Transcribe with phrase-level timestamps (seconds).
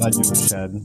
[0.00, 0.80] Radio Chad.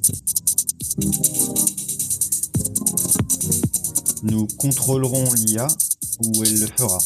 [4.23, 5.67] Nous contrôlerons l'IA
[6.25, 6.97] où elle le fera.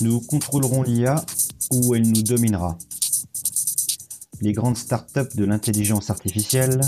[0.00, 1.24] Nous contrôlerons l'IA
[1.70, 2.78] où elle nous dominera.
[4.40, 6.80] Les grandes startups de l'intelligence artificielle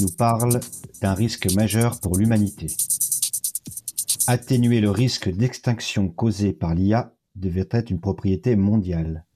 [0.00, 0.60] nous parlent
[1.00, 2.68] d'un risque majeur pour l'humanité.
[4.28, 9.26] Atténuer le risque d'extinction causé par l'IA devait être une propriété mondiale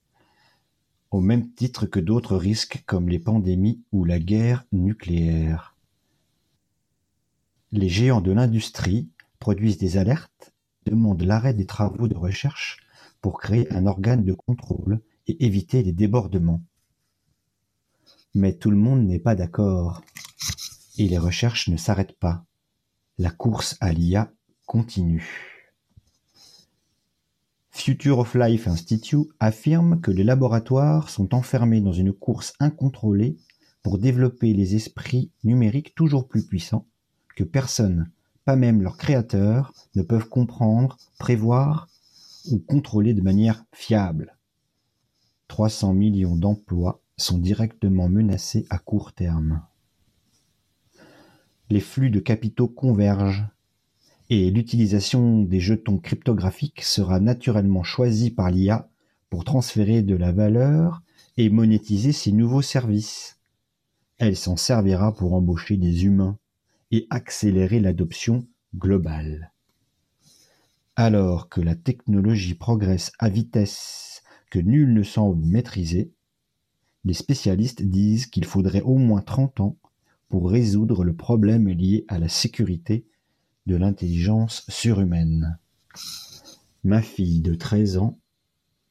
[1.10, 5.76] au même titre que d'autres risques comme les pandémies ou la guerre nucléaire.
[7.72, 9.08] Les géants de l'industrie
[9.38, 10.52] produisent des alertes,
[10.86, 12.78] demandent l'arrêt des travaux de recherche
[13.20, 16.62] pour créer un organe de contrôle et éviter les débordements.
[18.34, 20.02] Mais tout le monde n'est pas d'accord.
[20.98, 22.44] Et les recherches ne s'arrêtent pas.
[23.18, 24.32] La course à l'IA
[24.66, 25.49] continue.
[27.70, 33.36] Future of Life Institute affirme que les laboratoires sont enfermés dans une course incontrôlée
[33.82, 36.86] pour développer les esprits numériques toujours plus puissants
[37.36, 38.10] que personne,
[38.44, 41.88] pas même leurs créateurs, ne peuvent comprendre, prévoir
[42.50, 44.36] ou contrôler de manière fiable.
[45.48, 49.62] 300 millions d'emplois sont directement menacés à court terme.
[51.70, 53.46] Les flux de capitaux convergent
[54.30, 58.88] et l'utilisation des jetons cryptographiques sera naturellement choisie par l'IA
[59.28, 61.02] pour transférer de la valeur
[61.36, 63.40] et monétiser ses nouveaux services.
[64.18, 66.38] Elle s'en servira pour embaucher des humains
[66.92, 68.46] et accélérer l'adoption
[68.76, 69.52] globale.
[70.94, 76.12] Alors que la technologie progresse à vitesse que nul ne semble maîtriser,
[77.04, 79.76] les spécialistes disent qu'il faudrait au moins 30 ans
[80.28, 83.06] pour résoudre le problème lié à la sécurité
[83.66, 85.58] de l'intelligence surhumaine.
[86.84, 88.18] Ma fille de 13 ans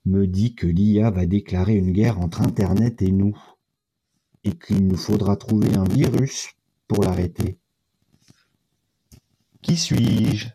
[0.05, 3.37] me dit que l'IA va déclarer une guerre entre Internet et nous,
[4.43, 6.49] et qu'il nous faudra trouver un virus
[6.87, 7.57] pour l'arrêter.
[9.61, 10.47] Qui suis-je?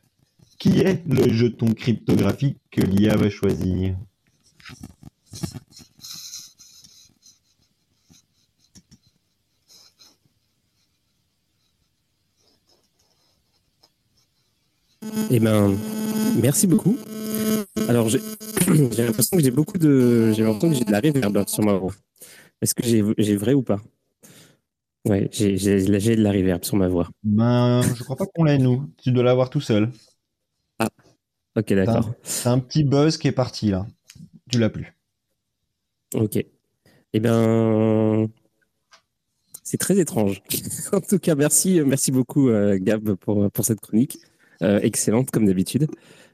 [0.58, 3.98] Qui est le jeton cryptographique que l'IA va choisir?
[15.31, 15.76] Eh ben,
[16.41, 16.97] merci beaucoup.
[17.88, 18.19] Alors, j'ai
[19.04, 21.92] l'impression que j'ai beaucoup de, j'ai l'impression que j'ai de la reverb sur ma voix.
[22.60, 23.81] Est-ce que j'ai vrai ou pas?
[25.06, 27.09] Ouais, j'ai de la reverb sur ma voix.
[27.22, 28.91] Ben, je crois pas qu'on l'ait nous.
[29.03, 29.91] Tu dois l'avoir tout seul.
[30.78, 30.88] Ah,
[31.56, 32.14] ok, d'accord.
[32.22, 33.87] C'est un, petit buzz qui est parti là.
[34.50, 34.97] Tu l'as plus.
[36.14, 36.43] Ok.
[37.12, 38.28] Eh ben,
[39.62, 40.43] c'est très étrange.
[40.93, 44.19] en tout cas, merci, merci beaucoup, euh, Gab, pour, pour cette chronique.
[44.62, 45.89] Euh, excellente comme d'habitude.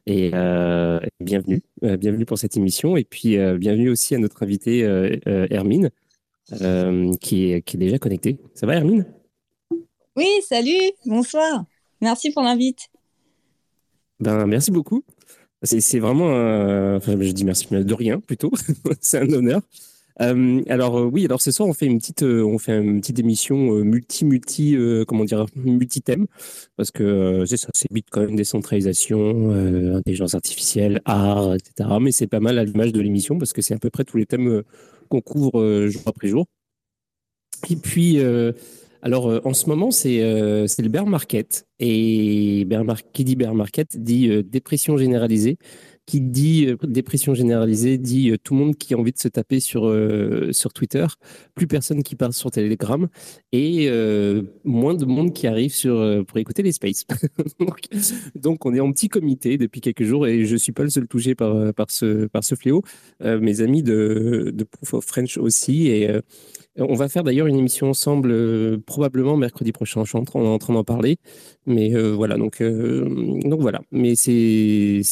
[0.07, 2.97] Et euh, bienvenue, euh, bienvenue pour cette émission.
[2.97, 4.81] Et puis bienvenue aussi à notre invité
[5.27, 5.91] Hermine,
[7.21, 8.39] qui, est, qui est déjà connectée.
[8.55, 9.07] Ça va Hermine?
[10.17, 11.65] Oui, salut, bonsoir.
[12.01, 12.89] Merci pour l'invite.
[14.19, 15.03] Ben, merci beaucoup.
[15.63, 16.27] C'est vraiment,
[16.97, 18.51] enfin, je dis merci de rien plutôt.
[19.01, 19.61] c'est un honneur.
[20.21, 23.01] Euh, alors euh, oui, alors ce soir on fait une petite, euh, on fait une
[23.01, 24.77] petite émission multi multi,
[25.07, 26.27] comment dire, multi thème
[26.77, 29.51] parce que c'est ça, c'est Bitcoin, décentralisation,
[29.97, 31.91] intelligence artificielle, art, etc.
[32.01, 34.17] Mais c'est pas mal à l'image de l'émission parce que c'est à peu près tous
[34.19, 34.63] les thèmes
[35.09, 36.47] qu'on couvre jour après jour.
[37.71, 38.19] Et puis
[39.03, 40.19] alors en ce moment c'est
[40.67, 42.67] c'est le bear market et
[43.12, 43.55] qui dit bear
[43.97, 45.59] dit dépression généralisée
[46.11, 49.29] qui dit euh, dépression généralisée, dit euh, tout le monde qui a envie de se
[49.29, 51.06] taper sur, euh, sur Twitter,
[51.55, 53.09] plus personne qui parle sur Telegram
[53.53, 53.88] et
[54.65, 57.06] moins de monde qui arrive sur, pour écouter les spaces.
[58.35, 61.06] donc, on est en petit comité depuis quelques jours et je suis pas le seul
[61.06, 62.83] touché par, par, ce, par ce fléau.
[63.21, 66.11] mes amis de, de Proof of French aussi et
[66.79, 70.05] On va faire d'ailleurs une émission ensemble euh, probablement mercredi prochain.
[70.05, 71.17] Je suis en train d'en parler,
[71.71, 72.37] mais euh, voilà.
[72.37, 73.05] Donc euh,
[73.45, 73.81] donc voilà.
[73.93, 75.03] Mais c'est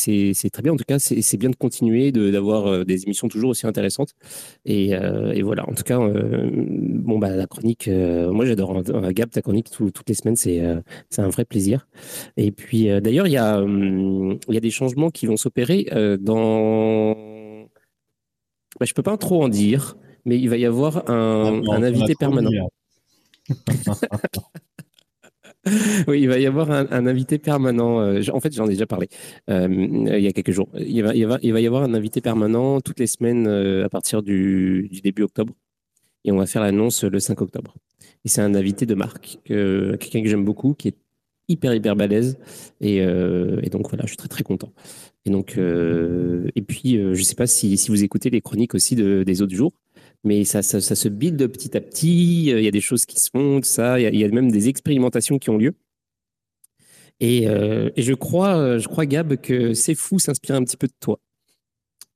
[0.52, 0.72] très bien.
[0.72, 4.14] En tout cas, c'est bien de continuer d'avoir des émissions toujours aussi intéressantes.
[4.64, 5.68] Et, et voilà.
[5.68, 7.88] En tout cas, bon bah la chronique.
[7.88, 8.82] moi, j'adore.
[9.12, 11.88] Gab, ta chronique toutes les semaines, c'est un vrai plaisir.
[12.36, 15.86] Et puis d'ailleurs, il y a il y a des changements qui vont s'opérer
[16.20, 17.14] dans.
[18.78, 19.96] Bah, je peux pas trop en dire
[20.28, 22.50] mais il va y avoir un, invité permanent.
[26.08, 28.00] oui, il va y avoir un, invité permanent.
[28.00, 29.08] Euh, en fait, j'en ai déjà parlé
[29.50, 30.68] euh, il y a quelques jours.
[30.78, 35.22] Il va, y avoir un invité permanent toutes les semaines euh, à partir du, début
[35.22, 35.54] octobre.
[36.24, 37.74] Et on va faire l'annonce le 5 octobre.
[38.24, 40.96] Et c'est un invité de marque, quelqu'un que j'aime beaucoup, qui est
[41.48, 42.38] hyper, hyper balèze.
[42.80, 43.00] Et,
[43.70, 44.72] donc voilà, je suis très, très content.
[45.24, 49.72] Et puis, je ne sais pas si, vous écoutez les chroniques aussi des autres jours
[50.24, 52.52] mais ça, ça, se build petit à petit.
[52.52, 54.00] Euh, il y a des choses qui se font, ça.
[54.00, 55.74] Il y, a même des expérimentations qui ont lieu.
[57.20, 60.86] Et, euh, je crois, euh, je crois, Gab, que c'est fou s'inspire un petit peu
[60.86, 61.20] de toi.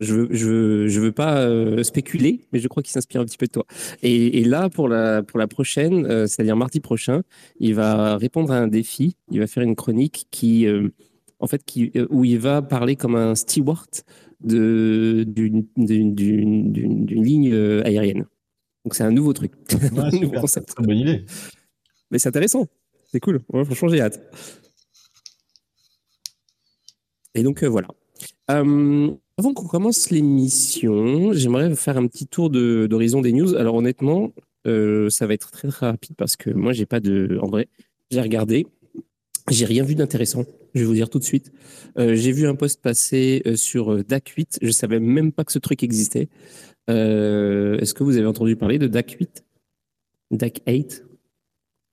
[0.01, 1.47] Je veux, je je veux pas
[1.85, 3.65] spéculer, mais je crois qu'il s'inspire un petit peu de toi.
[4.03, 7.23] Et, là, pour la, pour la prochaine, c'est-à-dire mardi prochain,
[7.61, 9.15] il va répondre à un défi.
[9.31, 10.67] Il va faire une chronique qui,
[11.39, 13.91] en fait, qui, où il va parler comme un steward
[14.45, 15.67] d'une
[17.09, 18.27] ligne euh, aérienne.
[18.85, 19.53] Donc c'est un nouveau truc.
[19.73, 21.25] Ouais, super, Très bonne idée.
[22.11, 22.67] Mais c'est intéressant.
[23.11, 23.41] C'est cool.
[23.51, 24.21] franchement, j'ai hâte.
[27.35, 27.89] Et donc euh, voilà.
[28.51, 33.55] Euh, avant qu'on commence l'émission, j'aimerais faire un petit tour d'horizon des news.
[33.55, 34.33] Alors honnêtement,
[34.65, 37.39] ça va être très, très rapide parce que moi, j'ai pas de.
[37.41, 37.69] En vrai,
[38.11, 38.67] j'ai regardé,
[39.51, 40.45] j'ai rien vu d'intéressant.
[40.75, 41.53] Je vais vous dire tout de suite.
[41.99, 44.59] Euh, j'ai vu un post passer euh, sur euh, DAC 8.
[44.63, 46.29] Je savais même pas que ce truc existait.
[46.89, 49.45] Est-ce que vous avez entendu parler de DAC 8
[50.33, 51.05] DAC 8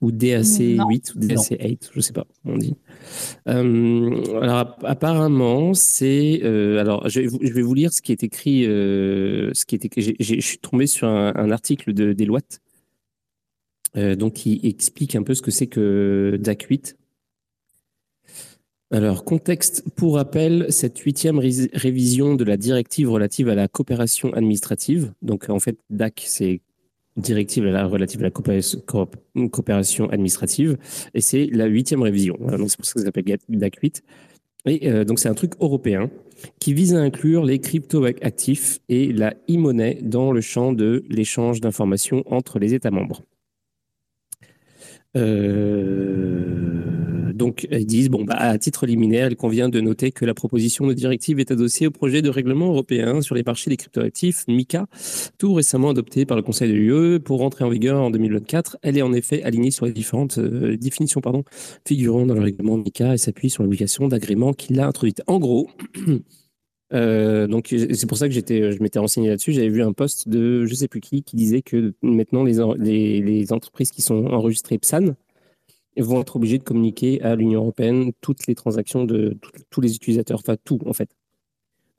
[0.02, 2.76] ou DAC 8 ou DAC 8, je sais pas comment on dit.
[3.46, 10.20] alors apparemment c'est alors je vais, vous, lire ce qui est écrit ce qui est
[10.20, 12.60] je suis tombé sur un, article de Deloitte
[13.96, 16.99] donc qui explique un peu ce que c'est que DAC 8
[18.92, 25.14] alors, contexte pour rappel, cette huitième révision de la directive relative à la coopération administrative,
[25.22, 26.62] donc en fait, DAC, c'est
[27.16, 30.78] directive relative à la coopération administrative,
[31.14, 32.36] et c'est la huitième révision.
[32.40, 34.04] donc c'est pour ça que ça s'appelle DAC 8.
[34.66, 36.10] Et euh, donc c'est un truc européen
[36.60, 42.24] qui vise à inclure les crypto-actifs et la e-monnaie dans le champ de l'échange d'informations
[42.26, 43.22] entre les États membres.
[45.16, 46.79] Euh,
[47.40, 50.86] donc, ils disent, bon, bah, à titre liminaire, il convient de noter que la proposition
[50.86, 54.88] de directive est adossée au projet de règlement européen sur les marchés des cryptoactifs, MICA,
[55.38, 58.78] tout récemment adopté par le Conseil de l'UE pour rentrer en vigueur en 2024.
[58.82, 61.44] Elle est en effet alignée sur les différentes euh, définitions pardon,
[61.88, 65.22] figurant dans le règlement MICA et s'appuie sur l'obligation d'agrément qui l'a introduite.
[65.26, 65.70] En gros,
[66.92, 69.54] Euh, donc c'est pour ça que j'étais, je m'étais renseigné là-dessus.
[69.54, 73.54] J'avais vu un post de je sais plus qui qui disait que maintenant les, les
[73.54, 75.14] entreprises qui sont enregistrées PSAN
[75.98, 79.38] vont être obligées de communiquer à l'Union européenne toutes les transactions de
[79.70, 81.10] tous les utilisateurs, enfin tout en fait.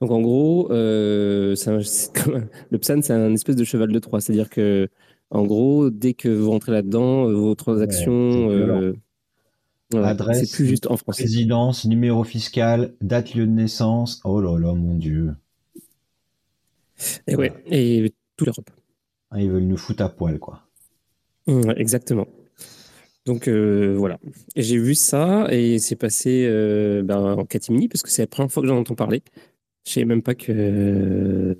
[0.00, 1.54] Donc en gros, euh,
[2.70, 4.88] le PSAN c'est un espèce de cheval de Troie, c'est-à-dire que
[5.30, 8.94] en gros dès que vous rentrez là-dedans, vos transactions
[9.98, 11.24] Adresse, c'est plus juste en français.
[11.24, 14.20] Résidence, numéro fiscal, date lieu de naissance.
[14.24, 15.34] Oh là là, mon Dieu.
[17.26, 18.70] Et ouais, et toute l'Europe.
[19.30, 20.62] Ah, ils veulent nous foutre à poil, quoi.
[21.76, 22.28] exactement.
[23.30, 24.18] Donc euh, voilà.
[24.56, 28.50] J'ai vu ça et c'est passé euh, ben, en catimini parce que c'est la première
[28.50, 29.22] fois que j'en entends parler.
[29.86, 31.56] Je savais même pas que,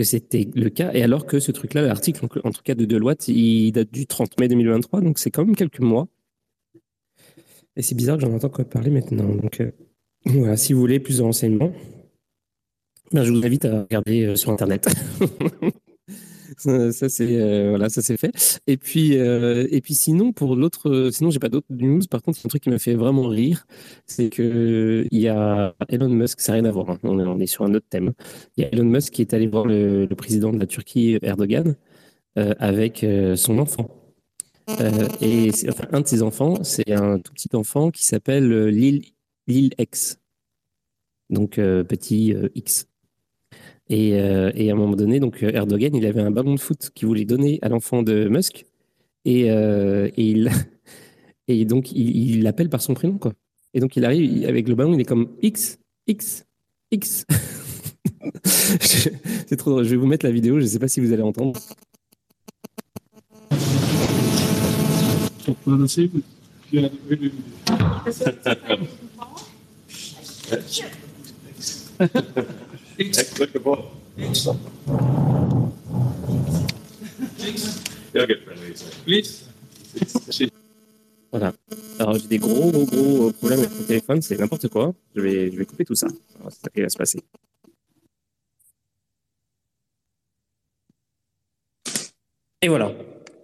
[0.00, 0.92] c'était le cas.
[0.94, 4.40] Et alors que ce truc-là, l'article en, tout cas de Deloitte, il date du 30
[4.40, 6.08] mai 2023, donc c'est quand même quelques mois.
[7.76, 9.32] Et c'est bizarre que j'en entends parler maintenant.
[9.32, 9.70] Donc euh,
[10.24, 11.72] voilà, si vous voulez plus de renseignements,
[13.12, 14.88] ben, je vous invite à regarder sur Internet.
[16.56, 18.60] ça, c'est euh, voilà, ça c'est fait.
[18.66, 22.00] Et puis et puis sinon pour l'autre, sinon j'ai pas d'autres news.
[22.10, 23.66] Par contre, un truc qui m'a fait vraiment rire,
[24.06, 26.90] c'est que il y a Elon Musk, ça n'a rien à voir.
[26.90, 26.98] Hein.
[27.02, 28.12] On, est, sur un autre thème.
[28.56, 31.76] Il y a Elon Musk qui est allé voir le, président de la Turquie, Erdogan,
[32.36, 33.04] avec
[33.36, 33.90] son enfant.
[34.68, 35.50] Euh, et
[35.92, 39.04] un de ses enfants, c'est un tout petit enfant qui s'appelle euh, Lil,
[39.46, 40.18] Lil X.
[41.30, 42.88] Donc euh, petit X.
[43.88, 47.06] Et, et, à un moment donné, donc Erdogan, il avait un ballon de foot qu'il
[47.06, 48.66] voulait donner à l'enfant de Musk.
[49.24, 50.50] Et, et, il,
[51.48, 53.18] et donc, il l'appelle par son prénom.
[53.18, 53.32] Quoi.
[53.74, 56.46] Et donc, il arrive avec le ballon, il est comme X, X,
[56.90, 57.26] X.
[58.44, 59.84] C'est trop drôle.
[59.84, 61.60] Je vais vous mettre la vidéo, je ne sais pas si vous allez entendre.
[81.30, 81.52] Voilà.
[81.98, 84.94] Alors j'ai des gros, gros, gros problèmes avec mon téléphone, c'est n'importe quoi.
[85.14, 86.06] Je vais, je vais couper tout ça.
[86.48, 87.20] C'est ça qui va se passer.
[92.62, 92.92] Et voilà.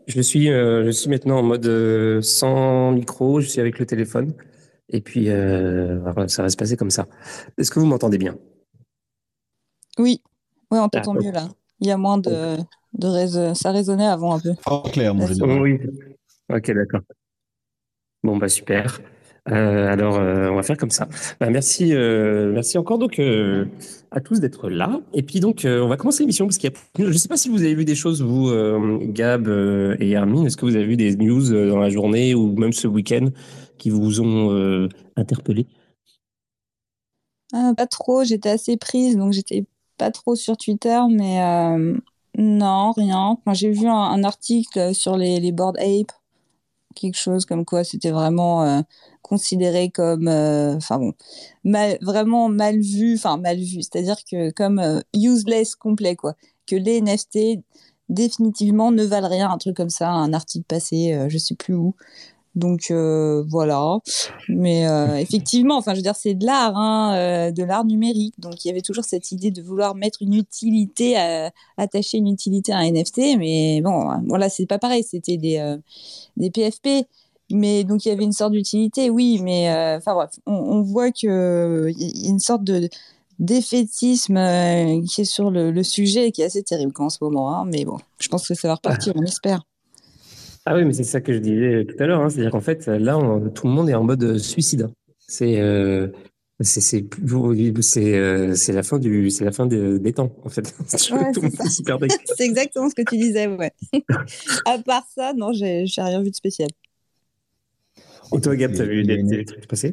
[0.07, 3.87] Je suis, euh, je suis maintenant en mode euh, sans micro, je suis avec le
[3.87, 4.35] téléphone.
[4.89, 7.07] Et puis, euh, ça va se passer comme ça.
[7.57, 8.37] Est-ce que vous m'entendez bien?
[9.99, 10.23] Oui,
[10.71, 11.49] oui, on t'entend mieux là.
[11.81, 12.57] Il y a moins de,
[12.95, 14.55] de ça résonnait avant un peu.
[14.65, 15.61] Pas clair, mon général.
[15.61, 15.79] Oui.
[16.53, 17.01] Ok, d'accord.
[18.23, 19.01] Bon, bah super.
[19.49, 21.09] Euh, alors, euh, on va faire comme ça.
[21.41, 23.67] Bah, merci, euh, merci encore donc euh,
[24.13, 25.01] à tous d'être là.
[25.13, 27.05] Et puis donc, euh, on va commencer l'émission parce qu'il y a.
[27.05, 30.11] Je ne sais pas si vous avez vu des choses, vous, euh, Gab euh, et
[30.11, 30.47] Hermine.
[30.47, 33.31] Est-ce que vous avez vu des news euh, dans la journée ou même ce week-end
[33.79, 35.67] qui vous ont euh, interpellé?
[37.53, 39.65] Ah, pas trop, j'étais assez prise, donc j'étais
[40.03, 41.97] pas trop sur Twitter, mais euh,
[42.37, 43.39] non, rien.
[43.39, 46.11] Enfin, j'ai vu un, article sur les, les board ape,
[46.97, 48.81] quelque chose comme quoi c'était vraiment euh,
[49.23, 51.13] considéré comme, euh, enfin bon,
[51.63, 56.35] mal, vraiment mal vu, enfin mal vu, c'est-à-dire que comme euh, useless complet, quoi.
[56.67, 57.63] Que les NFT
[58.09, 61.75] définitivement ne valent rien, un truc comme ça, un article passé, euh, je sais plus
[61.75, 61.95] où.
[62.55, 63.99] Donc euh, voilà,
[64.49, 68.35] mais euh, effectivement, enfin je veux dire c'est de l'art, hein, euh, de l'art numérique.
[68.39, 72.29] Donc il y avait toujours cette idée de vouloir mettre une utilité, à, attacher une
[72.29, 75.77] utilité à un NFT, mais bon, voilà c'est pas pareil, c'était des
[76.37, 77.07] des PFP,
[77.51, 81.11] mais donc il y avait une sorte d'utilité, oui, mais enfin bref, on, on voit
[81.11, 82.91] que y a une sorte de
[83.39, 84.35] défaitisme
[85.07, 87.65] qui est sur le, le sujet et qui est assez terrible en ce moment, hein,
[87.65, 89.63] mais bon, je pense que ça va repartir, on espère.
[90.65, 92.21] Ah oui, mais c'est ça que je disais tout à l'heure.
[92.21, 92.31] hein.
[92.31, 94.89] C'est-à-dire qu'en fait, là, on- tout le monde est en mode suicide.
[95.19, 96.09] C'est euh,
[96.61, 97.05] c'est c'est
[97.81, 100.75] c'est euh, c'est la fin du c'est la fin des, des temps en fait.
[101.11, 102.11] Ouais, tout le c'est monde est super dingue.
[102.37, 103.73] C'est exactement ce que tu disais, ouais.
[104.67, 106.69] à part ça, non, j'ai j'ai rien vu de spécial.
[108.35, 109.93] Et toi, Gab, t'as vu des, des trucs passer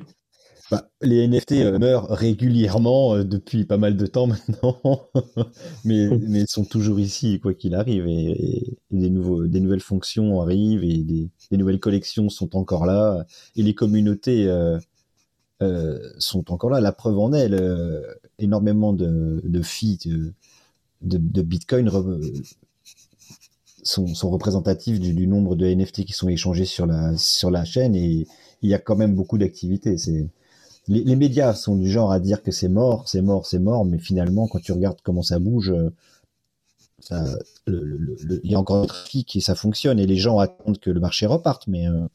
[0.72, 4.80] Bah, les NFT euh, meurent régulièrement euh, depuis pas mal de temps maintenant,
[5.84, 8.06] mais, mais sont toujours ici quoi qu'il arrive.
[8.08, 12.86] Et, et des, nouveaux, des nouvelles fonctions arrivent et des, des nouvelles collections sont encore
[12.86, 13.26] là.
[13.56, 14.78] Et les communautés euh,
[15.64, 16.82] euh, sont encore là.
[16.82, 18.04] La preuve en est, le-
[18.40, 20.34] énormément de, de filles de,
[21.02, 22.44] de, de Bitcoin re-
[23.84, 27.66] sont, sont représentatifs du, du nombre de NFT qui sont échangés sur la, sur la
[27.66, 27.96] chaîne.
[27.96, 28.28] Et
[28.62, 29.98] il y a quand même beaucoup d'activités.
[29.98, 30.28] C'est
[30.90, 33.86] les, les médias sont du genre à dire que c'est mort, c'est mort, c'est mort,
[33.86, 35.90] mais finalement, quand tu regardes comment ça bouge, euh,
[37.00, 37.24] ça,
[37.66, 40.40] le- le- le- il y a encore du trafic et ça fonctionne, et les gens
[40.40, 42.08] attendent que le marché reparte, mais euh,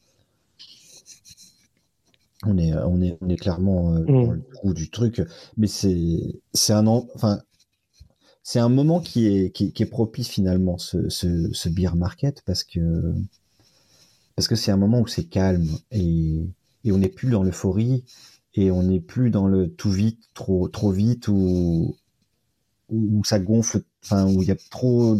[2.45, 5.21] on est, on est, on est clairement euh, dans le trou du truc.
[5.57, 6.39] Mais c'est,
[6.73, 7.39] un, en- enfin,
[8.43, 12.41] c'est un moment qui est, qui, qui est propice finalement ce, ce, ce beer market
[12.45, 13.13] parce que
[14.35, 16.41] parce que c'est un moment où c'est calme et,
[16.83, 18.03] et on n'est plus dans l'euphorie
[18.55, 21.95] et on n'est plus dans le tout vite, trop trop vite ou
[22.89, 25.17] où, ça gonfle, enfin où il y a trop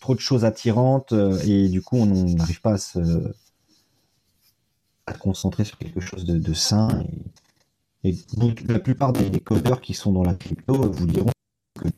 [0.00, 3.32] trop de choses attirantes euh, et du coup on n'arrive pas à se
[5.06, 7.04] à concentrer sur quelque chose de, de sain
[8.04, 8.16] et,
[8.68, 11.30] la plupart des, codeurs qui sont dans la crypto vous diront
[11.78, 11.88] que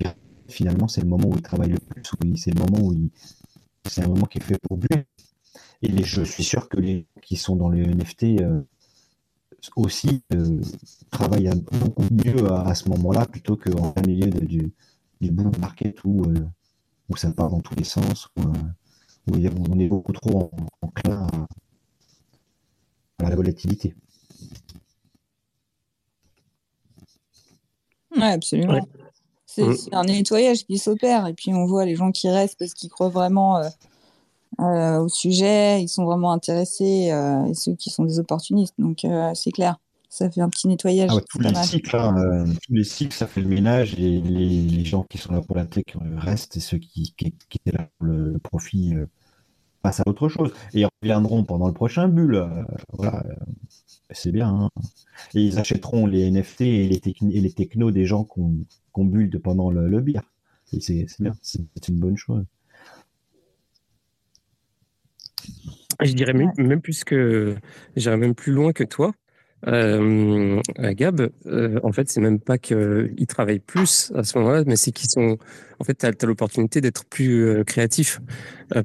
[0.48, 3.10] finalement c'est le moment où ils travaillent le plus, où c'est le moment où ils-
[3.86, 5.04] c'est un moment qui est fait pour bulle.
[5.82, 8.60] Et je suis sûr que les qui sont dans les NFT euh,
[9.76, 10.60] aussi euh,
[11.10, 14.72] travaillent beaucoup mieux à, à ce moment-là plutôt qu'en plein milieu de- du,
[15.20, 16.46] du bull market où, euh,
[17.08, 18.52] où ça part dans tous les sens, où, euh,
[19.28, 19.34] où
[19.70, 20.50] on est beaucoup trop
[20.82, 21.26] en- enclin
[23.18, 23.94] à, à la volatilité.
[28.16, 28.74] Ouais, absolument.
[28.74, 28.82] Ouais.
[29.46, 32.88] C'est un nettoyage qui s'opère et puis on voit les gens qui restent parce qu'ils
[32.88, 33.68] croient vraiment euh,
[34.60, 38.74] au sujet, ils sont vraiment intéressés euh, et ceux qui sont des opportunistes.
[38.78, 41.08] Donc euh, c'est clair, ça fait un petit nettoyage.
[41.08, 41.66] Ah ouais, tous c'est pas les mal.
[41.66, 45.18] cycles, hein, euh, tous les cycles, ça fait le ménage et les, les gens qui
[45.18, 48.06] sont là pour la tech euh, restent et ceux qui, qui, qui étaient là pour
[48.06, 49.06] le, profit euh,
[49.82, 52.36] passent à autre chose et ils reviendront pendant le prochain bulle.
[52.36, 53.34] euh, voilà, euh,
[54.12, 54.48] c'est bien.
[54.50, 54.70] hein.
[55.34, 59.40] Et ils achèteront les NFT et les, techni- et les technos des gens qu'on bulle
[59.40, 60.20] pendant le, le beer.
[60.72, 62.44] Et c'est bien, c'est une bonne chose.
[66.02, 67.56] Je dirais même, même plus que
[67.96, 69.12] j'irais même plus loin que toi.
[69.66, 74.76] euh, Gab, euh, en fait, c'est même pas qu'ils travaillent plus à ce moment-là, mais
[74.76, 75.36] c'est qu'ils sont.
[75.78, 78.20] En fait, tu as, l'opportunité d'être plus euh, créatif.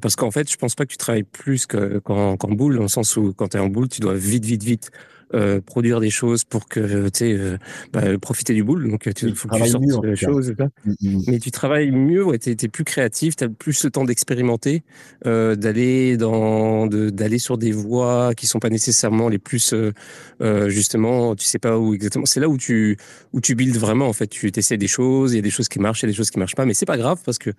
[0.02, 3.16] Parce qu'en fait, je pense pas que tu travailles plus qu'en boule, dans le sens
[3.16, 4.90] où quand tu es en boule, tu dois vite, vite, vite
[5.34, 7.58] euh, produire des choses pour que tu sais euh,
[7.92, 10.54] bah, profiter du boule donc il faut que tu sortes choses
[10.84, 11.22] mm, mm.
[11.26, 14.84] mais tu travailles mieux ouais, tu es, plus créatif tu as plus le temps d'expérimenter
[15.26, 21.34] euh, d'aller dans d'aller sur des voies qui sont pas nécessairement les plus euh, justement
[21.34, 22.26] tu sais pas où exactement.
[22.26, 22.96] C'est là où tu
[23.32, 24.26] où tu builds vraiment en fait.
[24.26, 26.16] Tu essaies des choses il y a des choses qui marchent il y a des
[26.16, 27.50] choses qui marchent pas mais c'est pas grave parce que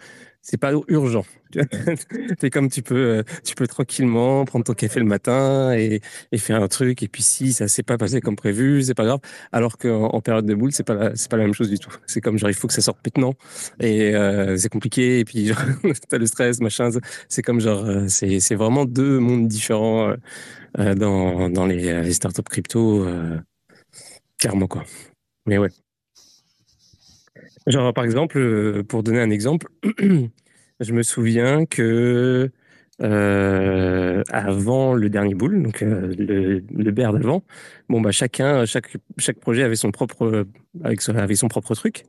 [0.50, 1.26] c'est pas urgent.
[2.40, 6.00] c'est comme tu peux, tu peux tranquillement prendre ton café le matin et,
[6.32, 7.04] et faire un truc.
[7.04, 9.20] Et puis si ça s'est pas passé comme prévu, c'est pas grave.
[9.52, 11.92] Alors qu'en en période de boule, c'est pas c'est pas la même chose du tout.
[12.06, 13.34] C'est comme genre il faut que ça sorte maintenant
[13.82, 15.20] et euh, c'est compliqué.
[15.20, 15.52] Et puis
[16.10, 16.92] t'as le stress, machin.
[17.28, 20.16] C'est comme genre euh, c'est c'est vraiment deux mondes différents
[20.80, 23.06] euh, dans dans les, startups crypto,
[24.38, 24.86] clairement quoi.
[25.46, 25.70] Mais ouais.
[27.68, 29.68] Genre, par exemple, euh, pour donner un exemple,
[30.80, 32.50] je me souviens que
[33.04, 37.44] euh, avant le dernier boule, donc euh, le, le d'avant,
[37.90, 40.48] bon bah chacun, chaque chaque projet avait son propre
[40.82, 42.06] avec son, avait son propre truc,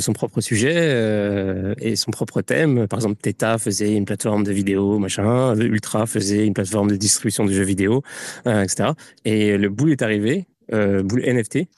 [0.00, 2.88] son propre sujet et son propre thème.
[2.88, 7.44] Par exemple, Theta faisait une plateforme de vidéo, machin, Ultra faisait une plateforme de distribution
[7.44, 8.02] de jeux vidéo,
[8.46, 8.90] etc.
[9.24, 11.68] Et le boule est arrivé, boule NFT, et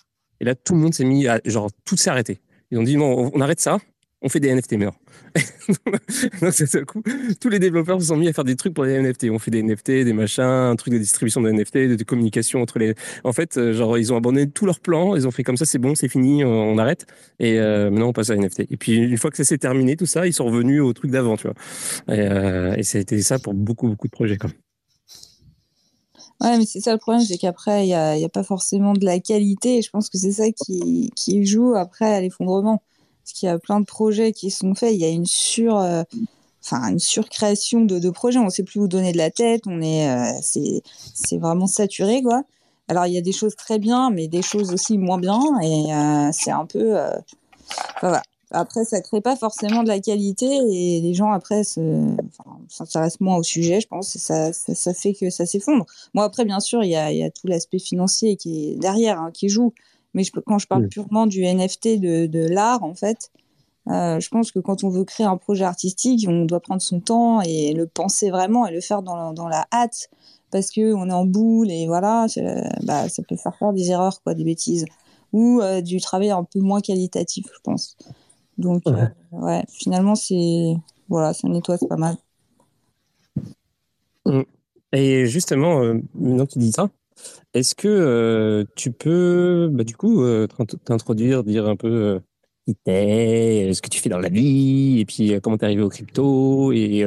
[0.40, 2.40] là tout le monde s'est mis à genre tout s'est arrêté.
[2.70, 3.78] Ils ont dit, bon, on arrête ça,
[4.24, 4.94] on fait des NFT maintenant.
[6.40, 7.02] Donc, c'est coup,
[7.40, 9.26] tous les développeurs se sont mis à faire des trucs pour les NFT.
[9.30, 12.78] On fait des NFT, des machins, un truc de distribution de NFT, de, communication entre
[12.78, 12.94] les.
[13.22, 15.14] En fait, euh, genre, ils ont abandonné tous leurs plans.
[15.14, 17.06] Ils ont fait comme ça, c'est bon, c'est fini, on, arrête.
[17.38, 18.60] Et euh, maintenant, on passe à NFT.
[18.70, 21.10] Et puis, une fois que ça s'est terminé, tout ça, ils sont revenus au truc
[21.10, 22.14] d'avant, tu vois.
[22.14, 24.50] Et, euh, ça a été ça pour beaucoup, beaucoup de projets, quoi.
[26.40, 29.04] Ouais, mais c'est ça le problème, c'est qu'après, il n'y a, a, pas forcément de
[29.04, 29.78] la qualité.
[29.78, 32.82] Et je pense que c'est ça qui, joue après à l'effondrement.
[33.22, 34.92] Parce qu'il y a plein de projets qui sont faits.
[34.92, 36.02] Il y a une sur, euh,
[36.62, 38.38] enfin, une surcréation de, projets.
[38.38, 39.62] On ne sait plus où donner de la tête.
[39.66, 42.42] On est, euh, c'est, vraiment saturé, quoi.
[42.88, 45.40] Alors, il y a des choses très bien, mais des choses aussi moins bien.
[45.62, 46.98] Et euh, c'est un peu.
[46.98, 47.22] Enfin,
[48.02, 48.22] voilà.
[48.54, 53.42] Après, ça crée pas forcément de la qualité et les gens après s'intéressent moins au
[53.42, 55.86] sujet, je pense, et ça, ça, fait que ça s'effondre.
[56.14, 59.20] Moi, après, bien sûr, il y a, y a, tout l'aspect financier qui est derrière,
[59.20, 59.72] hein, qui joue.
[60.14, 63.30] Mais je, quand je parle purement du NFT, de, de l'art, en fait,
[63.88, 67.00] euh, je pense que quand on veut créer un projet artistique, on doit prendre son
[67.00, 70.08] temps et le penser vraiment et le faire dans la, dans la hâte
[70.50, 72.26] parce que on est en boule et voilà,
[72.84, 74.84] bah, ça peut faire faire des erreurs, quoi, des bêtises
[75.32, 77.96] ou euh, du travail un peu moins qualitatif, je pense.
[78.58, 80.74] Donc, ouais, euh, finalement, c'est
[81.08, 82.16] voilà, ça nettoie, c'est pas mal.
[84.26, 84.42] Mmh.
[84.92, 86.88] Et justement, euh, maintenant que tu dis ça,
[87.52, 90.24] est-ce que euh, tu peux, bah, du coup,
[90.84, 92.20] t'introduire, dire un peu
[92.66, 95.88] qui t'es, ce que tu fais dans la vie, et puis comment t'es arrivé au
[95.88, 97.00] crypto, et,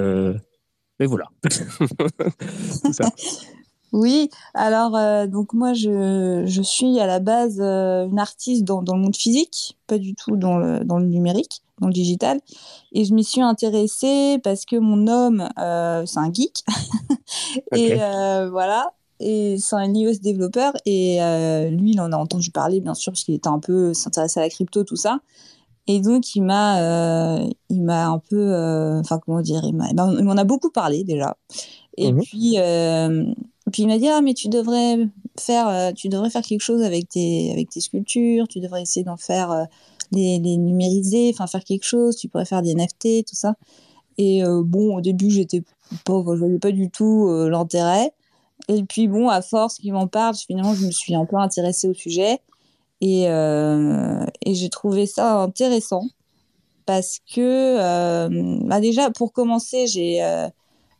[0.99, 1.29] et voilà.
[2.91, 3.09] ça.
[3.97, 8.83] Oui, alors euh, donc moi je, je, suis à la base euh, une artiste dans,
[8.83, 12.39] dans, le monde physique, pas du tout dans le, dans le numérique, dans le digital.
[12.91, 16.63] Et je m'y suis intéressée parce que mon homme, euh, c'est un geek.
[17.75, 17.95] et
[18.51, 20.73] voilà, et c'est un iOS développeur.
[20.85, 21.17] Et
[21.71, 24.43] lui, il en a entendu parler, bien sûr, parce qu'il était un peu s'intéressait à
[24.43, 25.21] la crypto, tout ça.
[25.87, 27.39] Et donc il m'a,
[27.71, 28.53] il m'a un peu,
[28.99, 31.35] enfin comment dire, il m'en a beaucoup parlé déjà.
[31.97, 32.57] Et mmh puis
[33.71, 34.97] puis il m'a dit ah mais tu devrais
[35.39, 39.03] faire euh, tu devrais faire quelque chose avec tes avec tes sculptures, tu devrais essayer
[39.03, 39.63] d'en faire euh,
[40.11, 43.55] les, numériser, enfin faire quelque chose, tu pourrais faire des NFT tout ça.
[44.17, 45.63] Et euh, bon au début j'étais
[46.05, 48.11] pas je voyais pas du tout l'intérêt.
[48.69, 51.87] Et puis bon à force qu'il m'en parle, finalement je me suis un peu intéressée
[51.87, 52.39] au sujet
[53.01, 56.07] et et j'ai trouvé ça intéressant
[56.85, 60.21] parce que bah déjà pour commencer j'ai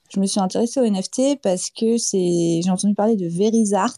[0.09, 3.97] je me suis intéressée au NFT parce que c'est, j'ai entendu parler de Verisart,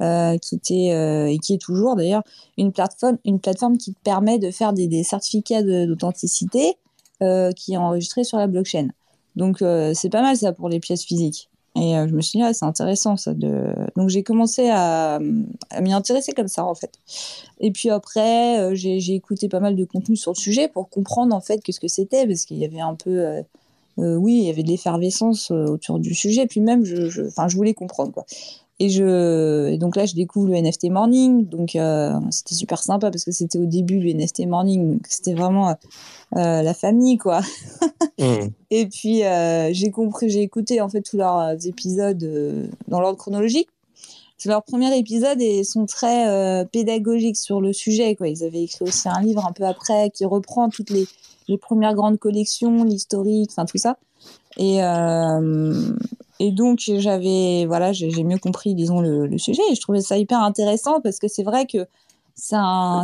[0.00, 2.22] euh, qui était euh, et qui est toujours d'ailleurs
[2.56, 6.76] une plateforme, une plateforme qui permet de faire des, des certificats d'authenticité
[7.20, 8.88] euh, qui est enregistré sur la blockchain.
[9.34, 11.48] Donc euh, c'est pas mal ça pour les pièces physiques.
[11.74, 13.72] Et je me suis dit ah, c'est intéressant ça de.
[13.94, 15.20] Donc j'ai commencé à,
[15.80, 16.92] m'y intéresser comme ça en fait.
[17.60, 21.40] Et puis après j'ai écouté pas mal de contenu sur le sujet pour comprendre en
[21.40, 23.42] fait qu'est-ce que c'était parce qu'il y avait un peu
[23.98, 26.46] euh, oui, il y avait de l'effervescence euh, autour du sujet.
[26.46, 28.24] Puis même, je, je, je voulais comprendre quoi.
[28.80, 31.48] Et je, donc là, je découvre le NFT Morning.
[31.48, 34.92] Donc, euh, c'était super sympa parce que c'était au début le NFT Morning.
[34.92, 37.40] Donc, c'était vraiment euh, la famille, quoi.
[38.20, 38.48] Mmh.
[38.70, 39.22] Et puis,
[39.70, 43.68] j'ai compris, j'ai écouté en fait tous leurs épisodes dans l'ordre chronologique.
[44.38, 48.16] C'est leur premier épisode et ils sont très euh, pédagogiques sur le sujet.
[48.20, 51.08] Ils avaient écrit aussi un livre un peu après qui reprend toutes les,
[51.48, 53.98] les premières grandes collections, l'historique, tout ça.
[54.56, 55.92] Et, euh,
[56.38, 60.40] et donc j'avais voilà, j'ai mieux compris disons le, sujet et je trouvais ça hyper
[60.40, 61.86] intéressant parce que c'est vrai que
[62.36, 62.56] c'est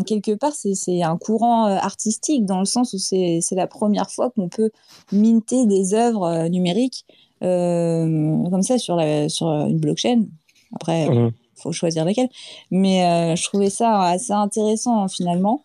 [0.06, 4.30] quelque part c'est un courant euh, artistique dans le sens où c'est la première fois
[4.30, 4.70] qu'on peut
[5.10, 7.04] minter des œuvres numériques
[7.40, 10.26] comme ça sur la sur une blockchain.
[10.74, 11.32] Après, il mmh.
[11.56, 12.30] faut choisir lesquelles.
[12.70, 15.64] Mais euh, je trouvais ça assez intéressant finalement.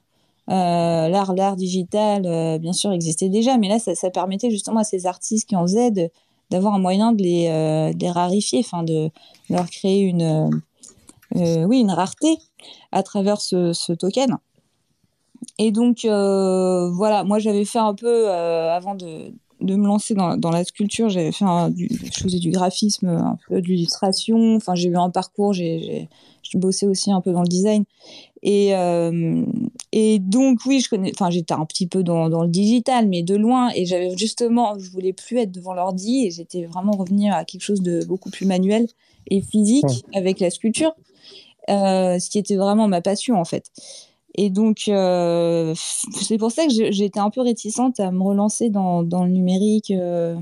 [0.49, 4.79] Euh, l'art l'art digital euh, bien sûr existait déjà mais là ça, ça, permettait justement
[4.79, 6.11] à ces artistes qui en faisaient
[6.49, 9.11] d'avoir un moyen de les, euh, de les rarifier enfin de,
[9.49, 10.49] de, leur créer une
[11.35, 12.39] oui une rareté
[12.91, 14.37] à travers ce, ce token
[15.59, 20.51] et donc voilà moi j'avais fait un peu avant de de me lancer dans, dans
[20.51, 21.09] la sculpture.
[21.09, 24.55] J'avais fait un, du, je faisais du graphisme, un peu de l'illustration.
[24.55, 25.53] Enfin, j'ai eu un parcours.
[25.53, 26.07] J'ai
[26.55, 27.83] bossé aussi un peu dans le design.
[28.41, 29.45] Et, euh,
[29.91, 31.11] et donc, oui, je connais.
[31.13, 33.69] Enfin, j'étais un petit peu dans, dans, le digital, mais de loin.
[33.75, 36.25] Et j'avais justement, je voulais plus être devant l'ordi.
[36.25, 38.87] Et j'étais vraiment revenir à quelque chose de beaucoup plus manuel
[39.27, 40.17] et physique ouais.
[40.17, 40.93] avec la sculpture.
[41.69, 43.65] Euh, ce qui était vraiment ma passion, en fait.
[44.41, 49.03] Et donc, euh, c'est pour ça que j'étais un peu réticente à me relancer dans,
[49.03, 49.91] dans le numérique.
[49.91, 50.33] Euh...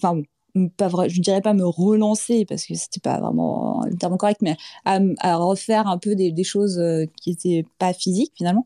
[0.00, 0.22] Enfin,
[0.54, 4.16] bon, pas vrai, je dirais pas me relancer parce que c'était pas vraiment le terme
[4.16, 8.30] correct, mais à, à refaire un peu des, des, choses euh, qui étaient pas physiques
[8.36, 8.64] finalement.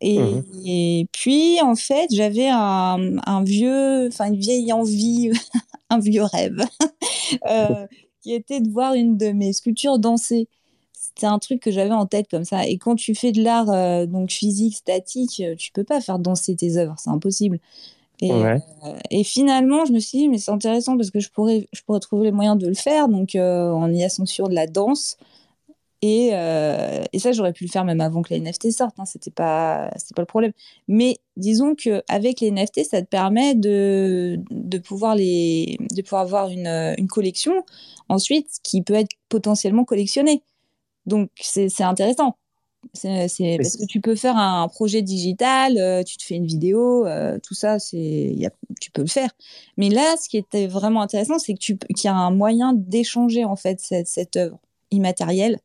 [0.00, 0.44] Et, mmh.
[0.64, 5.32] et puis, en fait, j'avais un, un, vieux, enfin, une vieille envie,
[5.90, 6.64] un vieux rêve,
[7.50, 7.86] euh,
[8.22, 10.48] qui était de voir une de mes sculptures danser
[11.14, 12.66] c'était un truc que j'avais en tête comme ça.
[12.66, 16.18] Et quand tu fais de l'art euh, donc physique, statique, euh, tu peux pas faire
[16.18, 17.60] danser tes œuvres, c'est impossible.
[18.20, 18.60] Et, ouais.
[18.84, 21.82] euh, et, finalement, je me suis dit, mais c'est intéressant parce que je pourrais, je
[21.82, 25.16] pourrais trouver les moyens de le faire, donc euh, en y associant de la danse.
[26.02, 26.32] Et,
[27.12, 29.88] et ça, j'aurais pu le faire même avant que les NFT sortent, hein, c'était pas,
[30.14, 30.52] pas le problème.
[30.86, 36.20] Mais disons que avec les NFT, ça te permet de, de pouvoir les, de pouvoir
[36.20, 36.66] avoir une,
[36.98, 37.54] une collection
[38.10, 40.42] ensuite qui peut être potentiellement collectionnée.
[41.06, 42.36] Donc, c'est intéressant.
[42.92, 47.06] C'est parce que tu peux faire un projet digital, euh, tu te fais une vidéo,
[47.06, 48.36] euh, tout ça, c'est
[48.80, 49.30] tu peux le faire.
[49.76, 52.72] Mais là, ce qui était vraiment intéressant, c'est que tu qu'il y a un moyen
[52.74, 54.58] d'échanger en fait cette, cette œuvre
[54.90, 55.58] immatérielle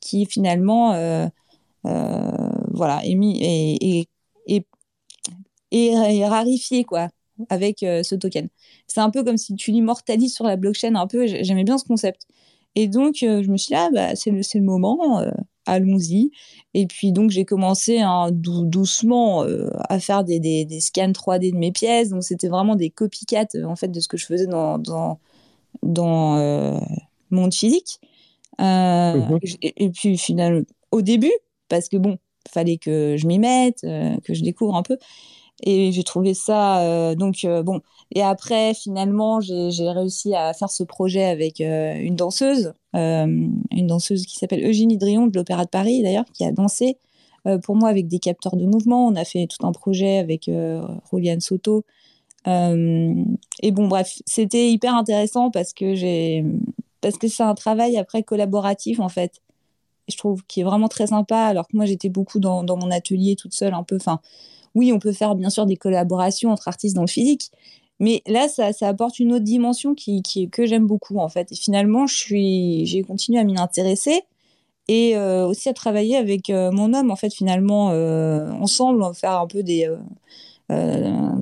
[0.00, 1.28] qui finalement euh,
[1.84, 4.08] voilà est mis et
[4.48, 4.66] et,
[5.70, 7.08] et, et rarifié quoi
[7.48, 8.48] avec ce token.
[8.86, 11.26] C'est un peu comme si tu l'immortalises sur la blockchain un peu.
[11.26, 12.26] J'aimais bien ce concept.
[12.76, 15.30] Et donc, euh, je me suis dit, ah, bah, c'est le, le moment, euh,
[15.64, 16.30] allons-y.
[16.74, 21.10] Et puis, donc, j'ai commencé hein, dou doucement euh, à faire des, des, des, scans
[21.10, 22.10] 3D de mes pièces.
[22.10, 25.18] Donc, c'était vraiment des copycats, en fait, de ce que je faisais dans, dans,
[25.82, 26.78] dans euh,
[27.30, 27.98] monde physique.
[28.58, 29.38] Mmh.
[29.62, 31.32] Et, et, puis, finalement, au début,
[31.70, 34.98] parce que bon, fallait que je m'y mette, que je découvre un peu.
[35.62, 37.80] Et j'ai trouvé ça, donc, bon,
[38.14, 43.26] et après, finalement, j'ai réussi à faire ce projet avec euh, une danseuse, euh,
[43.72, 46.98] une danseuse qui s'appelle Eugénie Drion de l'Opéra de Paris, d'ailleurs, qui a dansé
[47.46, 49.06] euh, pour moi avec des capteurs de mouvement.
[49.06, 50.50] On a fait tout un projet avec
[51.10, 51.84] Roliane Soto.
[52.46, 56.44] Et bon, bref, c'était hyper intéressant parce que j'ai,
[57.00, 59.42] parce que c'est un travail après collaboratif en fait.
[60.08, 61.38] Je trouve qui est vraiment très sympa.
[61.38, 63.96] Alors que moi, j'étais beaucoup dans, dans mon atelier toute seule, un peu.
[63.96, 64.20] Enfin,
[64.76, 67.50] oui, on peut faire bien sûr des collaborations entre artistes dans le physique,
[68.00, 71.52] mais là, ça, ça apporte une autre dimension qui, qui que j'aime beaucoup, en fait.
[71.52, 74.22] Et finalement, j'ai continué à m'y intéresser
[74.88, 79.08] et euh, aussi à travailler avec euh, mon homme, en fait, finalement, euh, ensemble, on
[79.08, 79.90] va faire un peu des...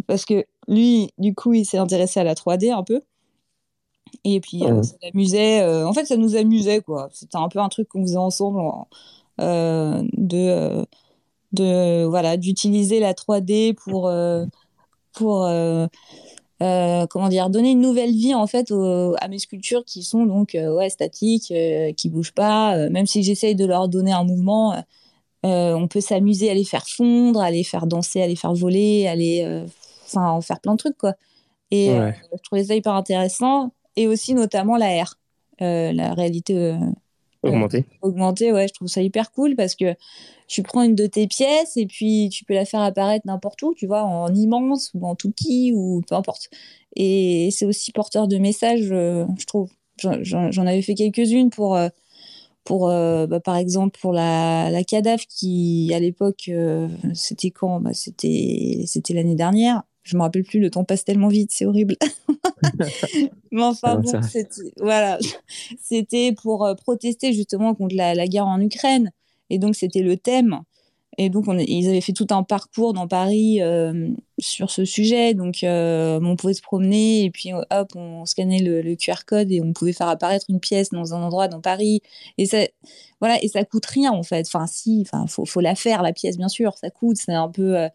[0.07, 3.03] Parce que lui, du coup, il s'est intéressé à la 3D un peu.
[4.25, 5.65] Et puis, ça l'amusait.
[5.85, 7.09] en fait, ça nous amusait, quoi.
[7.13, 8.61] C'était un peu un truc qu'on faisait ensemble
[9.39, 10.87] de,
[11.53, 14.11] de, voilà, d'utiliser la 3D pour...
[15.13, 15.49] pour
[16.63, 20.25] euh, comment dire, donner une nouvelle vie en fait aux, à mes sculptures qui sont
[20.25, 22.77] donc euh, ouais statiques, euh, qui bougent pas.
[22.77, 24.77] Euh, même si j'essaye de leur donner un mouvement,
[25.43, 29.07] on peut s'amuser à les faire fondre, à les faire danser, à les faire voler,
[29.07, 29.65] à les,
[30.07, 31.15] enfin, en faire plein de trucs quoi.
[31.71, 32.15] Et ouais.
[32.33, 35.17] je trouvais ça hyper intéressant et aussi notamment la R,
[35.61, 36.79] la réalité
[37.43, 37.85] augmentée.
[38.01, 39.95] augmentée, ouais, je trouve ça hyper cool parce que
[40.47, 43.75] tu prends une de tes pièces et puis tu peux la faire apparaître n'importe où,
[43.75, 46.51] tu vois, en immense ou en tout petit ou peu importe.
[46.97, 49.71] Et c'est aussi porteur de messages, euh, je trouve.
[49.99, 51.89] J'en avais fait quelques-unes pour, euh,
[52.65, 57.81] pour euh, bah, par exemple, pour la, la cadavre qui, à l'époque, euh, c'était quand?
[57.81, 59.83] Bah, C'était l'année dernière.
[60.03, 61.97] je me rappelle plus, le temps passe tellement vite, c'est horrible.
[63.53, 64.13] Mais enfin bon,
[64.79, 65.19] voilà,
[65.81, 69.13] c'était pour protester justement contre la, la, guerre en Ukraine.
[69.51, 70.63] Et donc c'était le thème.
[71.17, 75.35] Et donc, on, ils avaient fait tout un parcours dans Paris euh, sur ce sujet.
[75.35, 79.61] Donc, euh, on pouvait se promener et puis hop, on scannait le, QR code et
[79.61, 82.01] on pouvait faire apparaître une pièce dans un endroit dans Paris.
[82.39, 82.59] Et ça,
[83.21, 84.47] voilà, et ça coûte rien en fait.
[84.47, 87.17] Enfin, si, enfin, faut, faut la faire la pièce, bien sûr, ça coûte.
[87.17, 87.89] C'est un peu, euh,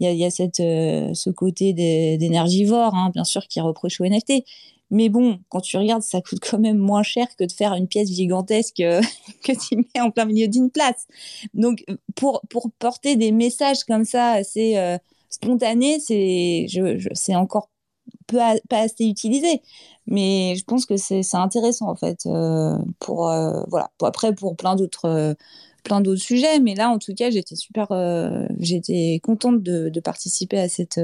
[0.00, 4.04] il y, a, y a cette, ce côté d'énergivore, hein, bien sûr, qui reproche au
[4.04, 4.44] NFT.
[4.90, 7.88] Mais bon, quand tu regardes, ça coûte quand même moins cher que de faire une
[7.88, 9.02] pièce gigantesque euh,
[9.44, 11.06] que tu mets en plein milieu d'une place.
[11.54, 14.96] Donc, pour, pour porter des messages comme ça assez euh,
[15.28, 16.66] spontanés, c'est
[17.12, 17.68] c'est encore
[18.26, 19.62] pas assez utilisé.
[20.06, 23.24] Mais je pense que c'est intéressant, en fait, euh, pour,
[23.68, 23.90] voilà.
[24.02, 25.36] après, pour plein d'autres
[25.84, 26.60] plein sujets.
[26.60, 27.88] Mais là, en tout cas, j'étais super...
[28.58, 31.00] j'étais contente de, participer à cette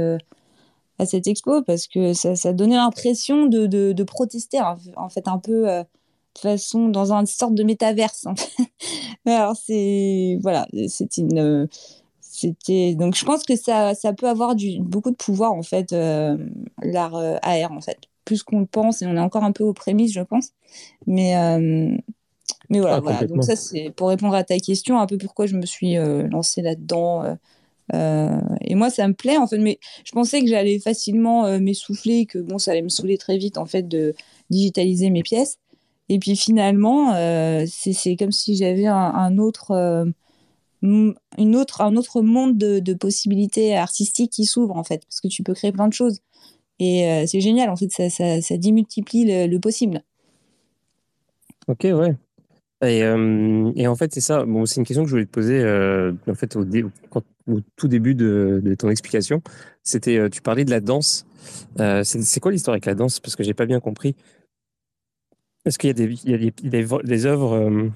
[0.98, 4.60] à cette expo parce que ça, ça donnait l'impression de, de, de, protester
[4.96, 8.70] en fait un peu euh, de façon dans une sorte de métaverse en fait.
[9.26, 11.68] alors c'est voilà c'est une
[12.20, 15.92] c'était donc je pense que ça, ça peut avoir du, beaucoup de pouvoir en fait
[15.92, 16.36] euh,
[16.82, 19.64] l'art euh, AR en fait plus qu'on le pense et on est encore un peu
[19.64, 20.50] aux prémices je pense
[21.06, 21.34] mais
[22.70, 23.26] mais voilà, ah, voilà.
[23.26, 26.62] donc ça c'est pour répondre à ta question un peu pourquoi je me suis lancée
[26.62, 27.36] là-dedans
[27.92, 31.58] euh, et moi, ça me plaît en fait, mais je pensais que j'allais facilement euh,
[31.58, 34.14] m'essouffler, que bon, ça allait me saouler très vite en fait de
[34.50, 35.58] digitaliser mes pièces.
[36.08, 40.06] Et puis finalement, euh, c'est comme si j'avais un, autre,
[40.82, 45.42] une autre, un autre monde de, possibilités artistiques qui s'ouvre en fait, parce que tu
[45.42, 46.20] peux créer plein de choses.
[46.78, 50.02] Et c'est génial en fait, ça, ça, ça démultiplie le, le, possible.
[51.68, 52.16] Ok, ouais.
[52.82, 54.44] Et, et en fait, c'est ça.
[54.44, 55.64] Bon, c'est une question que je voulais te poser
[56.28, 56.66] en fait au,
[57.08, 59.42] quand au tout début de, ton explication,
[59.82, 61.26] c'était, euh, tu parlais de la danse.
[61.80, 63.20] Euh, c'est quoi l'histoire avec la danse?
[63.20, 64.16] Parce que j'ai pas bien compris.
[65.64, 67.88] Est-ce qu'il y a des, des, des, des œuvres euh,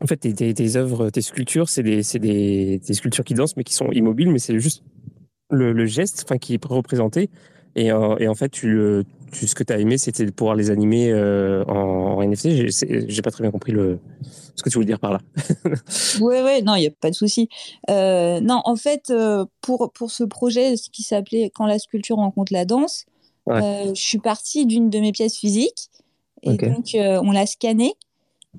[0.00, 3.64] En fait, tes, tes, œuvres, tes sculptures, c'est des, des, des, sculptures qui dansent, mais
[3.64, 4.82] qui sont immobiles, mais c'est juste
[5.50, 7.30] le, le geste qui est représenté.
[7.76, 8.80] Et, et en fait, tu,
[9.32, 12.70] tu, ce que tu as aimé, c'était de pouvoir les animer en, en, NFT.
[13.08, 13.98] J'ai pas très bien compris le,
[14.56, 15.20] ce que tu voulais dire par là.
[16.20, 17.48] oui, oui, non, il n'y a pas de souci.
[17.90, 22.16] Euh, non, en fait, euh, pour, pour ce projet, ce qui s'appelait Quand la sculpture
[22.16, 23.04] rencontre la danse,
[23.48, 25.90] euh, je suis partie d'une de mes pièces physiques.
[26.42, 27.94] Et donc, on l'a scannée.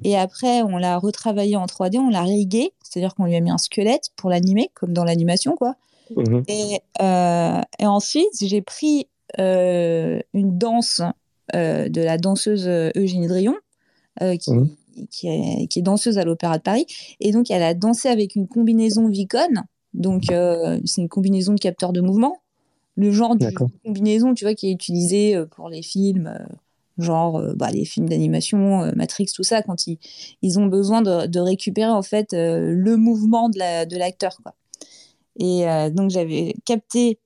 [0.04, 3.50] Et après, on l'a retravaillé en 3D, on l'a rigué, c'est-à-dire qu'on lui a mis
[3.50, 5.76] un squelette pour l'animer, comme dans l'animation, quoi.
[6.16, 6.44] Mhm.
[6.48, 11.02] Et, et, ensuite, j'ai pris une danse
[11.54, 13.56] de la danseuse Eugénie Drion,
[14.40, 14.70] qui, mhm
[15.10, 16.86] qui est, qui est danseuse à l'Opéra de Paris.
[17.20, 19.64] Et donc, elle a dansé avec une combinaison Vicon.
[19.94, 22.38] Donc, euh, c'est une combinaison de capteurs de mouvement.
[22.96, 23.48] Le genre de
[23.86, 26.46] combinaison, tu vois, qui est utilisé euh, pour les films, euh,
[26.98, 30.00] genre bah, les films d'animation, Matrix, tout ça, quand ils,
[30.42, 34.36] ils ont besoin de, de récupérer en fait le mouvement de l'acteur.
[34.44, 34.56] La, de
[35.40, 37.20] et donc, j'avais capté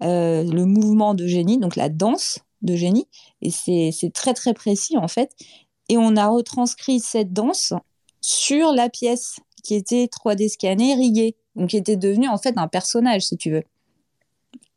[0.00, 3.06] le mouvement de génie, donc la danse de génie.
[3.42, 5.32] Et c'est très, très précis en fait.
[5.88, 7.72] Et on a retranscrit cette danse
[8.20, 12.68] sur la pièce qui était 3D scannée, riguée, donc qui était devenue en fait un
[12.68, 13.62] personnage, si tu veux.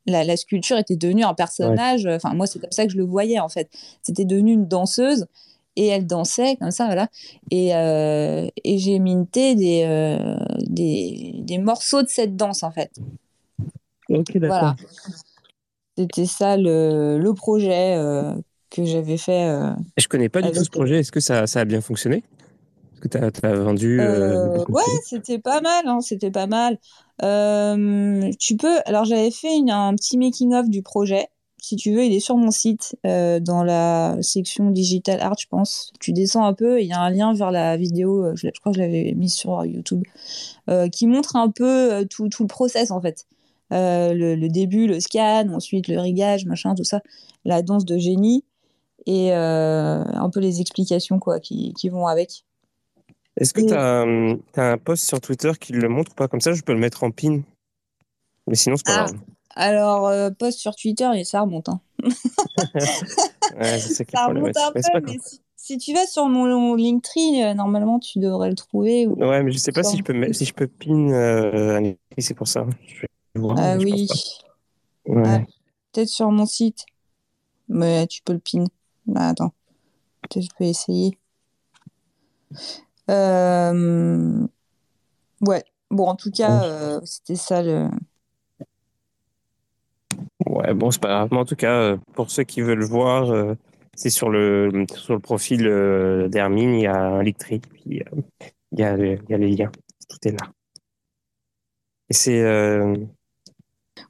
[0.08, 2.08] La, sculpture était devenue un personnage.
[2.08, 3.70] Enfin, moi, c'est comme ça que je le voyais en fait.
[4.02, 5.28] C'était devenu une danseuse
[5.76, 7.08] et elle dansait comme ça, voilà.
[7.50, 12.92] Et, euh, et j'ai minté des, euh, des, des, morceaux de cette danse en fait.
[14.10, 14.60] Ok, d'accord.
[14.60, 14.76] Voilà.
[15.98, 18.34] C'était ça le, le projet euh,
[18.70, 19.48] que j'avais fait.
[19.48, 21.00] Euh, je connais pas du tout ce projet.
[21.00, 22.24] Est-ce que ça, ça, a bien fonctionné?
[22.94, 25.88] Est-ce que tu as, vendu euh, euh, Ouais, c'était pas mal.
[25.88, 26.78] Hein, c'était pas mal.
[27.20, 28.80] tu peux.
[28.86, 31.28] Alors, j'avais fait un petit making-of du projet.
[31.64, 35.94] Si tu veux, il est sur mon site, dans la section digital art, je pense.
[36.00, 38.80] Tu descends un peu, il y a un lien vers la vidéo, je, crois que
[38.80, 40.04] je l'avais mise sur YouTube,
[40.92, 43.28] qui montre un peu tout, tout le process, en fait.
[43.70, 47.02] le, le, début, le scan, ensuite le rigage, machin, tout ça,
[47.46, 48.44] la danse de génie
[49.06, 52.46] et euh, un peu les explications quoi, qui, qui vont avec.
[53.38, 54.02] Est-ce que tu as,
[54.62, 56.28] as, un post sur Twitter qui le montre ou pas?
[56.28, 57.42] Comme ça, je peux le mettre en pin.
[58.48, 59.20] Mais sinon, c'est pas ah, grave.
[59.56, 61.70] Alors, euh, post sur Twitter, et ça remonte.
[61.70, 61.82] Hein.
[62.04, 65.18] ouais, ça remonte un peu, mais
[65.56, 69.08] si, tu vas sur mon Linktree, euh, normalement, tu devrais le trouver.
[69.08, 72.48] Ouais, mais je sais pas si je peux, si je peux pin euh, c'est pour
[72.48, 72.66] ça.
[73.58, 74.08] ah oui.
[75.06, 75.24] Ouais.
[75.26, 75.40] Ah,
[75.92, 76.86] peut-être sur mon site,
[77.68, 78.66] mais tu peux le pin.
[79.06, 79.54] Bah, attends.
[80.22, 81.18] Peut-être je peux essayer.
[85.42, 85.64] Ouais.
[85.90, 87.90] Bon, en tout cas, c'était ça le.
[90.62, 91.30] Ouais, bon, c'est pas grave.
[91.32, 93.56] Mais en tout cas, pour ceux qui veulent voir,
[93.96, 95.64] c'est sur le, sur le profil
[96.30, 99.72] d'Hermine, il y a un link puis il y a, il y a les liens.
[100.10, 100.52] Tout est là.
[102.10, 102.44] Et c'est.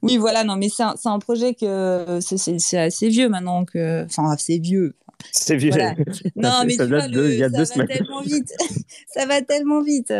[0.02, 4.30] Oui, voilà, non, mais c'est un, un, projet que c'est assez vieux maintenant, que, enfin,
[4.30, 4.96] assez vieux.
[5.30, 5.70] C'est vieux.
[6.36, 7.88] Non, mais ça, tu vois, il y a deux semaines.
[7.88, 8.52] tellement vite.
[9.14, 10.12] ça va tellement vite.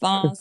[0.00, 0.32] Enfin,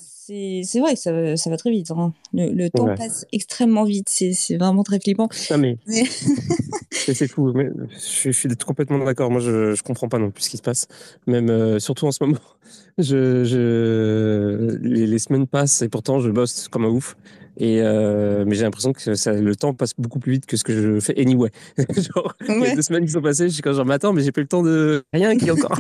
[0.63, 1.91] c'est vrai que ça va, ça va très vite.
[1.91, 2.13] Hein.
[2.33, 4.07] Le, temps passe extrêmement vite.
[4.09, 5.29] C'est vraiment très flippant.
[5.49, 5.77] Ah, mais...
[6.91, 7.51] c'est fou.
[7.53, 9.31] Mais je, suis complètement d'accord.
[9.31, 10.87] Moi, je, je comprends pas non plus ce qui se passe.
[11.25, 12.39] Même euh, surtout en ce moment.
[12.97, 14.77] Je, je...
[14.81, 17.15] Les, semaines passent et pourtant je bosse comme un ouf.
[17.57, 20.65] Et euh, mais j'ai l'impression que ça, le temps passe beaucoup plus vite que ce
[20.65, 21.49] que je fais anyway.
[21.77, 24.11] genre, il y a deux semaines qui sont passées, je suis quand genre, mais attends,
[24.11, 25.79] mais j'ai pas eu le temps de rien qui est encore.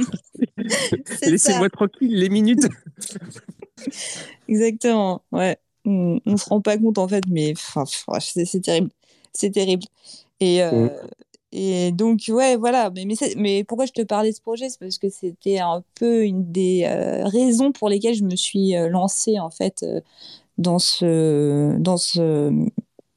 [1.23, 2.67] Laissez-moi tranquille les minutes.
[4.47, 5.57] Exactement, ouais.
[5.85, 7.53] On, on, se rend pas compte en fait, mais
[8.19, 8.89] c'est terrible.
[9.33, 9.83] C'est terrible.
[10.39, 10.91] Et, euh, mm.
[11.51, 12.91] et donc, ouais, voilà.
[12.93, 14.69] Mais, mais, mais, pourquoi je te parlais de ce projet?
[14.69, 18.75] C'est parce que c'était un peu une des euh, raisons pour lesquelles je me suis
[18.75, 19.85] euh, lancée en fait
[20.57, 22.51] dans ce, dans ce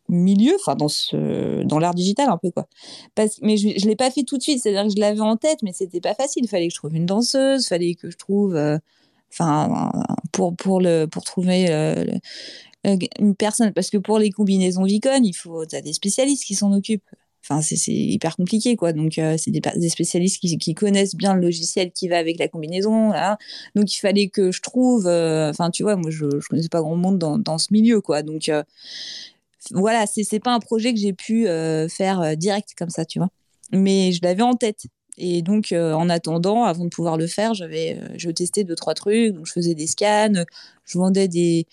[0.09, 2.67] milieu, enfin dans ce, dans l'art digital un peu quoi.
[3.15, 5.37] Parce, mais je, je l'ai pas fait tout de suite, c'est-à-dire que je l'avais en
[5.37, 6.45] tête, mais c'était pas facile.
[6.45, 8.57] Il fallait que je trouve une danseuse, il fallait que je trouve
[9.33, 9.91] enfin
[10.33, 13.73] pour pour le pour trouver euh, une personne.
[13.73, 17.09] Parce que pour les combinaisons Vicon il faut des spécialistes qui s'en occupent.
[17.45, 18.93] Enfin c'est hyper compliqué quoi.
[18.93, 23.13] Donc euh, c'est des, spécialistes qui, connaissent bien le logiciel qui va avec la combinaison
[23.75, 26.81] donc il fallait que je trouve euh, enfin tu vois moi je je connaissais pas
[26.81, 28.23] grand monde dans, ce milieu quoi.
[28.23, 28.51] Donc
[29.73, 31.47] voilà c'est c'est pas un projet que j'ai pu
[31.89, 33.29] faire direct comme ça tu vois.
[33.73, 34.87] Mais je l'avais en tête
[35.25, 38.75] et donc, euh, en attendant, avant de pouvoir le faire, j'avais, euh, je testais deux,
[38.75, 39.33] trois trucs.
[39.33, 40.45] Donc, je faisais des scans,
[40.85, 41.69] je vendais des,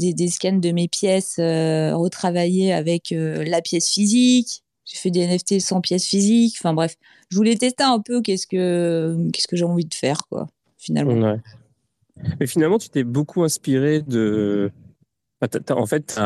[0.00, 4.64] des, scans de mes pièces euh, retravaillées avec la pièce physique.
[4.84, 6.56] J'ai fait des NFT sans pièce physique.
[6.58, 6.96] Enfin, bref,
[7.28, 11.14] je voulais tester un peu qu'est-ce que, qu'est-ce que j'ai envie de faire, quoi, finalement.
[11.14, 11.40] Ouais.
[12.40, 14.72] Mais finalement, tu t'es beaucoup inspiré de.
[15.70, 16.18] En fait,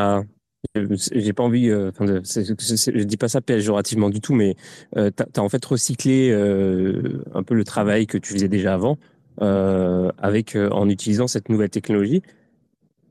[1.11, 4.55] j'ai pas envie, euh, je dis pas ça péjorativement du tout, mais
[4.97, 8.73] euh, tu as, en fait recyclé euh, un peu le travail que tu faisais déjà
[8.73, 8.97] avant
[9.37, 12.21] avec, en utilisant cette nouvelle technologie.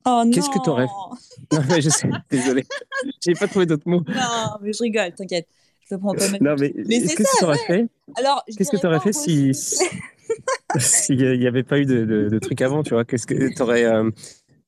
[0.07, 0.87] Oh Qu'est-ce que tu aurais
[1.53, 2.65] Non, mais je sais, désolé.
[3.23, 4.03] J'ai pas trouvé d'autres mots.
[4.09, 5.47] Non, mais je rigole, t'inquiète.
[5.83, 6.43] Je te prends pas mal.
[6.43, 7.87] Non, mais, qu'est-ce que tu aurais fait?
[8.17, 9.53] Alors, qu'est-ce que tu aurais fait si
[10.79, 13.05] s'il n'y avait pas eu de, de, trucs avant, tu vois?
[13.05, 13.85] Qu'est-ce que tu aurais.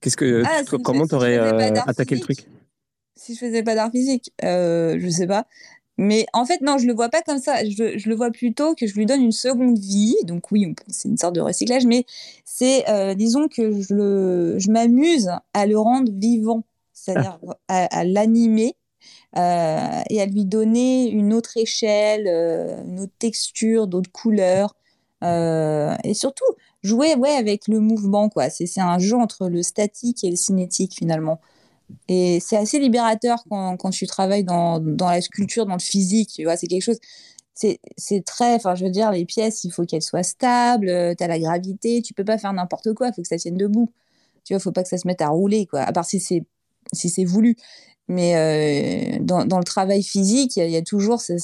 [0.00, 1.38] qu'est-ce que, ah, comment tu aurais
[1.86, 2.46] attaqué le truc?
[3.16, 5.46] Si je faisais pas d'art physique, euh, je sais pas.
[5.98, 7.64] Mais en fait, non, je le vois pas comme ça.
[7.64, 10.16] Je, je, le vois plutôt que je lui donne une seconde vie.
[10.24, 12.04] Donc oui, c'est une sorte de recyclage, mais
[12.44, 18.76] c'est, euh, disons que je, le, je m'amuse à le rendre vivant, c'est-à-dire à, l'animer
[19.38, 24.76] euh, et à lui donner une autre échelle, euh, une autre texture, d'autres couleurs,
[25.22, 26.44] et surtout
[26.82, 28.50] jouer ouais avec le mouvement quoi.
[28.50, 31.40] C'est un jeu entre le statique et le cinétique finalement.
[32.08, 36.30] Et c'est assez libérateur quand, quand tu travailles dans, dans, la sculpture, dans le physique,
[36.34, 36.98] tu vois, c'est quelque chose.
[37.54, 41.24] C'est très, enfin, je veux dire, les pièces, il faut qu'elles soient stables, euh, tu
[41.24, 43.90] as la gravité, tu peux pas faire n'importe quoi, il faut que ça tienne debout.
[44.44, 46.44] Tu vois, faut pas que ça se mette à rouler, quoi, à part si c'est
[46.92, 47.56] si voulu.
[48.08, 51.38] Mais euh, dans, dans, le travail physique, il y, a toujours ce,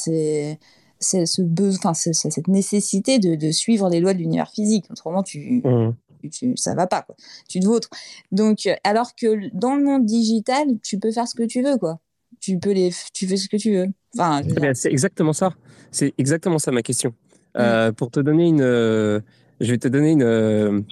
[1.00, 4.84] ce besoin, cette nécessité de, de, suivre les lois de l'univers physique.
[4.90, 5.94] Autrement, tu, mmh
[6.30, 7.16] tu, ça va pas, quoi.
[7.48, 7.88] Tu te vautres.
[8.30, 11.78] Donc, euh, alors que dans le monde digital, tu peux faire ce que tu veux,
[11.78, 11.98] quoi.
[12.40, 13.86] Tu peux les, tu fais ce que tu veux.
[14.18, 14.42] Enfin,
[14.74, 15.54] c'est exactement ça.
[15.90, 17.14] C'est exactement ça ma question.
[17.56, 17.94] Euh, mm.
[17.94, 19.20] pour te donner une, euh,
[19.60, 20.84] je vais te donner une,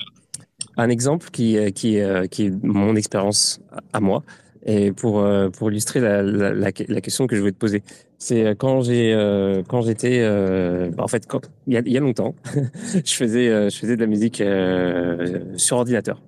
[0.77, 1.99] un exemple qui, qui,
[2.31, 3.61] qui est mon expérience
[3.93, 4.23] à moi
[4.67, 7.83] et pour, pour illustrer la, la, la, question que je voulais te poser.
[8.23, 11.27] C'est euh, quand j'ai euh, quand j'étais euh, en fait
[11.67, 12.35] il y a, il y a longtemps,
[13.05, 14.43] je faisais je faisais de la musique
[15.57, 16.21] sur ordinateur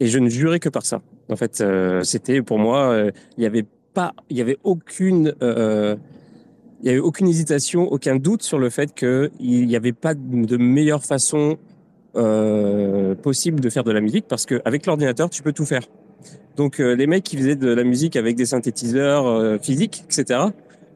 [0.00, 1.02] et je ne jurais que par ça.
[1.30, 1.62] En fait,
[2.02, 2.98] c'était pour moi
[3.36, 8.42] il y avait pas il y avait aucune il y avait aucune hésitation, aucun doute
[8.42, 9.30] sur le fait qu'il
[9.66, 11.58] n'y avait pas de meilleure façon
[13.22, 15.82] possible de faire de la musique parce qu'avec l'ordinateur, tu peux tout faire.
[16.56, 20.48] Donc les mecs qui faisaient de la musique avec des synthétiseurs physiques, etc.,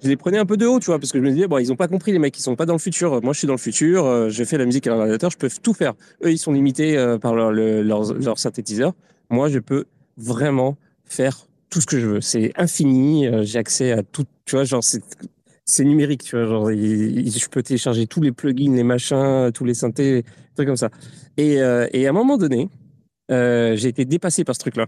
[0.02, 1.58] je les prenais un peu de haut, tu vois, parce que je me disais, bon,
[1.58, 3.22] ils ont pas compris, les mecs, ils sont pas dans le futur.
[3.22, 5.48] Moi, je suis dans le futur, euh, je fais la musique à l'ordinateur, je peux
[5.62, 5.94] tout faire.
[6.24, 8.94] Eux, ils sont limités euh, par leur, leur, synthétiseur.
[9.30, 9.84] Moi, je peux
[10.16, 12.20] vraiment faire tout ce que je veux.
[12.20, 16.70] C'est infini, euh, j'ai accès à tout, tu vois, genre, c'est numérique, tu vois, genre,
[16.70, 20.24] je peux télécharger tous les plugins, les machins, tous les synthés,
[20.56, 20.90] trucs comme ça.
[21.36, 22.68] Et à un moment donné,
[23.30, 24.86] j'ai été dépassé par ce truc-là.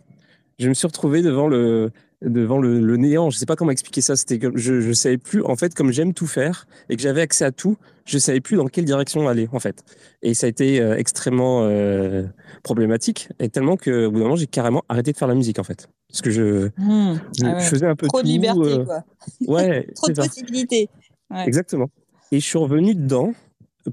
[0.59, 1.91] Je me suis retrouvé devant le,
[2.25, 3.31] devant le, néant.
[3.31, 4.17] Je sais pas comment expliquer ça.
[4.17, 7.21] C'était comme je je savais plus en fait comme j'aime tout faire et que j'avais
[7.21, 9.85] accès à tout, je savais plus dans quelle direction aller en fait.
[10.23, 12.25] Et ça a été euh, extrêmement euh,
[12.63, 15.59] problématique et tellement que au bout d'un moment j'ai carrément arrêté de faire la musique
[15.59, 17.15] en fait parce que je, Mmh.
[17.39, 17.61] je, Ah ouais.
[17.61, 19.05] je faisais un peu Trop de liberté, euh, quoi.
[19.49, 20.23] ouais, Trop de ça.
[20.23, 20.89] possibilités.
[21.31, 21.45] Ouais.
[21.47, 21.89] Exactement.
[22.33, 23.33] Et je suis revenu dedans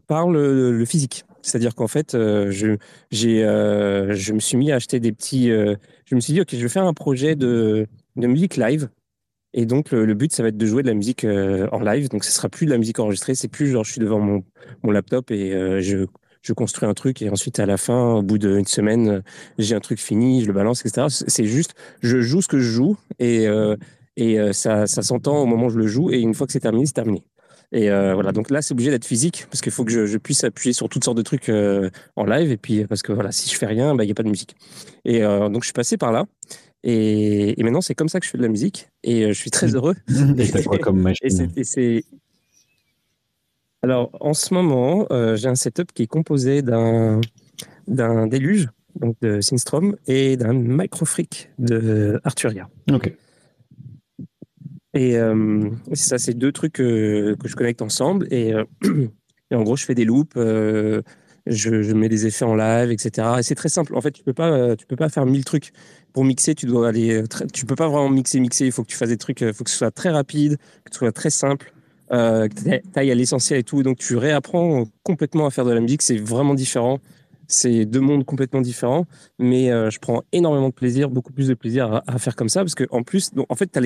[0.07, 1.25] par le, le physique.
[1.41, 2.77] C'est-à-dire qu'en fait, euh, je,
[3.09, 5.49] j'ai, euh, je me suis mis à acheter des petits.
[5.49, 5.75] euh,
[6.05, 7.87] je me suis dit, OK, je vais faire un projet de,
[8.21, 8.89] de musique live.
[9.53, 12.09] Et donc, le, but, ça va être de jouer de la musique euh, en live.
[12.09, 13.35] Donc, ce sera plus de la musique enregistrée.
[13.35, 14.43] C'est plus genre, je suis devant mon,
[14.83, 16.05] mon laptop et euh, je,
[16.41, 17.21] je construis un truc.
[17.21, 19.21] Et ensuite, à la fin, au bout d'une semaine, euh,
[19.57, 21.07] j'ai un truc fini, je le balance, etc.
[21.09, 23.47] C'est juste, je joue ce que je joue et,
[24.17, 26.11] et ça, ça s'entend au moment où je le joue.
[26.11, 27.23] Et une fois que c'est terminé, c'est terminé.
[27.73, 30.73] Et voilà, donc là, c'est obligé d'être physique parce qu'il faut que je, puisse appuyer
[30.73, 32.51] sur toutes sortes de trucs en live.
[32.51, 34.29] Et puis, parce que voilà, si je fais rien, bah, il n'y a pas de
[34.29, 34.55] musique.
[35.05, 36.25] Et donc, je suis passé par là.
[36.83, 38.89] Et, et maintenant, c'est comme ça que je fais de la musique.
[39.03, 39.95] Et euh, je suis très heureux.
[40.37, 42.03] Et t'as quoi comme c'est- machine et c'est.
[43.83, 47.19] Alors, en ce moment, euh, j'ai un setup qui est composé d'un
[47.87, 48.69] d'un déluge,
[48.99, 52.69] donc de Synstrom, et d'un microfreak de Arturia.
[52.91, 53.11] Ok.
[54.93, 58.27] Et euh, c'est ça, c'est deux trucs que, que je connecte ensemble.
[58.31, 58.63] Et, euh,
[59.51, 60.35] et en gros, je fais des loops,
[61.47, 63.27] je, mets des effets en live, etc.
[63.39, 63.95] Et c'est très simple.
[63.95, 65.71] En fait, tu peux pas, euh, tu peux pas faire mille trucs.
[66.13, 67.23] Pour mixer, tu dois aller.
[67.23, 68.65] euh, tu peux pas vraiment mixer, mixer.
[68.65, 69.41] Il faut que tu fasses des trucs.
[69.41, 71.73] Il faut que ce soit très rapide, que ce soit très simple,
[72.11, 73.83] euh, que à l'essentiel et tout.
[73.83, 76.01] Donc, tu réapprends complètement à faire de la musique.
[76.01, 76.99] C'est vraiment différent.
[77.51, 79.05] C'est deux mondes complètement différents,
[79.37, 82.61] mais euh, je prends énormément de plaisir, beaucoup plus de plaisir à, faire comme ça,
[82.61, 83.77] parce que en plus, donc, en fait, tu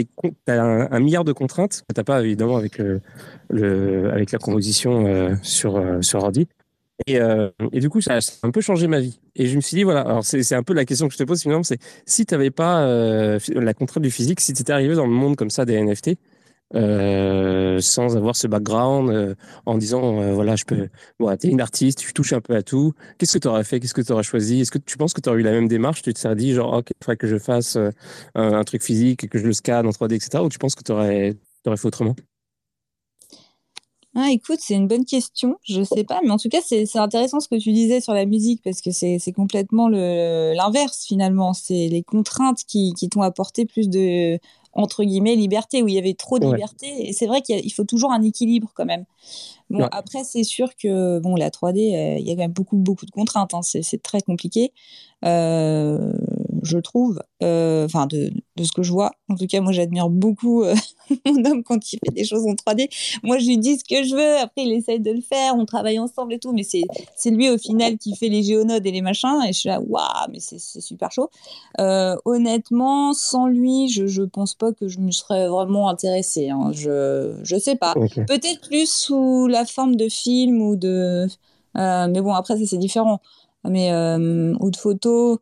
[0.48, 3.02] as, un, un milliard de contraintes que tu n'as pas évidemment avec, le,
[3.50, 6.48] le, avec la composition euh, sur, euh, sur ordi.
[7.08, 9.20] Et, euh, et du coup, ça, a un peu changé ma vie.
[9.36, 11.24] Et je me suis dit, voilà, alors c'est un peu la question que je te
[11.24, 14.72] pose finalement, c'est si tu n'avais pas euh, la contrainte du physique, si tu étais
[14.72, 16.12] arrivé dans le monde comme ça des NFT,
[16.74, 19.36] euh, sans avoir ce background,
[19.66, 20.88] en disant, voilà, je peux,
[21.20, 23.80] tu es une artiste, tu touches un peu à tout, qu'est-ce que tu aurais fait,
[23.80, 24.62] qu'est-ce que tu aurais choisi?
[24.62, 26.02] Est-ce que tu penses que tu aurais eu la même démarche?
[26.02, 27.78] Tu te serais dit, genre, ok, il faudrait que je fasse
[28.36, 30.44] un, truc physique, que je le scanne en 3D, etc.
[30.44, 31.36] Ou tu penses que tu aurais
[31.66, 32.16] fait autrement?
[34.18, 35.58] Ah, écoute, c'est une bonne question.
[35.64, 38.26] Je sais pas, mais en tout cas, c'est intéressant ce que tu disais sur la
[38.26, 41.54] musique parce que c'est complètement l'inverse finalement.
[41.54, 44.40] C'est les contraintes qui, qui t'ont apporté plus de
[44.78, 46.52] entre guillemets liberté où il y avait trop de Ouais.
[46.54, 47.08] liberté.
[47.10, 49.06] Et c'est vrai qu'il faut toujours un équilibre quand même.
[49.70, 49.90] Bon, Ouais.
[49.92, 53.06] après, c'est sûr que bon, la 3D, euh, il y a quand même beaucoup beaucoup
[53.06, 53.54] de contraintes.
[53.54, 53.62] hein.
[53.64, 54.72] C'est c'est très compliqué,
[55.26, 56.14] euh,
[56.66, 57.22] je trouve.
[57.44, 59.12] Euh, Enfin, de, de ce que je vois.
[59.30, 60.76] En tout cas, moi, j'admire beaucoup euh,
[61.26, 62.90] mon homme quand il fait des choses en 3D
[63.24, 64.38] moi je lui dis ce que je veux.
[64.38, 65.56] Après il essaye de le faire.
[65.56, 66.54] On travaille ensemble et tout.
[66.54, 66.84] Mais c'est
[67.16, 69.42] c'est lui au final qui fait les géonodes et les machins.
[69.48, 71.30] Et je suis là waouh mais c'est c'est super chaud.
[71.80, 76.72] Euh, honnêtement sans lui je je pense pas que je me serais vraiment intéressée hein.
[76.74, 77.94] je je sais pas.
[77.94, 81.28] Peut-être plus sous la forme de film ou de
[81.78, 83.22] euh, mais bon après ça c'est différent.
[83.68, 85.40] Mais euh, ou de photos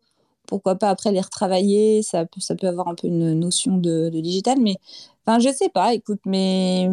[0.54, 4.78] pourquoi pas après les retravailler ça peut avoir un peu une notion de, digital mais
[5.26, 6.90] Enfin, je sais pas, écoute, mais,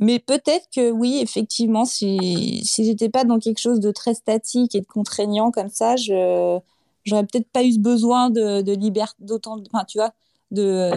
[0.00, 4.80] peut-être que oui, effectivement, si, si j'étais pas dans quelque chose de très statique et
[4.80, 6.58] de contraignant comme ça, je,
[7.04, 10.14] j'aurais peut-être pas eu besoin de, liberté, d'autant, tu vois,
[10.50, 10.90] de,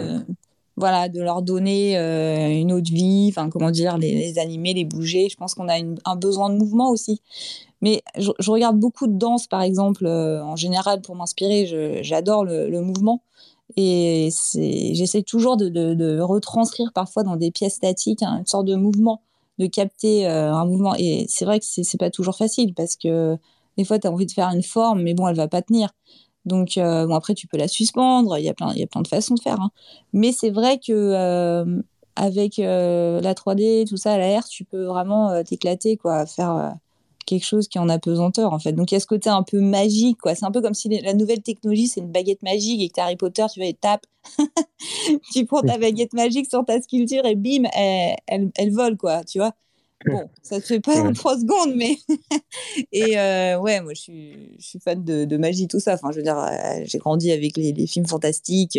[0.76, 4.84] voilà, de leur donner euh, une autre vie, enfin, comment dire, les, les animer, les
[4.84, 5.28] bouger.
[5.28, 7.20] Je pense qu'on a un besoin de mouvement aussi.
[7.82, 12.02] Mais je, regarde beaucoup de danse, par exemple, euh, en général, pour m'inspirer.
[12.02, 13.22] J'adore le, mouvement.
[13.76, 19.20] Et j'essaie toujours de, retranscrire parfois dans des pièces statiques une sorte de mouvement,
[19.58, 20.94] de capter euh, un mouvement.
[20.96, 23.36] Et c'est vrai que c'est, c'est pas toujours facile parce que
[23.76, 25.90] des fois, tu as envie de faire une forme, mais bon, elle va pas tenir.
[26.44, 28.38] Donc, euh, bon, après, tu peux la suspendre.
[28.38, 29.60] Il y a plein, il y a plein de façons de faire.
[29.60, 29.70] hein.
[30.12, 31.80] Mais c'est vrai que euh,
[32.16, 36.74] avec euh, la 3D, tout ça, la R, tu peux vraiment t'éclater, quoi, faire
[37.26, 38.72] quelque chose qui est en apesanteur, en fait.
[38.72, 40.34] Donc, il y a ce côté un peu magique, quoi.
[40.34, 43.00] C'est un peu comme si les- la nouvelle technologie, c'est une baguette magique et que
[43.00, 44.06] Harry Potter, tu vas et tapes.
[45.32, 49.24] tu prends ta baguette magique sur ta sculpture et bim, elle, elle, elle vole, quoi,
[49.24, 49.52] tu vois.
[50.06, 51.96] Bon, ça se fait pas en trois secondes, mais.
[52.92, 55.94] et euh, ouais, moi, je suis, je suis fan de, de magie, tout ça.
[55.94, 58.78] Enfin, je veux dire, euh, j'ai grandi avec les, les films fantastiques.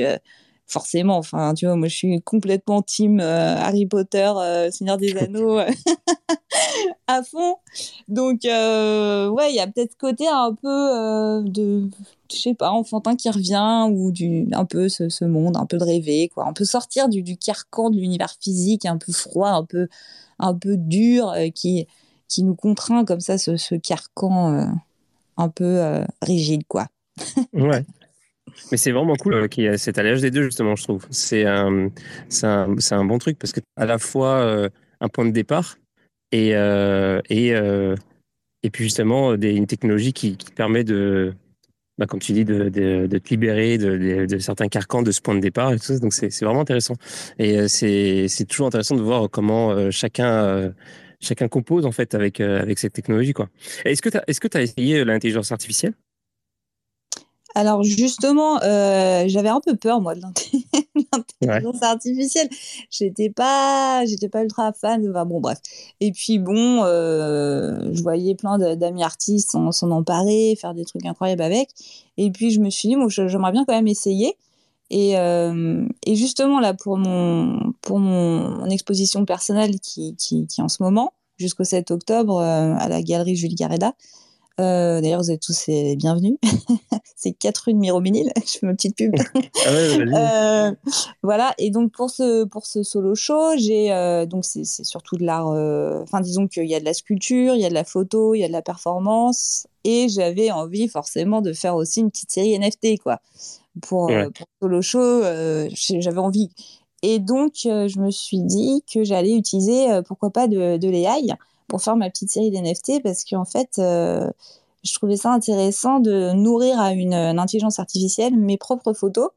[0.74, 4.98] Euh, forcément, enfin, tu vois, moi, je suis complètement team euh, Harry Potter, euh, Seigneur
[4.98, 5.60] des Anneaux.
[7.08, 7.56] à fond.
[8.08, 11.90] Donc, euh, ouais, il y a peut-être ce côté un peu euh, de,
[12.32, 15.78] je sais pas, enfantin qui revient, ou du, un peu ce, ce monde, un peu
[15.78, 16.48] de rêver, quoi.
[16.48, 19.88] Un peu sortir du, du carcan de l'univers physique, un peu froid, un peu,
[20.40, 21.88] un peu dur, euh, qui,
[22.28, 24.66] qui nous contraint comme ça, ce, ce carcan euh,
[25.38, 26.88] un peu euh, rigide, quoi.
[27.54, 27.86] Ouais.
[28.72, 31.06] Mais c'est vraiment cool qu'il y ait cet alliage des deux, justement, je trouve.
[31.10, 31.90] C'est un,
[32.44, 34.68] un, un, bon truc parce que à la fois
[35.00, 35.78] un point de départ
[36.32, 41.34] et, et, et puis justement des, une technologie qui, qui permet de,
[42.00, 45.22] bah, comme tu dis, de, de, de te libérer de, de, certains carcans de ce
[45.22, 45.74] point de départ.
[45.74, 46.00] Et tout ça.
[46.00, 46.96] Donc, c'est vraiment intéressant.
[47.38, 50.72] Et euh, c'est toujours intéressant de voir comment euh, chacun, euh,
[51.20, 53.34] chacun compose en fait avec, avec cette technologie.
[53.86, 55.94] Est-ce que tu as, est as essayé l'intelligence artificielle?
[57.56, 60.22] Alors justement, euh, j'avais un peu peur moi de
[61.42, 62.50] l'intelligence artificielle.
[62.90, 65.08] J'étais pas, j'étais pas ultra fan.
[65.10, 65.60] Enfin, bon bref.
[66.00, 71.44] Et puis bon, euh, je voyais plein d'amis artistes s'en emparer, faire des trucs incroyables
[71.44, 71.70] avec.
[72.18, 74.36] Et puis je me suis dit, bon, j'aimerais bien quand même essayer.
[74.90, 80.64] Et, euh, et, justement là pour mon pour mon, exposition personnelle qui, qui, qui est
[80.64, 83.94] en ce moment jusqu'au 7 octobre à la galerie Jules Gareda.
[84.60, 86.38] Euh, d'ailleurs, vous êtes tous les bienvenus.
[87.16, 88.32] c'est 4 rue de Miroménil.
[88.46, 89.16] Je fais ma petite pub.
[89.66, 90.72] ah ouais, euh,
[91.24, 91.56] voilà.
[91.58, 95.48] Et donc pour ce pour ce solo show, j'ai euh, donc c'est surtout de l'art.
[96.04, 98.40] Enfin, disons qu'il y a de la sculpture, il y a de la photo, il
[98.40, 102.58] y a de la performance, et j'avais envie forcément de faire aussi une petite série
[102.58, 103.20] NFT quoi.
[103.82, 105.24] Pour, pour solo show,
[105.80, 106.52] j'avais envie.
[107.02, 111.34] Et donc je me suis dit que j'allais utiliser pourquoi pas de, de l'AI
[111.68, 114.30] pour faire ma petite série d'NFT parce qu'en fait, euh,
[114.84, 119.30] je trouvais ça intéressant de nourrir à une, intelligence artificielle mes propres photos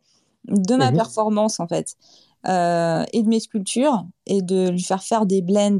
[0.48, 0.96] de ma mhm.
[0.96, 1.96] performance en fait
[2.46, 5.78] euh, et de mes sculptures et de lui faire faire des blends.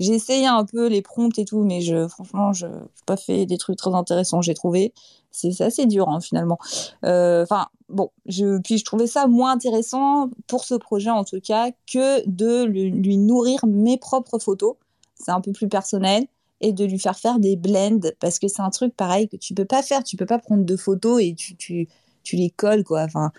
[0.00, 2.72] J'ai essayé un peu les prompts et tout, mais je, franchement, je n'ai
[3.04, 4.94] pas fait des trucs très intéressants, j'ai trouvé.
[5.32, 6.58] C'est assez dur, hein, finalement.
[7.04, 11.40] Euh, enfin, bon, je, puis je trouvais ça moins intéressant pour ce projet, en tout
[11.40, 14.76] cas, que de lui nourrir mes propres photos
[15.18, 16.26] c'est un peu plus personnel
[16.60, 19.54] et de lui faire faire des blends parce que c'est un truc pareil que tu
[19.54, 20.02] peux pas faire.
[20.02, 21.88] Tu peux pas prendre deux photos et tu, tu,
[22.24, 23.02] tu les colles, quoi.
[23.02, 23.30] Enfin,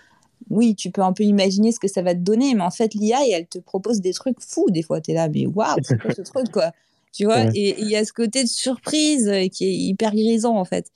[0.48, 2.94] oui, tu peux un peu imaginer ce que ça va te donner, mais en fait,
[2.94, 4.70] l'IA, elle te propose des trucs fous.
[4.70, 6.72] Des fois, tu es là, mais waouh, c'est quoi ce truc, quoi?
[7.12, 10.56] Tu vois, et il y a ce côté de surprise euh, qui est hyper grisant,
[10.56, 10.92] en fait.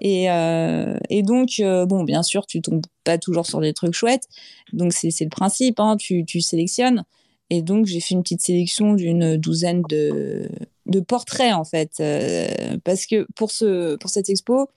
[0.00, 3.94] Et, euh, et donc, euh, bon, bien sûr, tu tombes pas toujours sur des trucs
[3.94, 4.26] chouettes.
[4.72, 7.04] Donc, c'est le principe, hein, tu, tu sélectionnes.
[7.54, 10.48] Et donc, j'ai fait une petite sélection d'une douzaine de,
[10.86, 11.90] de, portraits, en fait.
[12.00, 14.70] Euh, parce que pour, ce, pour cette expo,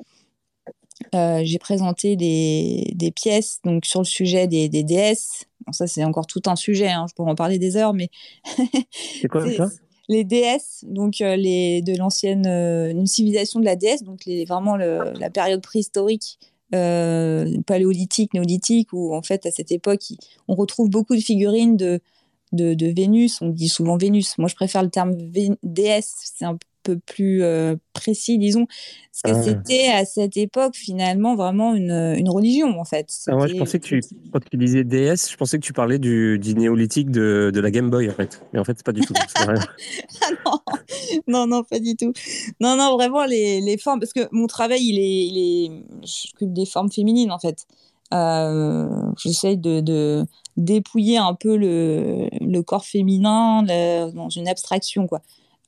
[1.14, 5.46] euh, j'ai présenté des, des, pièces donc, sur le sujet des, des déesses.
[5.72, 8.10] ça, c'est encore tout un sujet, hein, je pourrais en parler des heures, mais.
[9.22, 9.70] c'est quoi ça?
[10.10, 14.76] les déesses, donc euh, les, de l'ancienne une civilisation de la déesse, donc les, vraiment
[14.76, 16.40] la période préhistorique,
[16.72, 20.04] paléolithique, néolithique, où en fait à cette époque
[20.50, 22.02] on retrouve beaucoup de figurines de,
[22.56, 23.42] de, Vénus.
[23.42, 24.38] On dit souvent Vénus.
[24.38, 25.16] Moi, je préfère le terme
[25.64, 26.16] déesse.
[26.24, 28.68] C'est un peu plus euh, précis, disons.
[29.24, 29.44] Parce que ah.
[29.44, 33.12] c'était à cette époque, finalement, vraiment une, une religion, en fait.
[33.28, 34.02] Ah, je pensais que tu,
[34.32, 37.72] quand tu disais déesse, je pensais que tu parlais du, du néolithique de, de, la
[37.72, 38.42] Game Boy, en fait.
[38.54, 39.14] Mais en fait, c'est pas du tout.
[39.36, 39.54] ah
[40.46, 40.60] non.
[41.28, 42.14] non, non, pas du tout.
[42.60, 44.00] Non, non, vraiment, les, les formes.
[44.00, 45.28] Parce que mon travail, il est.
[45.28, 47.66] Il est je des formes féminines, en fait.
[48.14, 48.88] Euh,
[49.18, 50.26] J'essaye de,
[50.58, 55.22] dépouiller un peu le, corps féminin dans une abstraction quoi,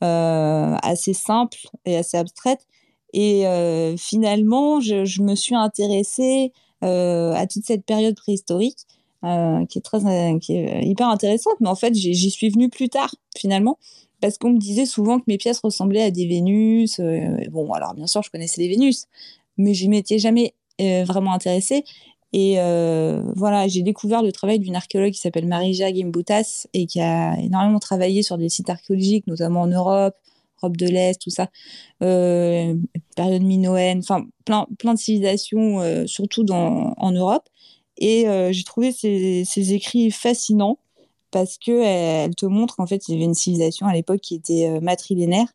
[0.03, 2.65] euh, assez simple et assez abstraite.
[3.13, 8.79] Et euh, finalement, je, me suis intéressée à toute cette période préhistorique
[9.21, 9.99] qui est très
[10.83, 11.55] hyper intéressante.
[11.59, 13.77] Mais en fait, j'y suis venue plus tard finalement
[14.19, 17.01] parce qu'on me disait souvent que mes pièces ressemblaient à des Vénus.
[17.51, 19.07] bon, alors bien sûr, je connaissais les Vénus,
[19.57, 21.83] mais je m'étais jamais vraiment intéressée.
[22.33, 26.99] Et euh, voilà, j'ai découvert le travail d'une archéologue qui s'appelle Marija Gimboutas et qui
[26.99, 30.15] a énormément travaillé sur des sites archéologiques, notamment en Europe,
[30.61, 31.49] Europe de l'Est, tout ça,
[32.03, 32.75] euh,
[33.15, 37.47] période minoenne, enfin plein, plein de civilisations, euh, surtout dans, en Europe.
[37.97, 40.79] Et euh, j'ai trouvé ces, ces, écrits fascinants
[41.31, 44.35] parce qu'elle elle te montre qu'en fait, il y avait une civilisation à l'époque qui
[44.35, 45.47] était euh, matrilinéaire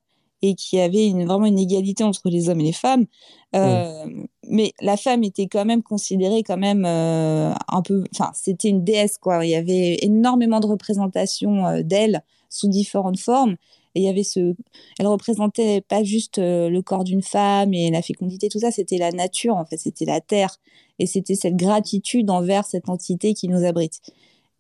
[0.43, 3.07] et qui avait une, vraiment une égalité entre les hommes et les femmes.
[3.55, 4.05] Euh,
[4.49, 8.82] Mais la femme était quand même considérée quand même euh, un peu, enfin, c'était une
[8.82, 9.45] déesse quoi.
[9.47, 13.57] Il y avait énormément de représentations euh, d'elle sous différentes formes.
[13.95, 14.55] Et il y avait ce,
[14.99, 19.11] elle représentait pas juste le corps d'une femme et la fécondité, tout ça, c'était la
[19.11, 20.57] nature en fait, c'était la terre
[20.99, 24.01] et c'était cette gratitude envers cette entité qui nous abrite.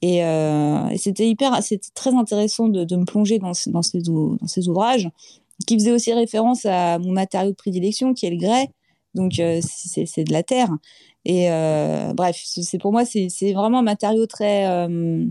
[0.02, 4.02] Et, euh, et c'était hyper, c'était très intéressant de, de me plonger dans, dans, ces,
[4.02, 5.08] dans ces ouvrages
[5.66, 8.68] qui faisait aussi référence à mon matériau de prédilection qui est le grès.
[9.14, 10.70] Donc, euh, c'est de la terre.
[11.24, 15.24] Et euh, bref, c'est pour moi, c'est vraiment un matériau très euh,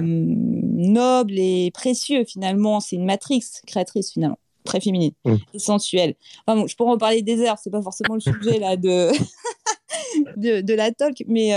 [0.00, 2.80] noble et précieux finalement.
[2.80, 5.34] C'est une matrix créatrice finalement, très féminine mmh.
[5.54, 6.14] et sensuelle.
[6.46, 9.10] Enfin, bon, je pourrais en parler des heures, c'est pas forcément le sujet là de.
[10.36, 11.22] de, de la talk.
[11.28, 11.52] Mais,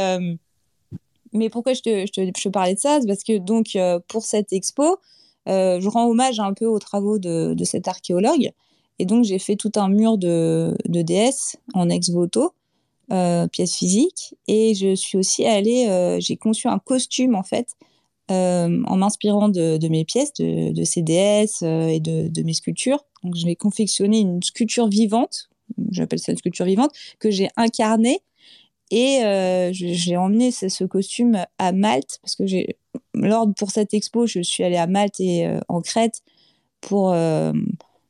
[1.32, 3.00] mais pourquoi je te, je, te, je te parlais de ça?
[3.02, 5.00] C'est parce que donc, pour cette expo,
[5.48, 8.52] je rends hommage un peu aux travaux de, cet archéologue.
[9.00, 12.54] Et donc, j'ai fait tout un mur de, de DS en ex-voto,
[13.12, 14.36] euh, pièce physique.
[14.48, 17.70] Et je suis aussi allée, euh, j'ai conçu un costume, en fait,
[18.32, 21.04] euh, en m'inspirant de, mes pièces, de, ces
[21.64, 23.04] euh, et de, de, mes sculptures.
[23.24, 25.50] Donc, je vais confectionner une sculpture vivante,
[25.92, 28.22] j'appelle ça une sculpture vivante, que j'ai incarnée.
[28.92, 32.44] Et euh, j'ai emmené ce, costume à Malte, parce que
[33.14, 36.22] lors pour cette expo, je suis allée à Malte et euh, en Crète
[36.82, 37.54] pour euh,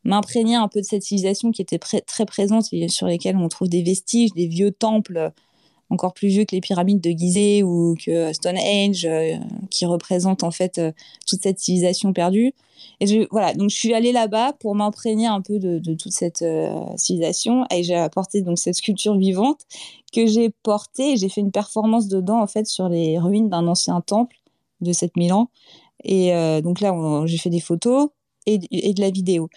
[0.04, 3.70] m'imprégner un peu de cette civilisation qui était très présente et sur lesquelles on trouve
[3.70, 5.32] des vestiges, des vieux temples
[5.94, 9.36] encore plus vieux que les pyramides de Gizeh ou que Stonehenge, euh,
[9.70, 10.91] qui représentent en fait euh,
[11.28, 12.54] toute cette civilisation perdue.
[13.00, 16.41] Et je, voilà, donc je suis allée là-bas pour m'imprégner un peu de, toute cette
[16.41, 19.62] euh, civilisation et j'ai apporté donc cette sculpture vivante
[20.14, 24.02] que j'ai portée j'ai fait une performance dedans en fait sur les ruines d'un ancien
[24.02, 24.36] temple
[24.82, 25.50] de 7000 ans.
[26.04, 26.94] Et euh, donc là,
[27.26, 28.10] j'ai fait des photos
[28.46, 29.50] et de la vidéo.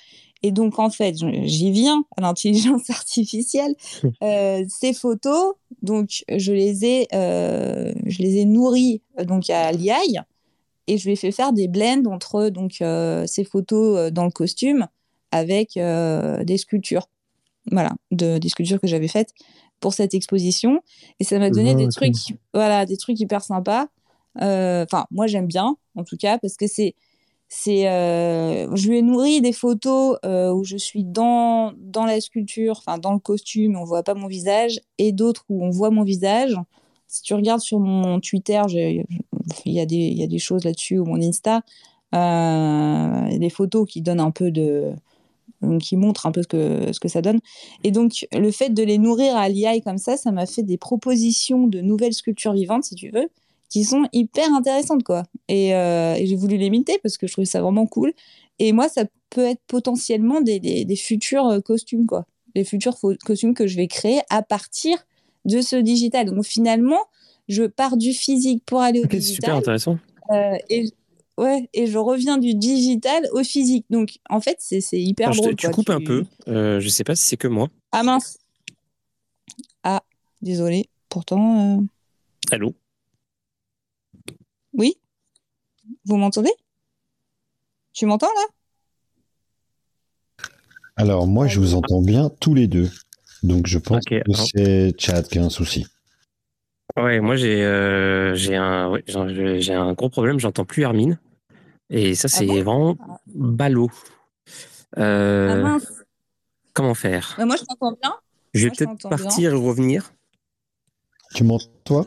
[0.46, 3.74] Et donc, en fait, j'y viens à l'intelligence artificielle.
[4.22, 9.96] Euh, ces photos, donc, je les ai, euh, je les ai nourries donc, à l'IA
[10.86, 14.30] et je lui ai fait faire des blends entre donc, euh, ces photos dans le
[14.30, 14.86] costume
[15.32, 17.08] avec euh, des sculptures.
[17.72, 19.32] Voilà, de, des sculptures que j'avais faites
[19.80, 20.80] pour cette exposition.
[21.18, 23.88] Et ça m'a donné ah, des, trucs, voilà, des trucs hyper sympas.
[24.40, 26.94] Euh, Enfin, moi, j'aime bien, en tout cas, parce que c'est
[27.48, 32.20] c'est euh, je lui ai nourri des photos euh, où je suis dans dans la
[32.20, 35.90] sculpture enfin dans le costume on voit pas mon visage et d'autres où on voit
[35.90, 36.56] mon visage
[37.06, 40.98] si tu regardes sur mon Twitter il y a des y a des choses là-dessus
[40.98, 41.62] ou mon Insta
[42.14, 44.92] euh, des photos qui donnent un peu de
[45.80, 47.38] qui montrent un peu ce que ce que ça donne
[47.84, 50.78] et donc le fait de les nourrir à l'IA comme ça ça m'a fait des
[50.78, 53.28] propositions de nouvelles sculptures vivantes si tu veux
[53.68, 55.24] qui sont hyper intéressantes quoi.
[55.48, 58.12] Et, euh, et j'ai voulu les limiter parce que je trouvais ça vraiment cool.
[58.58, 62.96] Et moi, ça peut être potentiellement des, des, des futurs euh, costumes quoi, les futurs
[63.24, 65.06] costumes que je vais créer à partir
[65.44, 66.26] de ce digital.
[66.26, 67.00] Donc finalement,
[67.48, 69.50] je pars du physique pour aller au okay, digital.
[69.50, 69.98] Super intéressant.
[70.30, 70.90] Euh, et
[71.38, 73.86] ouais, et je reviens du digital au physique.
[73.90, 75.56] Donc en fait, c'est hyper Alors, drôle.
[75.56, 75.74] tu quoi.
[75.74, 75.92] coupes tu...
[75.92, 76.24] un peu.
[76.48, 77.68] Euh, je sais pas si c'est que moi.
[77.92, 78.38] Ah mince.
[79.84, 80.02] Ah,
[80.42, 80.88] désolé.
[81.08, 81.78] Pourtant.
[81.78, 81.82] Euh...
[82.50, 82.74] Allô?
[84.72, 84.96] Oui?
[86.06, 86.52] Vous m'entendez?
[87.92, 88.46] Tu m'entends là?
[90.96, 92.88] Alors moi, je vous entends bien tous les deux.
[93.42, 95.86] Donc je pense okay, que c'est Chad qui a un souci.
[96.96, 101.18] Ouais, moi j'ai euh, un, ouais, un gros problème, j'entends plus Hermine.
[101.90, 102.94] Et ça, c'est ah bon?
[102.94, 102.96] vraiment
[103.26, 103.90] ballot.
[104.98, 105.78] Euh, ah
[106.72, 107.34] comment faire?
[107.36, 108.14] Bah Moi, je t'entends bien.
[108.54, 109.60] Je vais peut-être partir bien.
[109.60, 110.12] et revenir.
[111.34, 112.06] Tu m'entends, toi?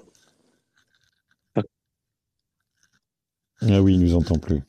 [3.62, 4.62] Ah oui, il nous entend plus.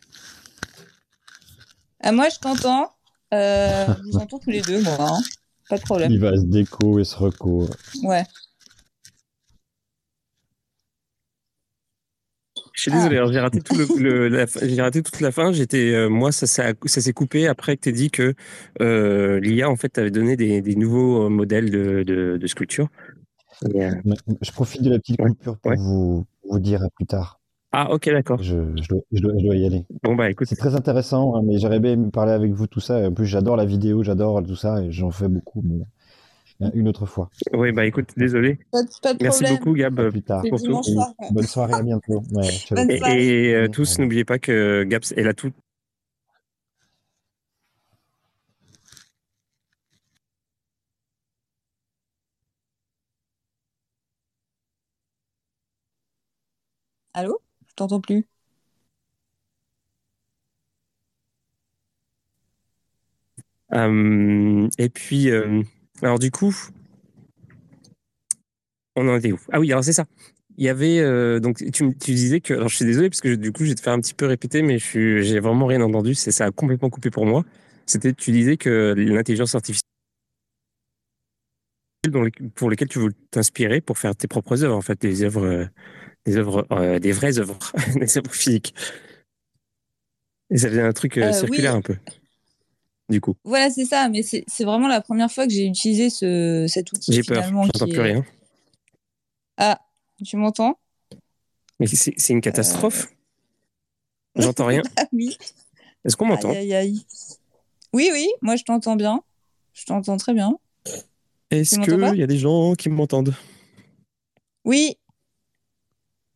[2.02, 2.92] Ah, moi, je t'entends.
[3.32, 4.96] Euh, nous entend tous les deux, moi.
[4.98, 5.20] Hein.
[5.68, 6.10] Pas de problème.
[6.10, 7.68] Il va se déco et se reco.
[8.02, 8.24] Ouais.
[12.72, 13.26] Je suis désolé, ah.
[13.30, 15.52] j'ai raté, tout le, le j'ai raté toute la fin.
[15.52, 18.34] J'étais, euh, moi, ça, ça, ça s'est coupé après que tu aies dit que
[18.80, 22.88] euh, l'IA, en fait, t'avait donné des, des, nouveaux modèles de, de, de sculpture.
[23.74, 23.92] Et, euh...
[24.40, 25.76] Je profite de la petite coupure pour ouais.
[25.76, 27.39] vous, vous dire à plus tard.
[27.72, 28.42] Ah, ok, d'accord.
[28.42, 29.86] Je, je, dois, je, dois, je, dois, y aller.
[30.02, 30.48] Bon, bah écoute.
[30.48, 32.98] C'est très intéressant, hein, mais j'aurais bien parler avec vous tout ça.
[33.08, 35.84] En plus, j'adore la vidéo, j'adore tout ça, et j'en fais beaucoup, mais
[36.74, 37.30] une autre fois.
[37.52, 38.58] Oui, bah écoute, désolé.
[38.72, 39.58] Pas, pas Merci problème.
[39.58, 40.42] beaucoup, Gab, à plus tard.
[40.48, 40.80] pour tout.
[41.30, 42.22] Bonne soirée, à bientôt.
[42.32, 43.26] Ouais, Bonne et, soirée.
[43.26, 44.04] et euh, tous, ouais.
[44.04, 45.52] n'oubliez pas que Gab est là tout.
[57.14, 57.40] Allô?
[57.80, 58.24] T'entends plus.
[63.72, 65.62] Euh, et puis, euh,
[66.02, 66.54] alors du coup,
[68.96, 69.40] on en était où?
[69.52, 70.04] Ah oui, alors c'est ça.
[70.58, 73.34] Il y avait euh, donc tu, tu, disais que alors je suis désolé parce que
[73.34, 75.80] du coup je vais te faire un petit peu répéter mais je j'ai vraiment rien
[75.80, 77.44] entendu c'est ça a complètement coupé pour moi
[77.86, 79.79] c'était tu disais que l'intelligence artificielle
[82.54, 85.68] pour lesquelles tu veux t'inspirer pour faire tes propres œuvres en fait des œuvres
[86.24, 87.58] des œuvres, euh, des vraies œuvres,
[87.96, 88.74] des œuvres physiques.
[90.50, 91.78] Et ça devient un truc euh, circulaire oui.
[91.78, 91.96] un peu.
[93.08, 93.34] Du coup.
[93.44, 97.12] Voilà, c'est ça, mais c'est vraiment la première fois que j'ai utilisé ce, cet outil.
[97.12, 98.24] J'ai peur, j'entends plus rien.
[99.56, 99.80] Ah,
[100.24, 100.78] tu m'entends?
[101.80, 103.08] Mais c'est une catastrophe.
[104.38, 104.42] Euh...
[104.42, 104.82] J'entends rien.
[104.96, 105.36] ah oui.
[106.04, 106.50] Est-ce qu'on m'entend?
[107.92, 109.22] Oui, oui, moi je t'entends bien.
[109.72, 110.56] Je t'entends très bien.
[111.50, 113.34] Est-ce qu'il y a des gens qui m'entendent?
[114.64, 114.96] Oui.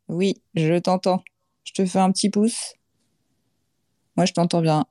[0.09, 1.23] Oui, je t'entends.
[1.65, 2.75] Je te fais un petit pouce.
[4.17, 4.85] Moi, je t'entends bien.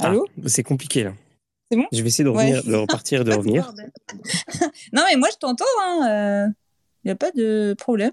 [0.00, 0.26] Ah, Allô?
[0.46, 1.14] c'est compliqué là.
[1.70, 1.86] C'est bon?
[1.92, 2.54] Je vais essayer de, Ouais.
[2.56, 3.72] revenir, de repartir et de revenir.
[4.92, 5.64] non, mais moi, je t'entends.
[7.04, 8.12] Il n'y a pas de problème.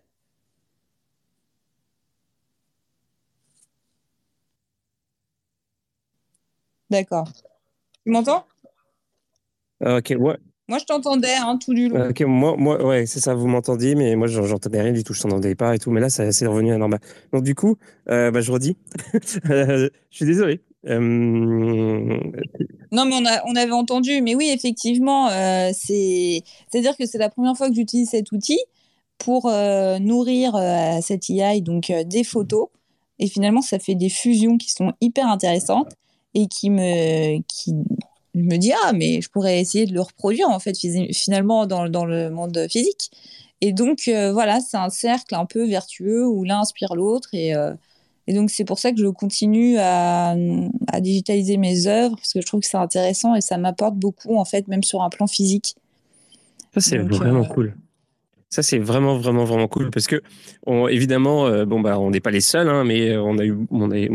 [6.92, 7.28] D'accord.
[8.06, 8.46] Tu m'entends?
[9.84, 10.38] Ah, ok, ouais.
[10.68, 12.10] Moi, je t'entendais hein, tout du long.
[12.10, 15.14] Ok, moi, moi, ouais, c'est ça, vous m'entendiez, mais moi, j'en- j'entendais rien du tout,
[15.14, 17.00] je t'entendais pas et tout, mais là, ça- c'est revenu à la normale.
[17.34, 17.78] Donc, du coup,
[18.10, 18.78] euh, bah, je redis,
[19.50, 20.62] Euh, je suis désolé.
[20.88, 21.00] Euh,
[22.92, 24.22] Non, mais on, a, on avait entendu.
[24.22, 28.60] Mais oui, effectivement, euh, c'est, c'est-à-dire que c'est la première fois que j'utilise cet outil
[29.18, 32.68] pour euh, nourrir euh, cette IA donc euh, des photos.
[33.20, 35.94] Et finalement, ça fait des fusions qui sont hyper intéressantes
[36.34, 37.76] et qui me, qui
[38.36, 40.78] me dit ah mais je pourrais essayer de le reproduire en fait
[41.14, 43.12] finalement dans, dans le monde physique.
[43.62, 47.56] Et donc euh, voilà, c'est un cercle un peu vertueux où l'un inspire l'autre et
[47.56, 47.74] euh,
[48.28, 50.36] et donc, c'est pour ça que je continue à,
[50.88, 54.38] à digitaliser mes œuvres, parce que je trouve que c'est intéressant et ça m'apporte beaucoup,
[54.38, 55.76] en fait, même sur un plan physique.
[56.74, 57.76] ça, c'est vraiment euh, cool.
[58.54, 60.22] Ça, c'est vraiment, vraiment, vraiment cool parce que,
[60.66, 63.56] on- évidemment, euh, bon, bah, on n'est pas les seuls, hein, mais on a eu,
[63.72, 64.08] on, a-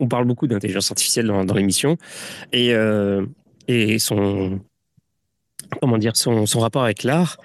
[0.00, 1.98] on, parle beaucoup d'intelligence artificielle dans, dans l'émission
[2.54, 3.26] et, euh,
[3.68, 4.58] et son,
[5.82, 7.36] comment dire, son, son rapport avec l'art.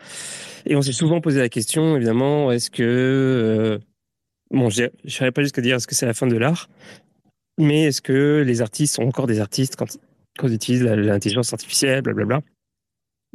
[0.66, 3.80] Et on s'est souvent posé la question, évidemment, est-ce que, euh,
[4.50, 6.70] bon, je n'irais pas jusqu'à dire est-ce que c'est la fin de l'art,
[7.58, 9.98] mais est-ce que les artistes sont encore des artistes quand,
[10.38, 12.42] quand ils utilisent l'intelligence artificielle, blablabla.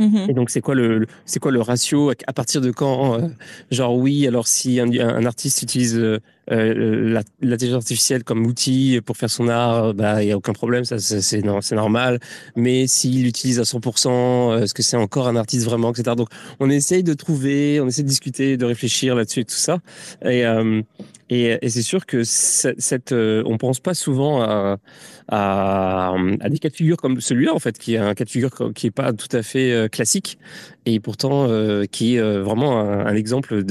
[0.07, 0.31] Mhm.
[0.31, 2.11] Et donc, c'est quoi le, c'est quoi le ratio?
[2.27, 3.29] À, partir de quand euh,
[3.71, 6.21] Genre, oui, alors si un, un artiste utilise
[6.51, 6.75] euh,
[7.15, 10.85] euh, l'intelligence artificielle comme outil pour faire son art, bah, il n'y a aucun problème,
[10.85, 12.19] ça, c'est normal.
[12.57, 16.17] Mais s'il l'utilise à 100%, euh, est-ce que c'est encore un artiste vraiment, etc.
[16.17, 16.29] Donc,
[16.61, 19.79] on essaye de trouver, on essaie de discuter, de réfléchir là-dessus et tout ça.
[20.25, 20.83] Et, euh,
[21.31, 26.15] c'est sûr que cette, euh, on pense pas souvent à,
[26.51, 28.89] des cas de figure comme celui-là, en fait, qui est un cas de figure qui
[28.89, 30.39] est pas tout à fait euh, classique
[30.85, 33.63] et pourtant euh, qui est euh, vraiment un, exemple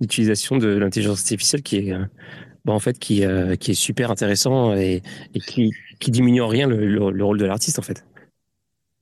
[0.00, 1.95] d'utilisation de l'intelligence artificielle qui est, euh,
[2.64, 5.02] bah, en fait, qui, euh, qui est super intéressant et,
[5.46, 8.04] qui, qui diminue en rien le, le- le rôle de l'artiste, en fait.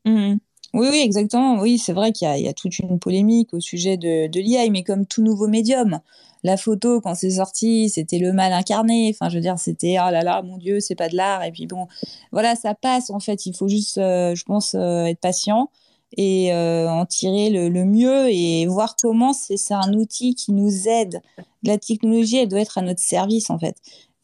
[0.04, 0.38] Mhm.
[0.74, 1.60] Oui, exactement.
[1.60, 5.06] Oui, c'est vrai qu'il y a, toute une polémique au sujet de, l'IA, mais comme
[5.06, 6.00] tout nouveau médium,
[6.42, 9.10] la photo, quand c'est sorti, c'était le mal incarné.
[9.14, 11.44] Enfin, je veux dire, c'était oh là là, mon Dieu, c'est pas de l'art.
[11.44, 11.86] Et puis bon,
[12.32, 13.46] voilà, ça passe en fait.
[13.46, 15.70] Il faut juste, euh, je pense, euh, être patient
[16.16, 20.88] et euh, en tirer le, le mieux et voir comment c'est un outil qui nous
[20.88, 21.20] aide.
[21.62, 23.76] La technologie, elle doit être à notre service en fait.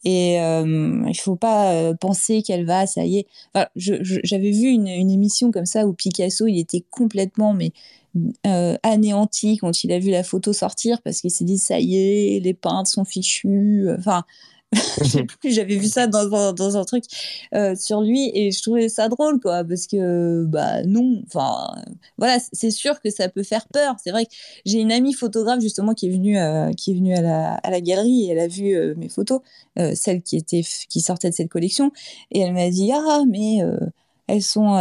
[0.04, 3.26] Et euh, il faut pas euh, penser qu'elle va, ça y est.
[3.54, 7.72] Enfin, j'avais vu une, une émission comme ça où Picasso, il était complètement mais
[8.46, 11.96] euh, anéanti quand il a vu la photo sortir parce qu'il s'est dit ça y
[11.96, 13.88] est, les peintres sont fichus.
[13.98, 14.24] Enfin,
[15.44, 16.32] j'avais vu ça dans,
[16.76, 17.04] un- truc
[17.54, 21.74] euh, sur lui et je trouvais ça drôle quoi parce que bah non, enfin
[22.18, 23.96] voilà, c'est sûr que ça peut faire peur.
[24.02, 24.30] C'est vrai que
[24.64, 27.70] j'ai une amie photographe justement qui est venue euh, qui est venue à la, à
[27.70, 29.40] la galerie et elle a vu euh, mes photos,
[29.94, 31.90] celles qui étaient qui sortaient de cette collection
[32.30, 33.58] et elle m'a dit ah mais
[34.28, 34.76] elles sont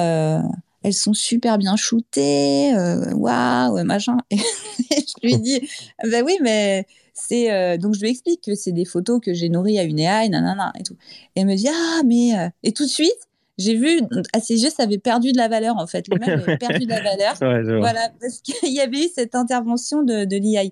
[0.83, 2.73] elles sont super bien shootées,
[3.13, 4.17] waouh, machin.
[4.31, 5.69] Et je lui dis,
[6.03, 6.85] bah oui, mais
[7.19, 7.51] c'est.
[7.51, 10.29] euh, donc je lui explique que c'est des photos que j'ai nourries à une AI,
[10.29, 10.95] nanana, et tout.
[11.35, 12.37] Et elle me dit, ah, mais.
[12.37, 13.11] euh, Et tout de suite,
[13.57, 13.99] j'ai vu,
[14.33, 16.07] à ses yeux, ça avait perdu de la valeur, en fait.
[16.07, 17.33] L'image avait perdu de la valeur.
[17.41, 17.79] Ouais.
[17.79, 20.63] Voilà, parce qu'il y avait eu cette intervention de, de l'IA.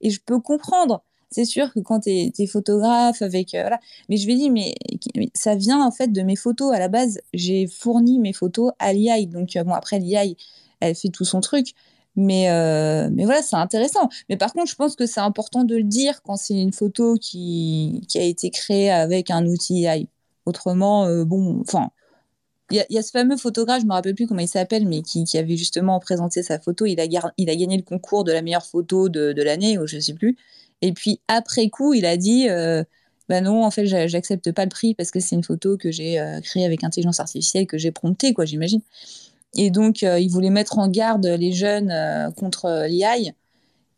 [0.00, 1.02] Et je peux comprendre.
[1.30, 3.54] C'est sûr que quand tu es, photographe avec.
[3.54, 3.80] euh, voilà.
[4.08, 4.74] Mais je lui ai dit, mais
[5.34, 6.72] ça vient en fait de mes photos.
[6.74, 9.20] À la base, j'ai fourni mes photos à l'IA.
[9.26, 10.22] Donc, bon, après, l'IA,
[10.80, 11.74] elle fait tout son truc.
[12.20, 14.08] Mais, euh, mais voilà, c'est intéressant.
[14.28, 17.14] Mais par contre, je pense que c'est important de le dire quand c'est une photo
[17.14, 20.08] qui, qui a été créée avec un outil AI.
[20.44, 21.90] Autrement, euh, bon, enfin.
[22.70, 25.02] Il y, y a ce fameux photographe, je me rappelle plus comment il s'appelle, mais
[25.02, 26.86] qui, qui avait justement présenté sa photo.
[26.86, 30.14] Il a, gagné le concours de la meilleure photo de, de l'année, ou je sais
[30.14, 30.36] plus.
[30.82, 32.48] Et puis après coup, il a dit,
[33.28, 35.90] bah non, en fait, j'a- j'accepte pas le prix parce que c'est une photo que
[35.90, 38.82] j'ai créée avec intelligence artificielle, que j'ai promptée, quoi, j'imagine.
[39.54, 43.14] Et donc, euh, il voulait mettre en garde les jeunes euh, contre euh, l'IA.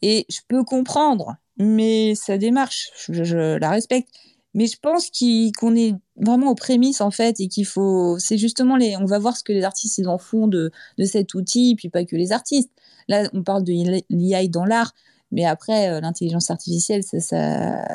[0.03, 4.09] Et je peux comprendre, mais sa démarche, je, la respecte.
[4.55, 5.11] Mais je pense
[5.59, 9.18] qu'on est vraiment aux prémices en fait et qu'il faut, c'est justement les, on va
[9.18, 10.72] voir ce que les artistes ils en font de,
[11.05, 12.70] cet outil, puis pas que les artistes.
[13.07, 13.72] Là, on parle de
[14.11, 14.92] l'IA dans l'art,
[15.30, 17.16] mais après l'intelligence artificielle, ça,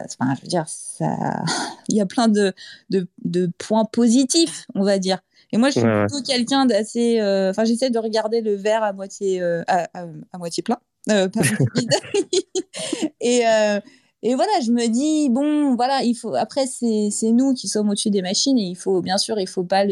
[0.06, 1.44] enfin, je veux dire, ça,
[1.90, 2.54] il y a plein de
[3.58, 5.20] points positifs, on va dire.
[5.52, 7.20] Et moi, je suis plutôt quelqu'un d'assez.
[7.22, 11.42] Enfin, j'essaie de regarder le verre à moitié, à, à, moitié plein, pas
[11.76, 11.92] vide.
[13.22, 13.44] et,
[14.28, 16.34] et voilà, je me dis, bon, voilà, il faut.
[16.34, 19.64] Après, c'est nous qui sommes au-dessus des machines et il faut, bien sûr, il faut
[19.64, 19.86] pas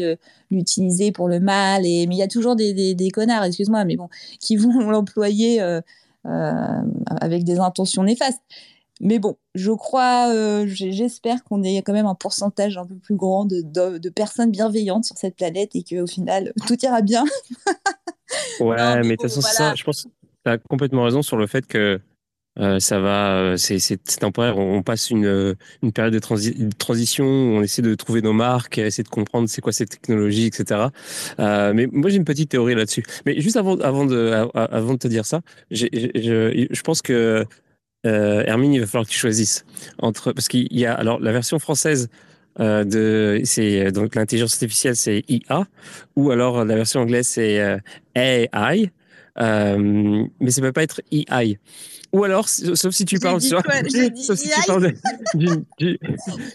[0.50, 1.86] l'utiliser pour le mal.
[1.86, 4.08] Et, mais il y a toujours des, des, des connards, excuse-moi, mais bon,
[4.40, 5.80] qui vont l'employer euh,
[6.26, 6.82] euh,
[7.20, 8.42] avec des intentions néfastes.
[9.04, 13.16] Mais bon, je crois, euh, j'espère qu'on ait quand même un pourcentage un peu plus
[13.16, 17.24] grand de, de, personnes bienveillantes sur cette planète et qu'au final, tout ira bien.
[18.60, 21.46] ouais, mais de toute façon, ça, je pense que tu as complètement raison sur le
[21.46, 22.00] fait que
[22.58, 24.56] euh, ça va, euh, c'est temporaire.
[24.56, 29.04] On passe une, une période de, transition où on essaie de trouver nos marques, essayer
[29.04, 30.86] de comprendre c'est quoi cette technologie, etc.
[31.40, 33.04] Euh, mais moi j'ai une petite théorie là-dessus.
[33.26, 35.40] Mais juste avant, avant de, avant de te dire ça,
[35.70, 37.44] je, je pense que
[38.06, 39.64] euh, Hermine, il va falloir que tu choisisses
[39.98, 42.08] entre parce qu'il y a alors la version française
[42.60, 45.66] euh, de c'est donc l'intelligence artificielle c'est IA
[46.14, 47.80] ou alors la version anglaise c'est
[48.14, 48.90] AI.
[49.40, 51.58] Euh, mais ça peut pas être EI.
[52.12, 53.60] Ou alors, sauf si tu parles sur,
[54.16, 54.92] sauf si tu parles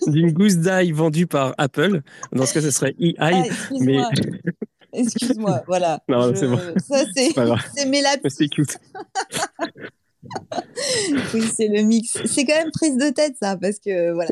[0.08, 2.02] d'une gousse d'ail vendue par Apple.
[2.32, 3.16] Dans ce cas, ce serait EI.
[3.18, 3.44] Ah,
[3.82, 3.98] mais
[4.94, 6.02] excuse-moi, voilà.
[6.08, 6.60] Non, c'est bon.
[6.78, 8.78] Ça, c'est mes C'est cute.
[11.34, 12.18] oui, c'est le mix.
[12.26, 14.32] C'est quand même prise de tête, ça, parce que voilà.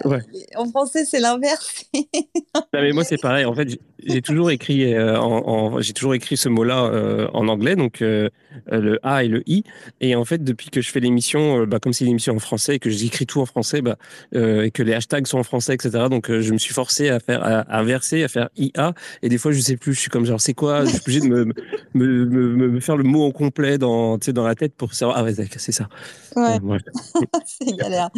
[0.55, 1.85] En français, c'est l'inverse.
[2.73, 3.45] mais moi, c'est pareil.
[3.45, 7.75] En fait, j'ai toujours écrit, euh, en, j'ai toujours écrit ce mot-là euh, en anglais,
[7.75, 8.29] donc euh,
[8.67, 9.63] le A et le I.
[10.01, 12.75] Et en fait, depuis que je fais l'émission, bah, comme c'est une émission en français
[12.75, 13.97] et que j'écris tout en français, bah,
[14.33, 16.05] et que les hashtags sont en français, etc.
[16.09, 18.93] Donc, je me suis forcé à faire, à, inverser, à faire IA.
[19.21, 19.93] Et des fois, je sais plus.
[19.93, 20.85] Je suis comme genre, c'est quoi?
[20.85, 21.45] Je suis obligé de me,
[21.93, 25.17] me, me, me, faire le mot en complet dans, dans la tête pour savoir.
[25.17, 25.89] Ah ouais, c'est ça.
[26.35, 26.59] Ouais.
[27.45, 28.09] c'est galère.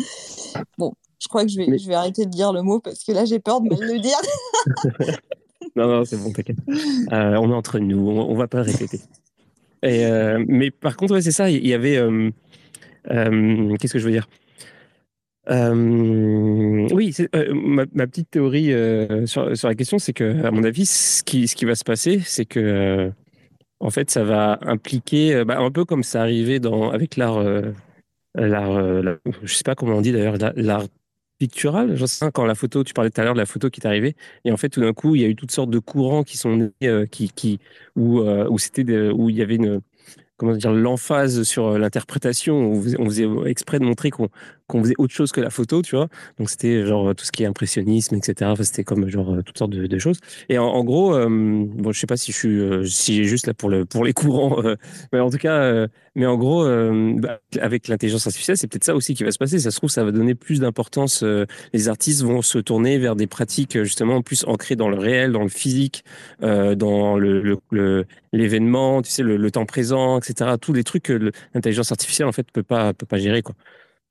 [0.77, 3.11] Bon, je crois que je vais, je vais arrêter de dire le mot parce que
[3.11, 4.17] là, j'ai peur de mal le dire.
[5.75, 6.57] non, non, c'est bon, t'inquiète.
[7.11, 9.01] Euh, on est entre nous, on, va pas répéter.
[9.85, 11.97] Euh, mais par contre, c'est ça, il y avait.
[11.97, 12.29] Euh,
[13.77, 14.27] qu'est-ce que je veux dire?
[15.49, 17.15] Oui,
[17.51, 18.71] ma, ma, petite théorie
[19.25, 21.83] sur, sur, la question, c'est que, à mon avis, ce qui, ce qui va se
[21.83, 23.11] passer, c'est que,
[23.79, 27.43] en fait, ça va impliquer, bah, un peu comme ça arrivait dans, avec l'art,
[28.35, 30.85] l'art, je sais pas comment on dit d'ailleurs, l'art
[31.39, 31.95] pictural.
[31.95, 33.87] Je sais quand la photo, tu parlais tout à l'heure de la photo qui est
[33.87, 34.15] arrivée,
[34.45, 36.37] et en fait tout d'un coup il y a eu toutes sortes de courants qui
[36.37, 37.59] sont nés, euh, qui, qui,
[37.95, 39.81] où, euh, c'était, où il y avait une,
[40.37, 42.55] comment dire, l'emphase sur euh, l'interprétation.
[42.55, 44.29] On, on faisait, exprès de montrer qu'on
[44.69, 46.07] qu'on faisait autre chose que la photo, tu vois.
[46.37, 48.51] Donc c'était genre tout ce qui est impressionnisme, etc.
[48.51, 50.19] Enfin, c'était comme genre toutes sortes de, choses.
[50.47, 53.47] Et en, gros, euh, bon, je sais pas si je suis, euh, si j'ai juste
[53.47, 54.75] là pour le pour les courants, euh,
[55.11, 56.65] mais en tout cas, mais en gros,
[57.19, 59.59] bah, avec l'intelligence artificielle, c'est peut-être ça aussi qui va se passer.
[59.59, 61.23] Ça se trouve, ça va donner plus d'importance.
[61.73, 65.43] les artistes vont se tourner vers des pratiques justement plus ancrées dans le réel, dans
[65.43, 66.03] le physique,
[66.41, 67.57] dans le
[68.31, 70.51] l'événement, tu sais, le, le, temps présent, etc.
[70.61, 73.55] Tous les trucs que l'intelligence artificielle en fait peut pas peut pas gérer quoi.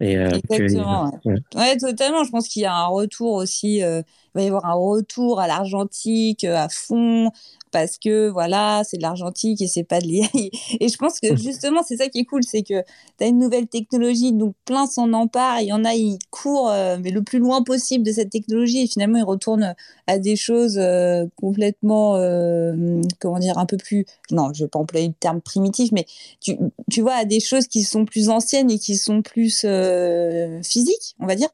[0.03, 1.11] Euh, Exactement.
[1.24, 1.76] ouais.
[1.76, 2.24] totalement.
[2.24, 3.82] Je pense qu'il y a un retour aussi.
[3.82, 4.03] Euh,
[4.34, 7.30] il va y avoir un retour à l'argentique euh, à fond
[7.70, 10.26] parce que voilà, c'est de l'argentique et c'est pas de l'IA.
[10.80, 12.82] Et je pense que justement, c'est ça qui est cool, c'est que
[13.18, 16.72] tu as une nouvelle technologie, donc plein s'en emparent, il y en a, ils courent
[17.02, 19.74] mais le plus loin possible de cette technologie et finalement ils retournent
[20.06, 20.80] à des choses
[21.36, 22.14] complètement,
[23.20, 26.06] comment dire, un peu plus, non, je vais pas employer le terme primitif, mais
[26.40, 26.56] tu,
[26.90, 29.66] tu vois, à des choses qui sont plus anciennes et qui sont plus
[30.62, 31.48] physiques, on va dire.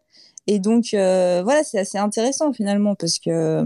[0.46, 3.64] Et donc, voilà, c'est assez intéressant finalement parce que euh,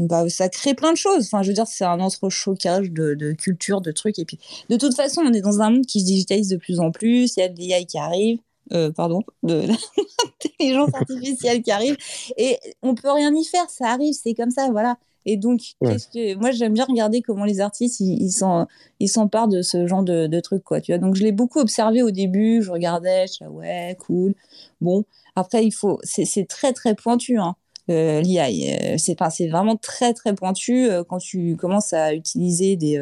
[0.00, 1.26] bah, ça crée plein de choses.
[1.26, 4.18] Enfin, je veux dire, c'est un entrechocage de, de culture, de trucs.
[4.18, 4.38] Et puis,
[4.68, 7.36] de toute façon, on est dans un monde qui se digitalise de plus en plus.
[7.36, 8.38] Il y a de l'IA qui arrive.
[8.72, 9.62] Euh, pardon, de
[10.60, 11.96] l'intelligence artificielle qui arrive.
[12.36, 13.68] Et on peut rien y faire.
[13.68, 14.96] Ça arrive, c'est comme ça, voilà.
[15.26, 16.34] Et donc, que...
[16.36, 20.64] moi, j'aime bien regarder comment les artistes, ils s'emparent de ce genre de, de, trucs,
[20.64, 20.80] quoi.
[20.80, 22.62] Tu vois donc, je l'ai beaucoup observé au début.
[22.62, 24.34] Je regardais, je disais, ouais, cool.
[24.80, 25.04] Bon,
[25.36, 27.38] après, il faut, c'est très, très pointu.
[27.38, 27.54] Hein.
[27.88, 28.48] Euh, l'IA.
[28.48, 33.00] Euh, c'est vraiment très très pointu euh, quand tu commences à utiliser des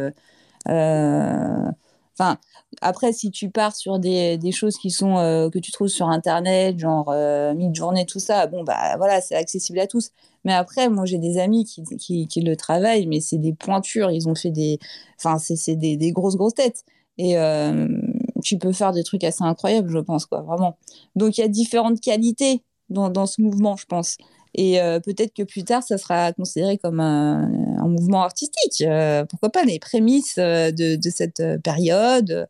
[2.20, 2.36] Enfin,
[2.82, 5.14] après, si tu pars sur des, choses qui sont
[5.52, 7.14] que tu trouves sur Internet, genre
[7.54, 10.10] mid-journée, tout ça, bon, bah voilà, c'est accessible à tous.
[10.44, 14.10] Mais après, moi, j'ai des amis qui, le travaillent, mais c'est des pointures.
[14.10, 14.78] Ils ont fait des.
[15.16, 16.84] Enfin, c'est des, grosses, grosses têtes.
[17.18, 17.36] Et
[18.42, 20.76] tu peux faire des trucs assez incroyables, je pense, quoi, vraiment.
[21.14, 24.16] Donc, il y a différentes qualités dans ce mouvement, je pense.
[24.54, 27.48] Et euh, peut-être que plus tard, ça sera considéré comme un,
[27.88, 28.82] mouvement artistique.
[28.82, 32.46] Euh, pourquoi pas les prémices euh, de, de cette période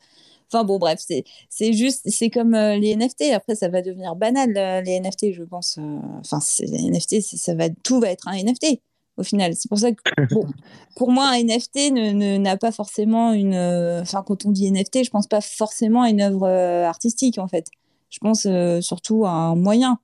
[0.51, 1.05] Enfin bon, bref,
[1.51, 3.35] c'est juste, c'est comme les NFT.
[3.35, 5.79] Après, ça va devenir banal, les NFT, je pense.
[6.21, 8.81] Enfin, les NFT, ça va, tout va être un NFT.
[9.19, 9.53] au final.
[9.55, 10.01] C'est pour ça que
[10.97, 13.55] pour moi, un NFT n'a pas forcément une.
[14.01, 17.67] Enfin, quand on dit NFT, je pense pas forcément à une œuvre artistique en fait.
[18.09, 18.47] Je pense
[18.81, 19.99] surtout à un moyen.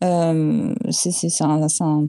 [0.00, 2.06] C'est un, un,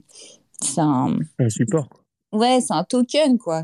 [0.78, 1.88] un, un support.
[2.32, 3.62] Ouais, c'est un token, quoi.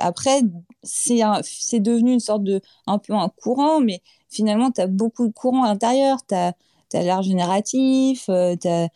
[0.00, 0.40] Après,
[0.82, 5.32] c'est devenu une sorte de un peu un courant, mais finalement, tu as beaucoup de
[5.32, 6.18] courants à l'intérieur.
[6.26, 6.54] Tu as,
[6.94, 8.88] l'art génératif, euh, t'as,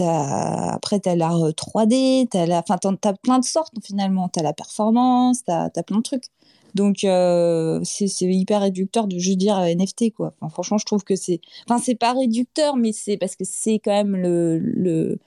[0.00, 4.28] as, après, tu as l'art 3D, tu as, enfin, as plein de sortes finalement.
[4.28, 6.26] Tu as la performance, tu as, plein de trucs.
[6.74, 10.34] Donc, euh, c'est hyper réducteur de juste dire euh, NFT, quoi.
[10.40, 11.40] Enfin, franchement, je trouve que c'est.
[11.68, 15.18] Enfin, c'est pas réducteur, mais c'est parce que c'est quand même le, le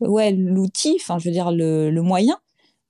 [0.00, 2.36] ouais, l'outil, enfin, je veux dire, le, le moyen.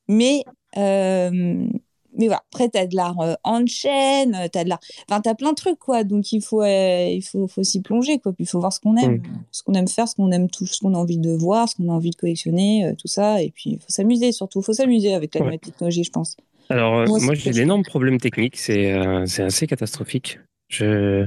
[0.08, 0.42] Mais,
[0.78, 2.42] euh, mais voilà.
[2.50, 4.80] Après, tu as de l'art en chaîne, tu as de l'art.
[5.08, 6.04] Enfin, tu as plein de trucs, quoi.
[6.04, 8.32] Donc, il faut, euh, il faut, faut s'y plonger, quoi.
[8.32, 10.66] Puis, il faut voir ce qu'on aime, ce qu'on aime faire, ce qu'on aime tout,
[10.66, 13.42] ce qu'on a envie de voir, ce qu'on a envie de collectionner, tout ça.
[13.42, 14.60] Et puis, il faut s'améuser, surtout.
[14.60, 16.36] Il faut s'amuser avec la nouvelle technologie, je pense.
[16.68, 18.56] Alors, moi, j'ai d'énormes problèmes techniques.
[18.56, 18.94] C'est
[19.26, 20.38] c'est assez catastrophique.
[20.68, 21.26] Je.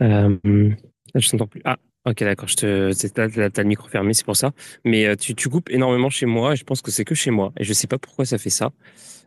[0.00, 1.62] je t'entends plus.
[1.64, 2.48] Ah, Ok, d'accord.
[2.48, 4.52] Te, t'as, le micro fermé, c'est pour ça.
[4.84, 7.30] Mais euh, tu, tu coupes énormément chez moi et je pense que c'est que chez
[7.30, 7.52] moi.
[7.58, 8.70] Et je sais pas pourquoi ça fait ça.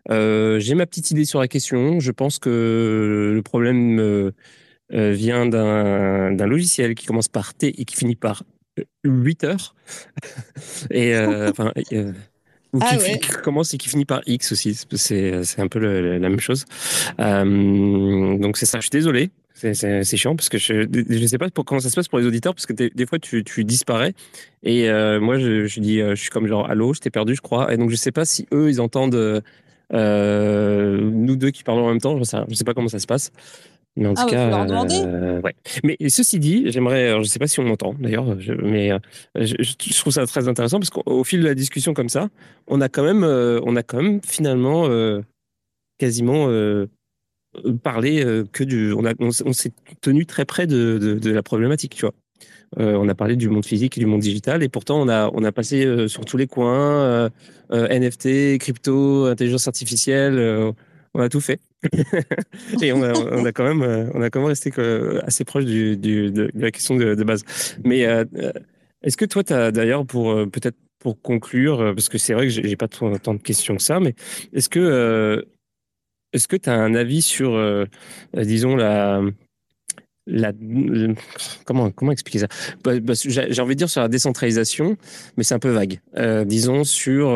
[0.10, 2.00] Euh, j'ai ma petite idée sur la question.
[2.00, 4.32] Je pense que le problème euh,
[4.90, 8.44] vient d'un, d'un logiciel qui commence par T et qui finit par
[9.04, 9.76] 8 heures.
[10.90, 11.16] et
[11.50, 11.74] enfin.
[12.74, 14.76] Ou ah qui, commence et qui finit par X aussi.
[14.96, 16.66] C'est, un peu la même chose.
[17.18, 18.80] donc c'est ça.
[18.80, 19.32] Je suis désolé.
[19.54, 22.26] C'est chiant parce que je ne sais pas pour, comment ça se passe pour les
[22.26, 24.14] auditeurs parce que des fois tu, tu disparais
[24.64, 27.36] et euh, moi je, je, dis euh, je suis comme genre allô je t'ai perdu
[27.36, 29.42] je crois et donc je sais pas si eux ils entendent
[29.94, 33.00] euh, nous deux qui parlons en même temps je sais, je sais pas comment ça
[33.00, 33.32] se passe
[33.96, 37.60] mais en ah, tout cas euh, ouais mais ceci dit j'aimerais je sais pas si
[37.60, 38.26] on m'entend d'ailleurs
[38.64, 38.92] mais
[39.36, 42.30] je, je, trouve ça très intéressant parce qu'au fil de la discussion comme ça
[42.68, 44.88] on a quand même on a quand même finalement
[46.00, 46.50] quasiment
[47.58, 48.94] euh, que du.
[48.94, 49.72] On, s'est
[50.02, 52.14] tenu très près de, de, de, la problématique, tu vois.
[52.80, 55.30] Euh, on a parlé du monde physique et du monde digital, et pourtant on a,
[55.34, 57.30] on a passé euh, sur tous les coins
[57.70, 60.74] NFT, crypto, intelligence artificielle,
[61.14, 61.60] on a tout fait.
[62.82, 64.72] et on a, on a, quand même, on a quand même resté
[65.24, 67.44] assez proche du, du, de, la question de, de base.
[67.84, 68.00] Mais
[69.04, 72.50] est-ce que toi, tu as d'ailleurs, pour peut-être pour conclure, parce que c'est vrai que
[72.50, 74.16] j'ai pas tant de questions que ça, mais
[74.54, 75.46] est-ce que
[76.34, 77.86] est-ce que tu as un avis sur, euh,
[78.36, 79.22] euh, disons, la,
[80.26, 80.52] la,
[81.66, 82.48] comment, comment expliquer ça?
[82.84, 84.98] Bah, bah, J'ai envie de dire sur la décentralisation,
[85.38, 86.02] mais c'est un peu vague.
[86.18, 87.30] Euh, disons sur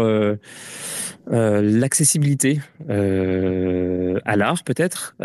[1.30, 2.60] l'accessibilité
[2.90, 5.16] à l'art, peut-être.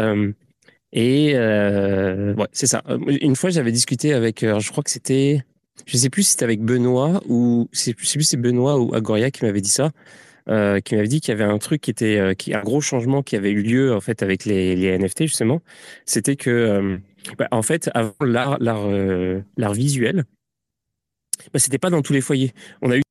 [0.92, 2.82] et ouais, c'est ça.
[3.07, 5.44] Une fois, j'avais discuté avec, je crois que c'était,
[5.86, 8.94] je sais plus si c'était avec Benoît ou, je sais plus si c'est Benoît ou
[8.94, 9.90] Agoria qui m'avait dit ça.
[10.48, 12.80] Euh, qui m'avait dit qu'il y avait un truc qui était euh, qui un gros
[12.80, 15.61] changement qui avait eu lieu en fait avec les, les NFT justement
[16.05, 16.98] c'était que euh,
[17.38, 18.88] bah, en fait avant l'art l'art
[19.57, 20.24] l'art visuel
[21.53, 23.03] bah, c'était pas dans tous les foyers on a eu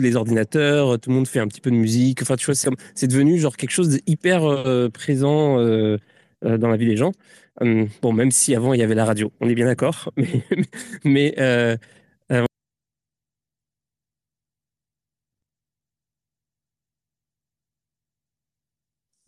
[0.00, 2.22] les ordinateurs, tout le monde fait un petit peu de musique.
[2.22, 2.54] Enfin, tu vois,
[2.94, 5.98] c'est devenu genre quelque chose d'hyper euh, présent euh,
[6.44, 7.12] euh, dans la vie des gens.
[7.60, 10.10] Hum, bon, même si avant il y avait la radio, on est bien d'accord,
[11.04, 11.34] mais,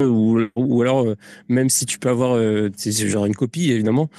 [0.03, 1.07] ou, alors
[1.49, 2.39] même si tu peux avoir
[2.87, 4.11] genre une copie évidemment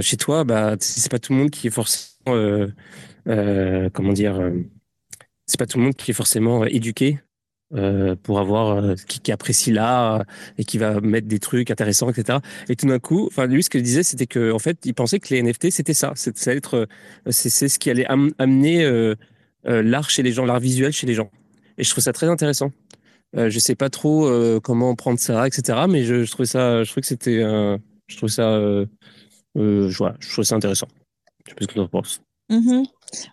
[0.00, 2.68] chez toi bah c'est pas tout le monde qui est forcément
[3.92, 4.40] comment dire
[5.46, 7.20] c'est pas tout le monde qui est forcément euh, éduqué
[7.74, 10.24] euh, pour avoir euh, qui, apprécie l'art
[10.58, 12.38] et qui va mettre des trucs intéressants, etc.
[12.68, 15.18] Et tout d'un coup, enfin lui, ce qu'il disait, c'était que en fait, il pensait
[15.18, 16.86] que les NFT c'était ça, c'est être,
[17.30, 19.14] c'est ce qui allait amener
[19.64, 21.30] l'art chez les gens, l'art visuel chez les gens.
[21.78, 22.70] Et je trouve ça très intéressant.
[23.34, 24.30] Je sais pas trop
[24.60, 25.86] comment prendre ça, etc.
[25.88, 27.40] Mais je, je trouvais ça, je trouvais que c'était,
[28.06, 28.60] je trouve ça,
[29.56, 30.86] je, vois, je trouve ça intéressant.
[31.44, 32.22] Je sais pas ce que tu en penses.
[32.48, 32.82] Mmh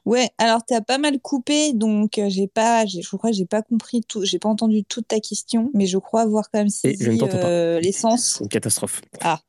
[0.05, 3.45] ouais, alors tu as pas mal coupé, donc euh, j'ai pas, je crois que j'ai
[3.45, 6.70] pas compris tout, j'ai pas entendu toute ta question, mais je crois avoir quand même
[6.70, 8.36] saisi euh, l'essence.
[8.38, 9.01] C'est une catastrophe.
[9.22, 9.39] Ah,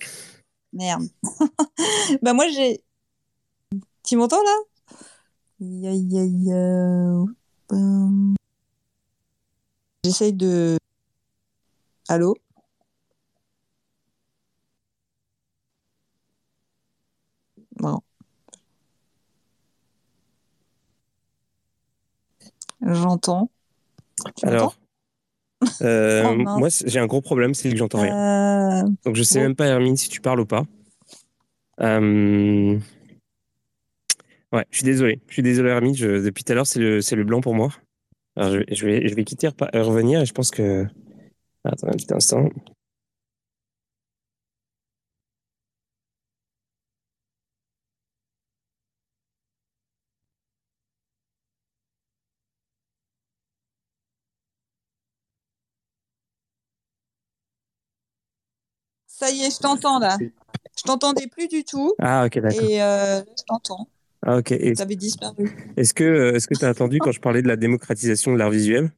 [0.73, 1.05] merde.
[2.23, 2.83] bah moi j'ai...
[4.03, 4.59] Tu m'entends là?
[10.05, 10.77] J'essaye de...
[12.09, 12.35] Allô
[17.77, 18.01] Bon.
[22.87, 23.51] J'entends.
[24.43, 24.77] Alors,
[25.83, 28.83] euh, Oh, moi, j'ai un gros problème, c'est que j'entends rien.
[28.85, 29.45] Euh, Donc, je sais bon.
[29.45, 30.65] même pas, Hermine, si tu parles ou pas.
[31.81, 32.79] Euh,
[34.53, 35.21] Ouais, je suis désolé.
[35.27, 35.97] Je suis désolé, Hermine.
[35.97, 37.71] je- Depuis tout à l'heure, c'est le, le blanc pour moi.
[38.37, 40.87] Alors, je vais, je vais, je vais quitter, repa- revenir, et je pense que.
[41.65, 42.49] Attends un petit instant.
[59.25, 60.19] Ça y est, je t'entends là.
[60.21, 61.95] Je t'entendais plus du tout.
[61.99, 62.63] Ah, ok, d'accord.
[62.63, 63.89] Et euh, je t'entends.
[64.27, 64.53] Ah, ok.
[64.53, 65.51] Et T'avais disparu.
[65.79, 68.51] Est-ce que est-ce que tu as entendu quand je parlais de la démocratisation de l'art
[68.51, 68.91] visuel?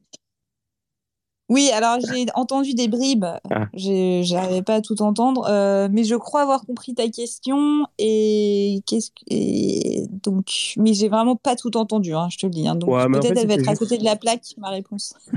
[1.49, 3.25] Oui, alors j'ai entendu des bribes.
[3.49, 3.67] Ah.
[3.73, 9.11] J'arrivais pas à tout entendre, euh, mais je crois avoir compris ta question et qu'est-ce
[9.11, 12.67] que et donc, mais j'ai vraiment pas tout entendu, hein, je te le dis.
[12.67, 12.75] hein.
[12.75, 14.69] donc Ouais, mais en peut-être fait, elle va être à côté de la plaque ma
[14.69, 15.13] réponse.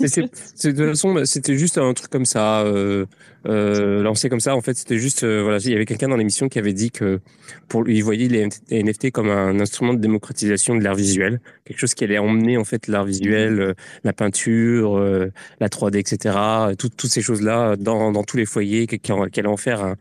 [0.00, 3.06] Mais de toute façon, c'était juste un truc comme ça, euh,
[3.46, 4.56] euh, lancé comme ça.
[4.56, 7.20] En fait, c'était juste, voilà, il y avait quelqu'un dans l'émission qui avait dit que
[7.68, 11.78] pour lui, il voyait les NFT comme un instrument de démocratisation de l'art visuel, quelque
[11.78, 16.36] chose qui allait emmener en fait l'art visuel, la peinture, euh, la 3D, etc.,
[16.70, 19.94] euh, tout- toutes ces choses-là dans, dans tous les foyers, qu'elle en faire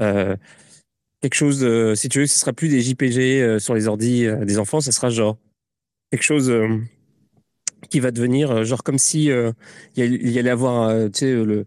[0.00, 0.36] euh,
[1.20, 1.62] quelque chose.
[1.64, 4.58] euh, si tu veux, ce sera plus des JPG euh, sur les ordis euh, des
[4.58, 5.36] enfants, ça sera genre
[6.10, 6.50] quelque chose.
[6.50, 6.78] euh,
[7.90, 9.52] qui va devenir euh, genre comme si euh,
[9.96, 11.66] il y, allait avoir euh, tu sais euh, le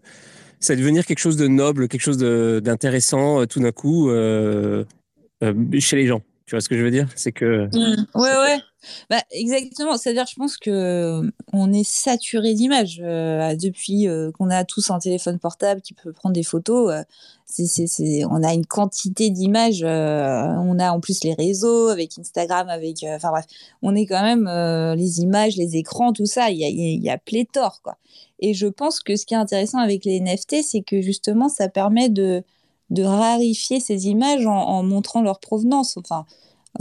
[0.59, 4.09] ça va devenir quelque chose de noble quelque chose de- d'intéressant euh, tout d'un coup
[4.09, 4.85] euh,
[5.43, 7.07] euh, chez les gens tu vois ce que je veux dire?
[7.15, 8.61] C'est que Ouais, ouais.
[9.09, 9.97] Bah, exactement.
[9.97, 14.91] C'est-à-dire, je pense que euh, on est saturé d'images euh, depuis euh, qu'on a tous
[14.91, 16.93] un téléphone portable qui peut prendre des photos.
[18.29, 19.83] on a une quantité d'images.
[19.83, 23.03] on a en plus les réseaux avec Instagram, avec.
[23.03, 23.45] Enfin bref,
[23.81, 24.47] on est quand même
[24.95, 26.51] les images, les écrans, tout ça.
[26.51, 27.97] Il y a, y a pléthore, quoi.
[28.39, 31.69] Et je pense que ce qui est intéressant avec les NFT, c'est que justement, ça
[31.69, 32.43] permet de
[32.89, 35.97] de rarifier ces images en, en montrant leur provenance.
[35.97, 36.25] Enfin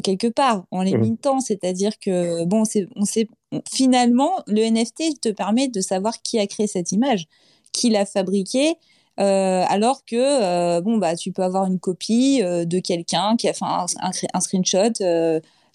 [0.02, 1.00] quelque part en les Mhm.
[1.00, 2.64] mintant, c'est-à-dire que bon,
[2.96, 3.28] on sait
[3.70, 7.26] finalement le NFT te permet de savoir qui a créé cette image,
[7.72, 8.74] qui l'a fabriquée,
[9.20, 13.48] euh, alors que euh, bon bah tu peux avoir une copie euh, de quelqu'un qui
[13.48, 14.90] a fait un, un, un screenshot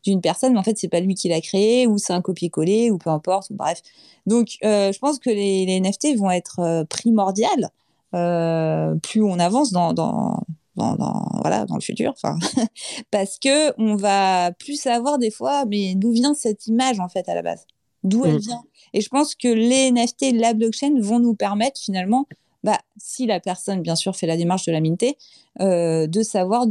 [0.03, 2.91] d'une personne, mais en fait c'est pas lui qui l'a créé ou c'est un copier-coller
[2.91, 3.81] ou peu importe, ou bref.
[4.25, 7.69] Donc euh, je pense que les, les NFT vont être euh, primordiales
[8.11, 10.43] plus on avance dans, dans
[10.75, 12.37] dans, dans, voilà, dans le futur, enfin,
[13.11, 17.27] parce que on va plus savoir des fois, mais d'où vient cette image en fait
[17.29, 17.65] à la base,
[18.03, 18.39] d'où elle Mm.
[18.39, 18.63] vient?
[18.93, 22.25] Et je pense que les NFT, la blockchain vont nous permettre finalement,
[22.63, 25.17] bah, si la personne bien sûr fait la démarche de la minter,
[25.59, 26.65] euh, de savoir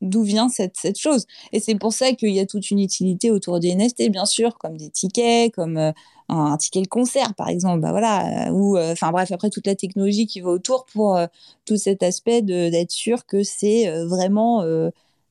[0.00, 1.26] d'où vient cette, cette chose.
[1.52, 4.58] Et c'est pour ça qu'il y a toute une utilité autour des NFT, bien sûr,
[4.58, 5.92] comme des tickets, comme euh,
[6.28, 9.66] un, ticket de concert, par exemple, bah voilà, euh, ou euh, enfin bref, après toute
[9.66, 11.26] la technologie qui va autour pour euh,
[11.64, 14.64] tout cet aspect d'être sûr que c'est euh, vraiment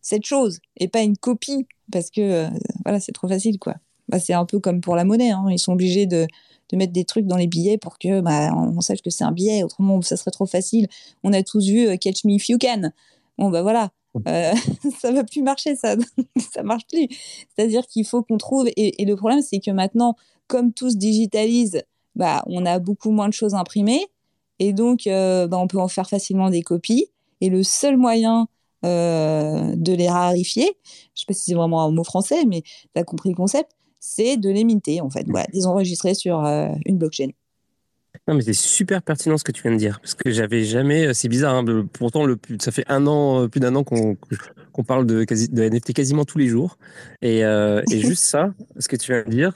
[0.01, 2.47] cette chose et pas une copie, parce que
[2.83, 3.75] voilà, c'est trop facile, quoi.
[4.09, 5.45] Bah, c'est un peu comme pour la monnaie, hein.
[5.49, 6.27] ils sont obligés de,
[6.69, 9.23] de mettre des trucs dans les billets pour que bah, on, on sache que c'est
[9.23, 10.87] un billet, autrement ça serait trop facile.
[11.23, 12.91] On a tous vu Catch Me If You Can.
[13.37, 13.91] Bon, bah voilà.
[14.27, 14.53] Euh,
[14.99, 15.95] ça va plus marcher, ça,
[16.53, 17.07] ça marche plus.
[17.55, 18.67] C'est-à-dire qu'il faut qu'on trouve.
[18.75, 20.15] Et, et le problème, c'est que maintenant,
[20.51, 21.81] comme tout se digitalise,
[22.15, 24.05] bah, on a beaucoup moins de choses imprimées.
[24.59, 27.07] Et donc, euh, bah, on peut en faire facilement des copies.
[27.39, 28.47] Et le seul moyen
[28.83, 30.77] euh, de les rarifier,
[31.15, 33.71] je sais pas si c'est vraiment un mot français, mais tu as compris le concept,
[34.01, 35.25] c'est de les minter, en fait.
[35.29, 37.29] Voilà, les enregistrer sur euh, une blockchain.
[38.27, 41.07] Non mais c'est super pertinent ce que tu viens de dire parce que j'avais jamais
[41.07, 42.25] euh, c'est bizarre hein, pourtant
[42.59, 44.17] ça fait un an euh, plus d'un an qu'on
[44.73, 46.77] qu'on parle de quasi de NFT quasiment tous les jours.
[47.21, 49.51] Et, euh, et juste ça ce que tu viens de dire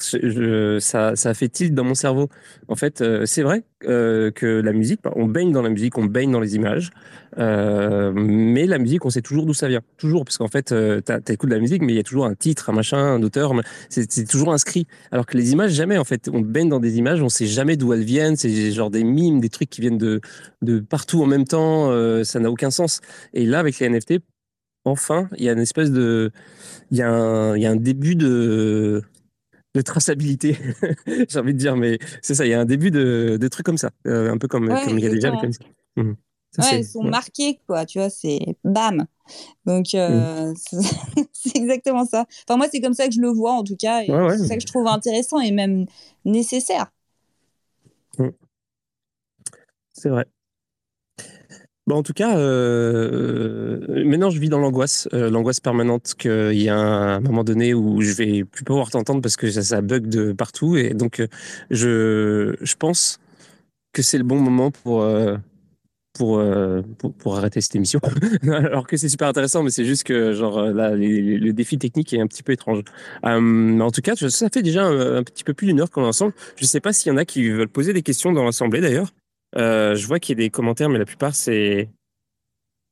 [0.82, 2.30] ça ça fait tilt dans mon cerveau.
[2.68, 6.40] En fait c'est vrai que la musique on baigne dans la musique on baigne dans
[6.42, 6.90] les images
[7.38, 9.82] mais la musique on sait toujours d'où ça vient.
[9.98, 10.74] Toujours parce qu'en fait
[11.06, 13.24] t'as- t'écoutes de la musique mais il y a toujours un titre un machin un
[13.24, 13.54] auteur
[13.90, 14.86] c'est toujours inscrit.
[15.12, 16.30] Alors que les images jamais en fait.
[16.34, 19.40] On baigne dans des images on sait jamais d'où elles viennent c'est genre des mimes
[19.40, 20.22] des trucs qui viennent de
[20.62, 23.02] de partout en même temps euh, ça n'a aucun sens
[23.34, 24.16] et là avec les NFT
[24.86, 26.32] enfin il y a une espèce de
[26.92, 29.02] il y a un il y a un début de
[29.74, 30.58] de traçabilité
[31.30, 33.66] j'ai envie de dire mais c'est ça il y a un début de de trucs
[33.66, 35.42] comme ça euh, un peu comme Ouais, comme il y a déjà avec.
[35.98, 36.16] Mhm.
[36.52, 37.10] Ça, Ouais, elles sont ouais.
[37.10, 39.06] marquées, quoi, tu vois, c'est bam.
[39.66, 40.78] Donc, euh, c'est
[41.34, 42.26] c'est exactement ça.
[42.48, 44.62] Enfin, moi, c'est comme ça que je le vois, en tout cas, c'est ça que
[44.62, 45.86] je trouve intéressant et même
[46.24, 46.92] nécessaire.
[49.94, 50.26] C'est vrai
[51.88, 56.68] Bon, en tout cas, euh, maintenant je vis dans l'angoisse, euh, l'angoisse permanente qu'il y
[56.68, 60.32] a un moment donné où je vais plus pouvoir t'entendre parce que ça, bug de
[60.34, 60.78] partout.
[60.78, 61.28] Et donc, euh,
[61.70, 63.20] je, je pense
[63.94, 65.08] que c'est le bon moment pour,
[66.16, 66.82] pour, euh,
[67.20, 68.00] pour, arrêter cette émission.
[68.50, 72.14] Alors que c'est super intéressant, mais c'est juste que genre là, les, le défi technique
[72.14, 72.84] est un petit peu étrange.
[73.26, 76.08] Euh, en tout cas, ça fait déjà un, petit peu plus d'une heure qu'on est
[76.08, 76.34] ensemble.
[76.56, 79.14] Je sais pas s'il y en a qui veulent poser des questions dans l'assemblée d'ailleurs.
[79.58, 81.90] Euh, je vois qu'il y a des commentaires, mais la plupart, c'est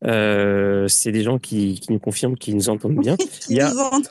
[0.05, 3.15] euh, c'est des gens qui, qui, nous confirment qu'ils nous entendent bien.
[3.15, 3.71] qui Il y a...
[3.71, 4.03] nous entendent.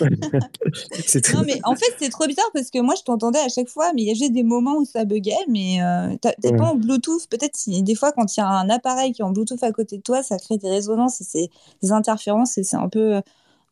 [1.34, 3.92] non, mais en fait, c'est trop bizarre parce que moi, je t'entendais à chaque fois,
[3.94, 5.32] mais il y a juste des moments où ça buguait.
[5.48, 6.56] Mais euh, t'es ouais.
[6.56, 7.28] pas en Bluetooth.
[7.28, 9.72] Peut-être si des fois, quand il y a un appareil qui est en Bluetooth à
[9.72, 11.50] côté de toi, ça crée des résonances et
[11.82, 13.20] des interférences et c'est un peu,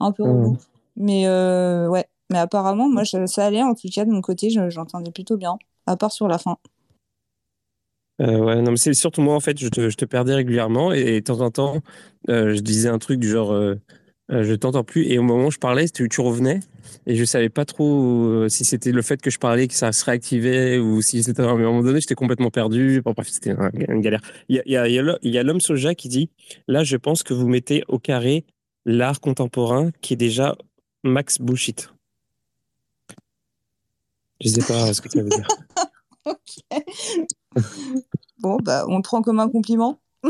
[0.00, 0.56] un peu relou.
[0.96, 2.06] Mais euh, ouais.
[2.30, 3.62] Mais apparemment, moi, je, ça allait.
[3.62, 6.58] En tout cas, de mon côté, j'entendais plutôt bien, à part sur la fin.
[8.20, 10.92] Euh, ouais, non, mais c'est surtout moi, en fait, je te, je te perdais régulièrement
[10.92, 11.82] et, de temps en temps,
[12.28, 13.76] euh, je disais un truc du genre, euh,
[14.28, 15.06] je t'entends plus.
[15.06, 16.60] Et au moment où je parlais, tu, revenais
[17.06, 20.04] et je savais pas trop si c'était le fait que je parlais que ça se
[20.04, 21.42] réactivait ou si c'était.
[21.42, 23.00] Mais à un moment donné, j'étais complètement perdu.
[23.04, 23.54] Bon, bref, c'était
[23.88, 24.20] une galère.
[24.48, 26.30] Il y a, il y a, il y a l'homme soja qui dit
[26.66, 28.44] Là, je pense que vous mettez au carré
[28.84, 30.56] l'art contemporain qui est déjà
[31.04, 31.92] max bullshit.
[34.40, 35.48] Je sais pas ce que ça veut dire.
[36.24, 36.82] ok.
[38.40, 40.00] Bon, bah, on le prend comme un compliment.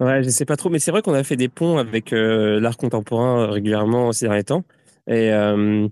[0.00, 2.60] ouais, je sais pas trop, mais c'est vrai qu'on a fait des ponts avec euh,
[2.60, 4.64] l'art contemporain euh, régulièrement ces derniers temps.
[5.06, 5.88] Et euh,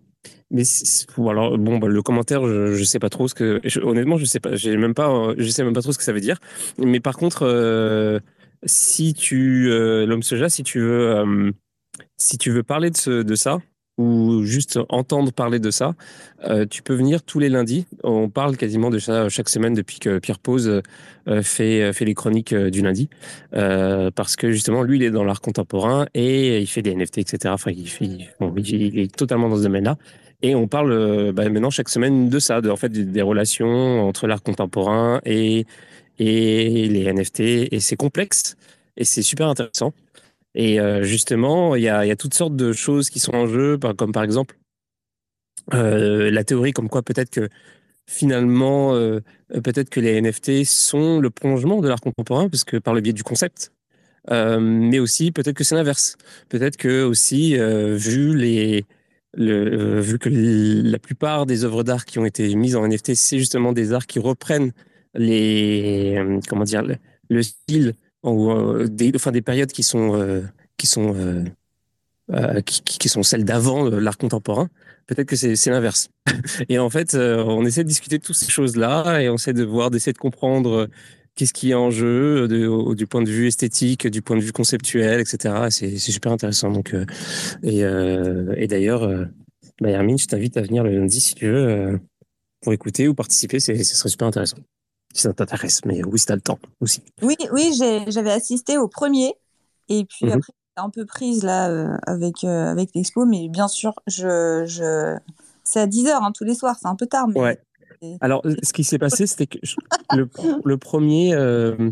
[0.51, 0.63] mais
[1.17, 3.61] bon, bah, le commentaire, je, je sais pas trop ce que.
[3.83, 6.13] Honnêtement, je sais pas, j'ai même pas, je sais même pas trop ce que ça
[6.13, 6.39] veut dire.
[6.79, 8.21] Mais par contre,
[8.65, 9.69] si tu
[10.07, 11.53] l'homme soja, si tu veux,
[12.17, 13.59] si tu veux parler de, ce, de ça,
[13.99, 15.95] ou juste entendre parler de ça,
[16.45, 17.87] euh, tu peux venir tous les lundis.
[18.03, 20.83] On parle quasiment de ça chaque semaine depuis que Pierre Pose
[21.29, 23.09] euh, fait, fait les chroniques euh, du lundi.
[23.53, 27.55] parce que justement, lui, il est dans l'art contemporain et il fait des NFT, etc.
[27.55, 28.09] Enfin, il, fait,
[28.39, 29.97] bon, il est totalement dans ce domaine-là.
[30.43, 34.27] Et on parle bah, maintenant chaque semaine de ça, de, en fait, des relations entre
[34.27, 35.67] l'art contemporain et,
[36.19, 37.41] et les NFT.
[37.41, 38.57] Et c'est complexe
[38.97, 39.93] et c'est super intéressant.
[40.57, 44.13] Et euh, justement, il y a, toutes sortes de choses qui sont en jeu, comme
[44.13, 44.57] par exemple
[45.75, 47.49] euh, la théorie comme quoi peut-être que
[48.09, 49.21] finalement, euh,
[49.63, 53.13] peut-être que les NFT sont le prolongement de l'art contemporain, parce que par le biais
[53.13, 53.73] du concept.
[54.31, 56.17] Mais aussi peut-être que c'est l'inverse.
[56.49, 58.85] Peut-être que aussi, vu les,
[59.35, 63.39] le, vu que la plupart des œuvres d'art qui ont été mises en NFT, c'est
[63.39, 64.73] justement des arts qui reprennent
[65.15, 66.83] les, comment dire,
[67.29, 67.95] le style
[68.33, 70.43] ou euh, des, enfin, des périodes qui sont, euh,
[70.77, 71.15] qui, sont,
[72.33, 74.69] euh, qui, sont celles d'avant l'art contemporain.
[75.07, 76.09] Peut-être que c'est l'inverse.
[76.69, 79.65] et en fait, on essaie de discuter de toutes ces choses-là et on essaie de
[79.65, 80.89] voir, d'essayer de comprendre
[81.37, 85.21] qu'est-ce qui est en jeu du point de vue esthétique, du point de vue conceptuel,
[85.21, 85.67] etc.
[85.71, 86.73] C'est super intéressant.
[86.73, 86.97] Donc,
[87.63, 89.27] et, et d'ailleurs, euh,
[89.81, 92.01] bah, Hermine, je t'invite à venir le lundi si tu veux
[92.63, 93.61] pour écouter ou participer.
[93.61, 94.59] Ce serait super intéressant
[95.17, 97.03] si ça t'intéresse, mais oui, si t'as le temps aussi.
[97.23, 97.73] Oui, oui,
[98.09, 99.35] j'avais assisté au premier,
[99.89, 100.33] et puis mmh.
[100.33, 105.17] après, un peu prise là euh, avec, euh, avec l'expo, mais bien sûr, je, je...
[105.65, 107.29] c'est à 10h hein, tous les soirs, c'est un peu tard.
[107.29, 107.41] Mais...
[107.41, 107.59] Ouais.
[108.21, 109.59] Alors, ce qui s'est passé, c'était que
[110.15, 110.29] le,
[110.65, 111.91] le premier, euh,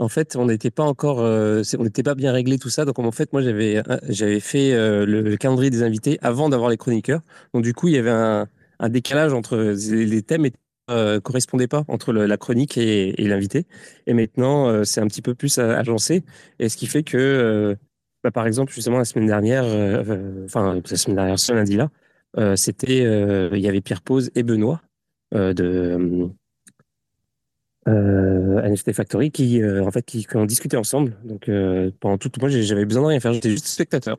[0.00, 2.84] en fait, on n'était pas encore, on n'était pas bien réglé tout ça.
[2.84, 6.76] Donc, en fait, moi, j'avais, j'avais fait le, le, calendrier des invités avant d'avoir les
[6.76, 7.20] chroniqueurs.
[7.54, 8.48] Donc, du coup, il y avait un,
[8.80, 10.58] un décalage entre les thèmes étaient
[10.90, 13.66] euh, correspondait pas entre la chronique et, et l'invité.
[14.06, 16.24] Et maintenant, euh, c'est un petit peu plus agencé.
[16.58, 17.74] Et ce qui fait que, euh,
[18.22, 19.64] bah, par exemple, justement, la semaine dernière,
[20.44, 21.90] enfin, la semaine dernière, ce lundi-là,
[22.56, 22.98] c'était,
[23.52, 24.82] il y avait Pierre Pose et Benoît
[25.32, 26.28] de
[27.86, 31.16] NFT Factory qui, en fait, qui, qui, ont discuté ensemble.
[31.24, 31.50] Donc,
[32.00, 33.32] pendant tout, moi, j'avais besoin de rien faire.
[33.32, 34.18] J'étais juste spectateur.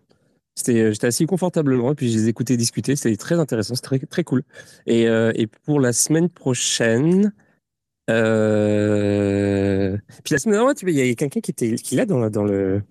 [0.56, 2.96] C'était, j'étais assis confortablement et puis je les écoutais discuter.
[2.96, 4.44] C'était très intéressant, c'était très, très cool.
[4.86, 7.34] Et, euh, et pour la semaine prochaine,
[8.10, 9.98] euh...
[10.24, 12.44] puis la semaine dernière, il y a quelqu'un qui était qui là dans la, dans
[12.44, 12.82] le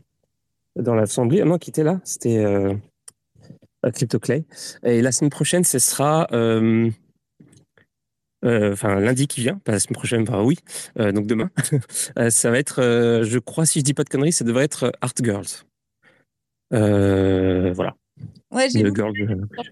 [0.76, 1.42] dans l'assemblée.
[1.44, 2.00] Non, qui était là.
[2.04, 2.74] C'était euh,
[3.92, 4.44] CryptoClay.
[4.84, 6.90] Et la semaine prochaine, ce sera euh,
[8.44, 10.58] euh, enfin lundi qui vient, pas la semaine prochaine, enfin oui,
[10.98, 11.50] euh, donc demain.
[12.30, 14.92] ça va être, euh, je crois, si je dis pas de conneries, ça devrait être
[15.00, 15.46] Art Girls.
[16.72, 17.94] Euh, voilà.
[18.50, 19.12] Ouais, j'ai vu sur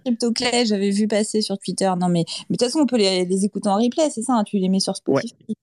[0.04, 1.90] CryptoClay, j'avais vu passer sur Twitter.
[1.98, 4.34] Non, mais, mais de toute façon, on peut les, les écouter en replay, c'est ça
[4.34, 5.54] hein, Tu les mets sur Spotify ouais.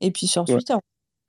[0.00, 0.74] et puis sur Twitter.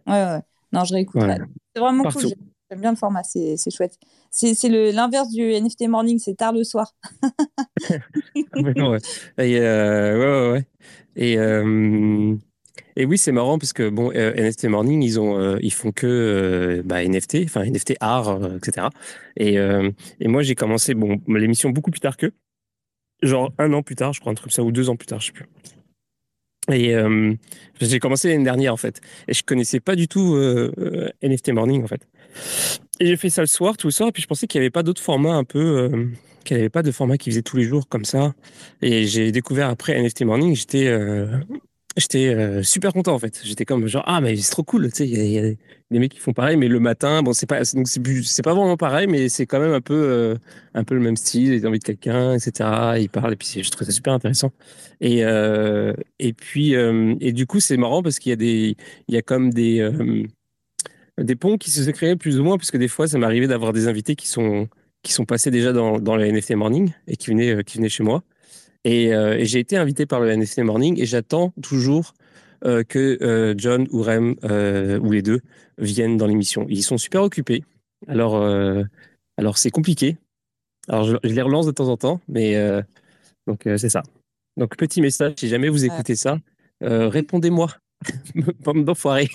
[0.05, 0.41] Ouais, ouais.
[0.71, 1.27] Non, je réécouterai.
[1.27, 1.45] Ouais.
[1.75, 2.19] C'est vraiment Partout.
[2.19, 2.33] cool.
[2.69, 3.99] J'aime bien le format, c'est chouette.
[4.31, 6.95] C'est l'inverse du NFT Morning, c'est tard le soir.
[8.55, 8.97] ouais, ouais.
[9.37, 10.67] Et, euh, ouais, ouais, ouais.
[11.15, 12.35] Et, euh,
[12.95, 15.91] et oui, c'est marrant parce que bon, euh, NFT Morning, ils ont, euh, ils font
[15.91, 18.87] que euh, bah, NFT, enfin NFT art, etc.
[19.37, 19.57] Et,
[20.27, 22.33] moi, j'ai commencé bon l'émission beaucoup plus tard qu'eux,
[23.21, 25.07] genre un an plus tard, je crois un truc comme ça, ou deux ans plus
[25.07, 25.45] tard, je sais plus.
[26.71, 26.95] Et
[27.81, 30.37] j'ai commencé l'année dernière en fait, et je connaissais pas du tout
[31.21, 32.07] NFT Morning en fait.
[32.99, 34.65] Et j'ai fait ça le soir, tout le soir, et puis je pensais qu'il n'y
[34.65, 35.91] avait pas d'autres formats un peu,
[36.45, 38.33] qu'il n'y avait pas de format qui faisait tous les jours comme ça.
[38.81, 40.87] Et j'ai découvert après NFT Morning, j'étais
[41.97, 43.41] j'étais euh, super content en fait.
[43.43, 45.53] J'étais comme genre ah mais c'est trop cool, tu sais, il y, a
[45.91, 48.77] des mecs qui font pareil, mais le matin, bon c'est pas donc c'est pas vraiment
[48.77, 50.35] pareil, mais c'est quand même un peu euh,
[50.73, 51.53] un peu le même style.
[51.53, 52.97] Ils envie de quelqu'un, etc.
[52.99, 54.51] Ils parlent et puis je trouve ça super intéressant.
[55.01, 58.75] Et euh, et puis et du coup c'est marrant parce qu'il y a des
[59.07, 59.87] il y a comme des
[61.19, 63.73] des ponts qui se créés plus ou moins parce que des fois ça m'arrivait d'avoir
[63.73, 64.67] des invités qui sont
[65.03, 68.03] qui sont passés déjà dans dans le NFT Morning et qui venaient qui venaient chez
[68.03, 68.23] moi.
[68.85, 72.13] Euh, et, j'ai été invité par le NFT Morning et j'attends toujours
[72.65, 74.35] euh, que euh, John ou Rem
[75.01, 75.41] ou les deux
[75.77, 76.65] viennent dans l'émission.
[76.69, 77.63] Ils sont super occupés.
[78.07, 78.35] Alors,
[79.37, 80.17] alors c'est compliqué.
[80.89, 82.55] Alors je, les relance de temps en temps, mais
[83.47, 84.03] donc c'est ça.
[84.57, 86.37] Donc petit message, si jamais vous écoutez ça,
[86.81, 87.69] répondez-moi.
[88.59, 89.29] Bande d'enfoirés.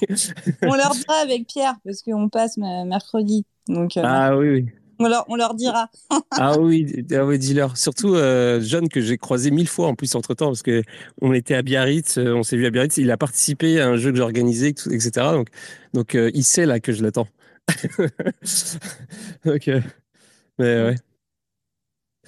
[0.60, 3.46] on leur dira avec Pierre, parce qu'on passe mercredi.
[3.66, 4.66] Donc, ah oui, oui.
[4.98, 5.90] On leur, on leur dira.
[6.32, 7.76] ah oui, ah oui dis-leur.
[7.76, 10.82] Surtout euh, John, que j'ai croisé mille fois en plus entre-temps, parce que
[11.20, 13.96] on était à Biarritz, euh, on s'est vu à Biarritz, il a participé à un
[13.96, 15.10] jeu que j'ai organisé, etc.
[15.32, 15.48] Donc,
[15.94, 17.28] donc euh, il sait là que je l'attends.
[19.46, 19.70] ok.
[20.58, 20.96] Mais ouais.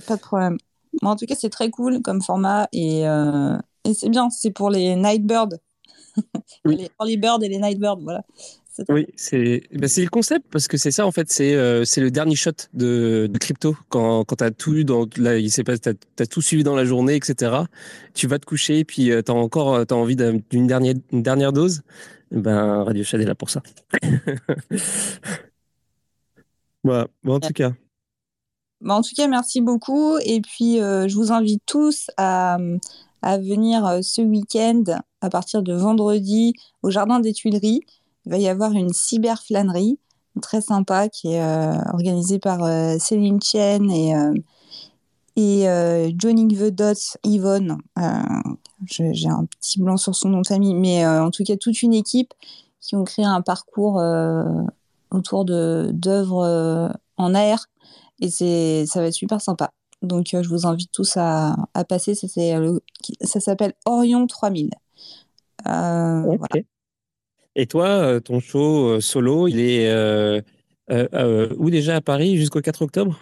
[0.06, 0.58] Pas de problème.
[1.02, 4.30] en tout cas, c'est très cool comme format et, et c'est bien.
[4.30, 5.58] C'est pour les Nightbirds.
[6.64, 8.22] les early birds et les Nightbirds, voilà.
[8.88, 12.10] Oui, c'est bah, le concept parce que c'est ça en fait, c'est euh, c'est le
[12.10, 13.76] dernier shot de, de crypto.
[13.88, 16.74] Quand, quand tu as tout dans là, il s'est pas, t'as as tout suivi dans
[16.74, 17.56] la journée, etc.
[18.14, 21.22] Tu vas te coucher et puis euh, tu as encore as envie d'une dernière une
[21.22, 21.82] dernière dose.
[22.30, 23.60] Ben Radio Shad est là pour ça.
[26.84, 27.08] voilà.
[27.22, 27.72] Bon, en tout cas.
[28.80, 30.16] Bah, en tout cas, merci beaucoup.
[30.24, 32.56] Et puis, euh, je vous invite tous à,
[33.20, 34.84] à venir ce week-end
[35.20, 37.82] à partir de vendredi au Jardin des Tuileries
[38.30, 39.98] il va y avoir une cyberflânerie
[40.40, 44.34] très sympa qui est euh, organisée par euh, Céline Chen et, euh,
[45.34, 46.94] et Johnny Vedot,
[47.24, 47.78] Yvonne.
[48.86, 51.92] J'ai un petit blanc sur son nom de famille, mais en tout cas toute une
[51.92, 52.32] équipe
[52.80, 54.00] qui ont créé un parcours
[55.10, 57.66] autour d'œuvres en air
[58.20, 59.72] et ça va être super sympa.
[60.02, 62.14] Donc je vous invite tous à, à passer.
[62.14, 64.70] Ça, s'appelle Orion 3000.
[65.64, 66.36] Voilà.
[67.56, 70.40] Et toi, euh, ton show euh, solo, il est euh,
[71.56, 73.18] où déjà à Paris jusqu'au 4 octobre?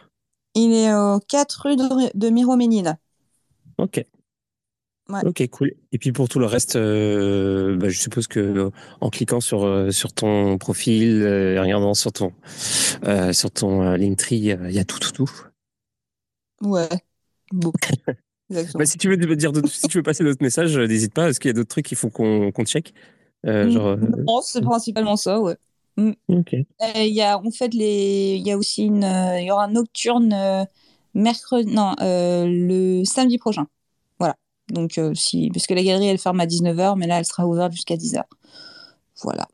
[0.55, 2.97] Il est au 4 rue de, de Miroménil.
[3.79, 4.05] Ok.
[5.25, 5.73] Ok, cool.
[5.91, 10.59] Et puis pour tout le reste, bah, je suppose que en cliquant sur sur ton
[10.59, 12.35] profil, en regardant sur ton
[13.33, 15.31] sur ton Linktree, il y a tout, tout, tout.
[16.61, 16.89] Ouais.
[17.53, 17.73] Bon.
[18.51, 21.31] bah, si tu veux dire, si tu veux passer d'autres messages, n'hésite pas.
[21.31, 22.93] Est-ce qu'il y a d'autres trucs qu'il faut qu'on qu'on check?
[23.47, 23.71] Euh, mm.
[23.71, 25.57] genre, euh, c'est principalement ça, ouais.
[25.97, 26.13] Mm.
[26.29, 29.03] Il y a en fait les, il y a aussi une,
[29.39, 30.67] il y aura un nocturne
[31.15, 33.67] mercredi, non, le samedi prochain.
[34.19, 34.37] Voilà.
[34.69, 37.73] Donc si, parce que la galerie elle ferme à 19h, mais là elle sera ouverte
[37.73, 38.23] jusqu'à 10h.
[39.23, 39.49] Voilà.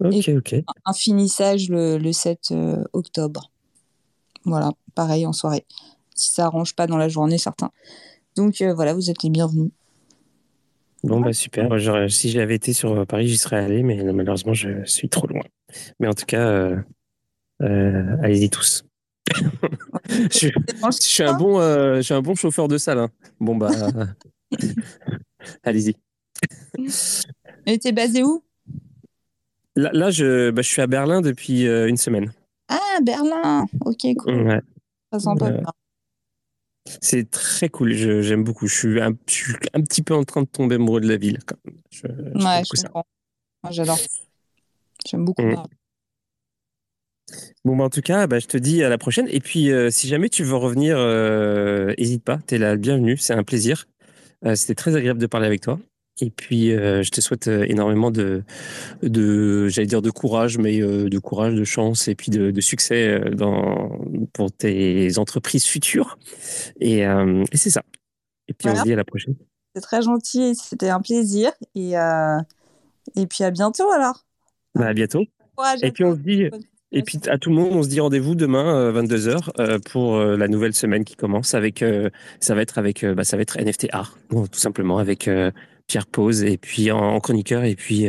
[0.00, 0.54] Ok, ok.
[0.86, 2.54] Un, finissage le, le 7
[2.94, 3.50] octobre.
[4.44, 5.66] Voilà, pareil en soirée.
[6.14, 7.70] Si ça arrange pas dans la journée, certains.
[8.36, 9.70] Donc voilà, vous êtes les bienvenus.
[11.04, 11.68] Bon, bah super.
[12.10, 15.42] si j'avais été sur euh, Paris, j'y serais allé, mais malheureusement, je suis trop loin.
[15.98, 16.76] Mais en tout cas, euh,
[17.62, 18.84] euh, allez-y tous.
[20.30, 20.50] je,
[21.00, 22.98] suis un bon, je suis un bon chauffeur de salle.
[22.98, 23.08] Hein.
[23.40, 23.70] Bon, bah,
[25.64, 25.96] allez-y.
[27.66, 28.44] Et t'es basé où?
[29.74, 32.32] Là, là, je, bah, je suis à Berlin depuis une semaine.
[32.68, 34.42] Ah, Berlin Ok, cool.
[34.42, 34.60] Ouais.
[35.12, 35.50] Ça sent pas
[37.00, 38.66] c'est très cool, j'aime beaucoup.
[38.66, 41.38] Je suis, un, un, petit peu en train de tomber amoureux de la ville.
[41.90, 43.06] Je, ouais, je comprends.
[43.70, 43.98] J'adore.
[45.06, 45.42] J'aime beaucoup.
[45.42, 45.62] Mm.
[47.64, 49.28] Bon, bah, en tout cas, bah, je te dis à la prochaine.
[49.30, 50.96] Et puis, euh, si jamais tu veux revenir,
[51.96, 52.40] n'hésite euh, pas.
[52.46, 53.16] Tu es la bienvenue.
[53.16, 53.86] C'est un plaisir.
[54.44, 55.78] Euh, c'était très agréable de parler avec toi.
[56.20, 58.44] Et puis, je te souhaite énormément de,
[59.02, 63.18] de j'allais dire de courage, mais de courage, de chance et puis de, de succès
[63.32, 63.98] dans,
[64.32, 66.18] pour tes entreprises futures.
[66.80, 67.82] Et, et c'est ça.
[68.48, 69.34] Et puis, on se dit à la prochaine.
[69.74, 71.52] C'est très gentil, c'était un plaisir.
[71.74, 71.92] Et,
[73.16, 74.24] et puis, à bientôt alors.
[74.74, 75.24] Bah, à bientôt.
[75.82, 76.48] et puis, on se dit.
[76.94, 80.74] Et puis à tout le monde, on se dit rendez-vous demain 22h pour la nouvelle
[80.74, 81.82] semaine qui commence avec
[82.38, 85.28] ça va être avec bah, ça va être NFT art tout simplement avec
[85.86, 88.08] Pierre Pose et puis en, chroniqueur et puis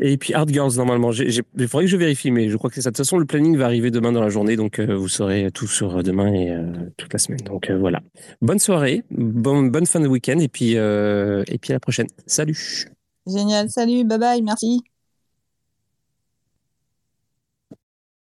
[0.00, 1.12] et puis Art Girls normalement.
[1.12, 2.90] Il faudrait que je vérifie mais je crois que c'est ça.
[2.90, 5.66] De toute façon, le planning va arriver demain dans la journée donc vous saurez tout
[5.66, 6.54] sur demain et
[6.96, 7.40] toute la semaine.
[7.44, 8.00] Donc voilà.
[8.40, 12.08] Bonne soirée, bonne fin de week-end et puis et puis à la prochaine.
[12.26, 12.86] Salut.
[13.26, 13.70] Génial.
[13.70, 14.04] Salut.
[14.04, 14.42] Bye bye.
[14.42, 14.82] Merci.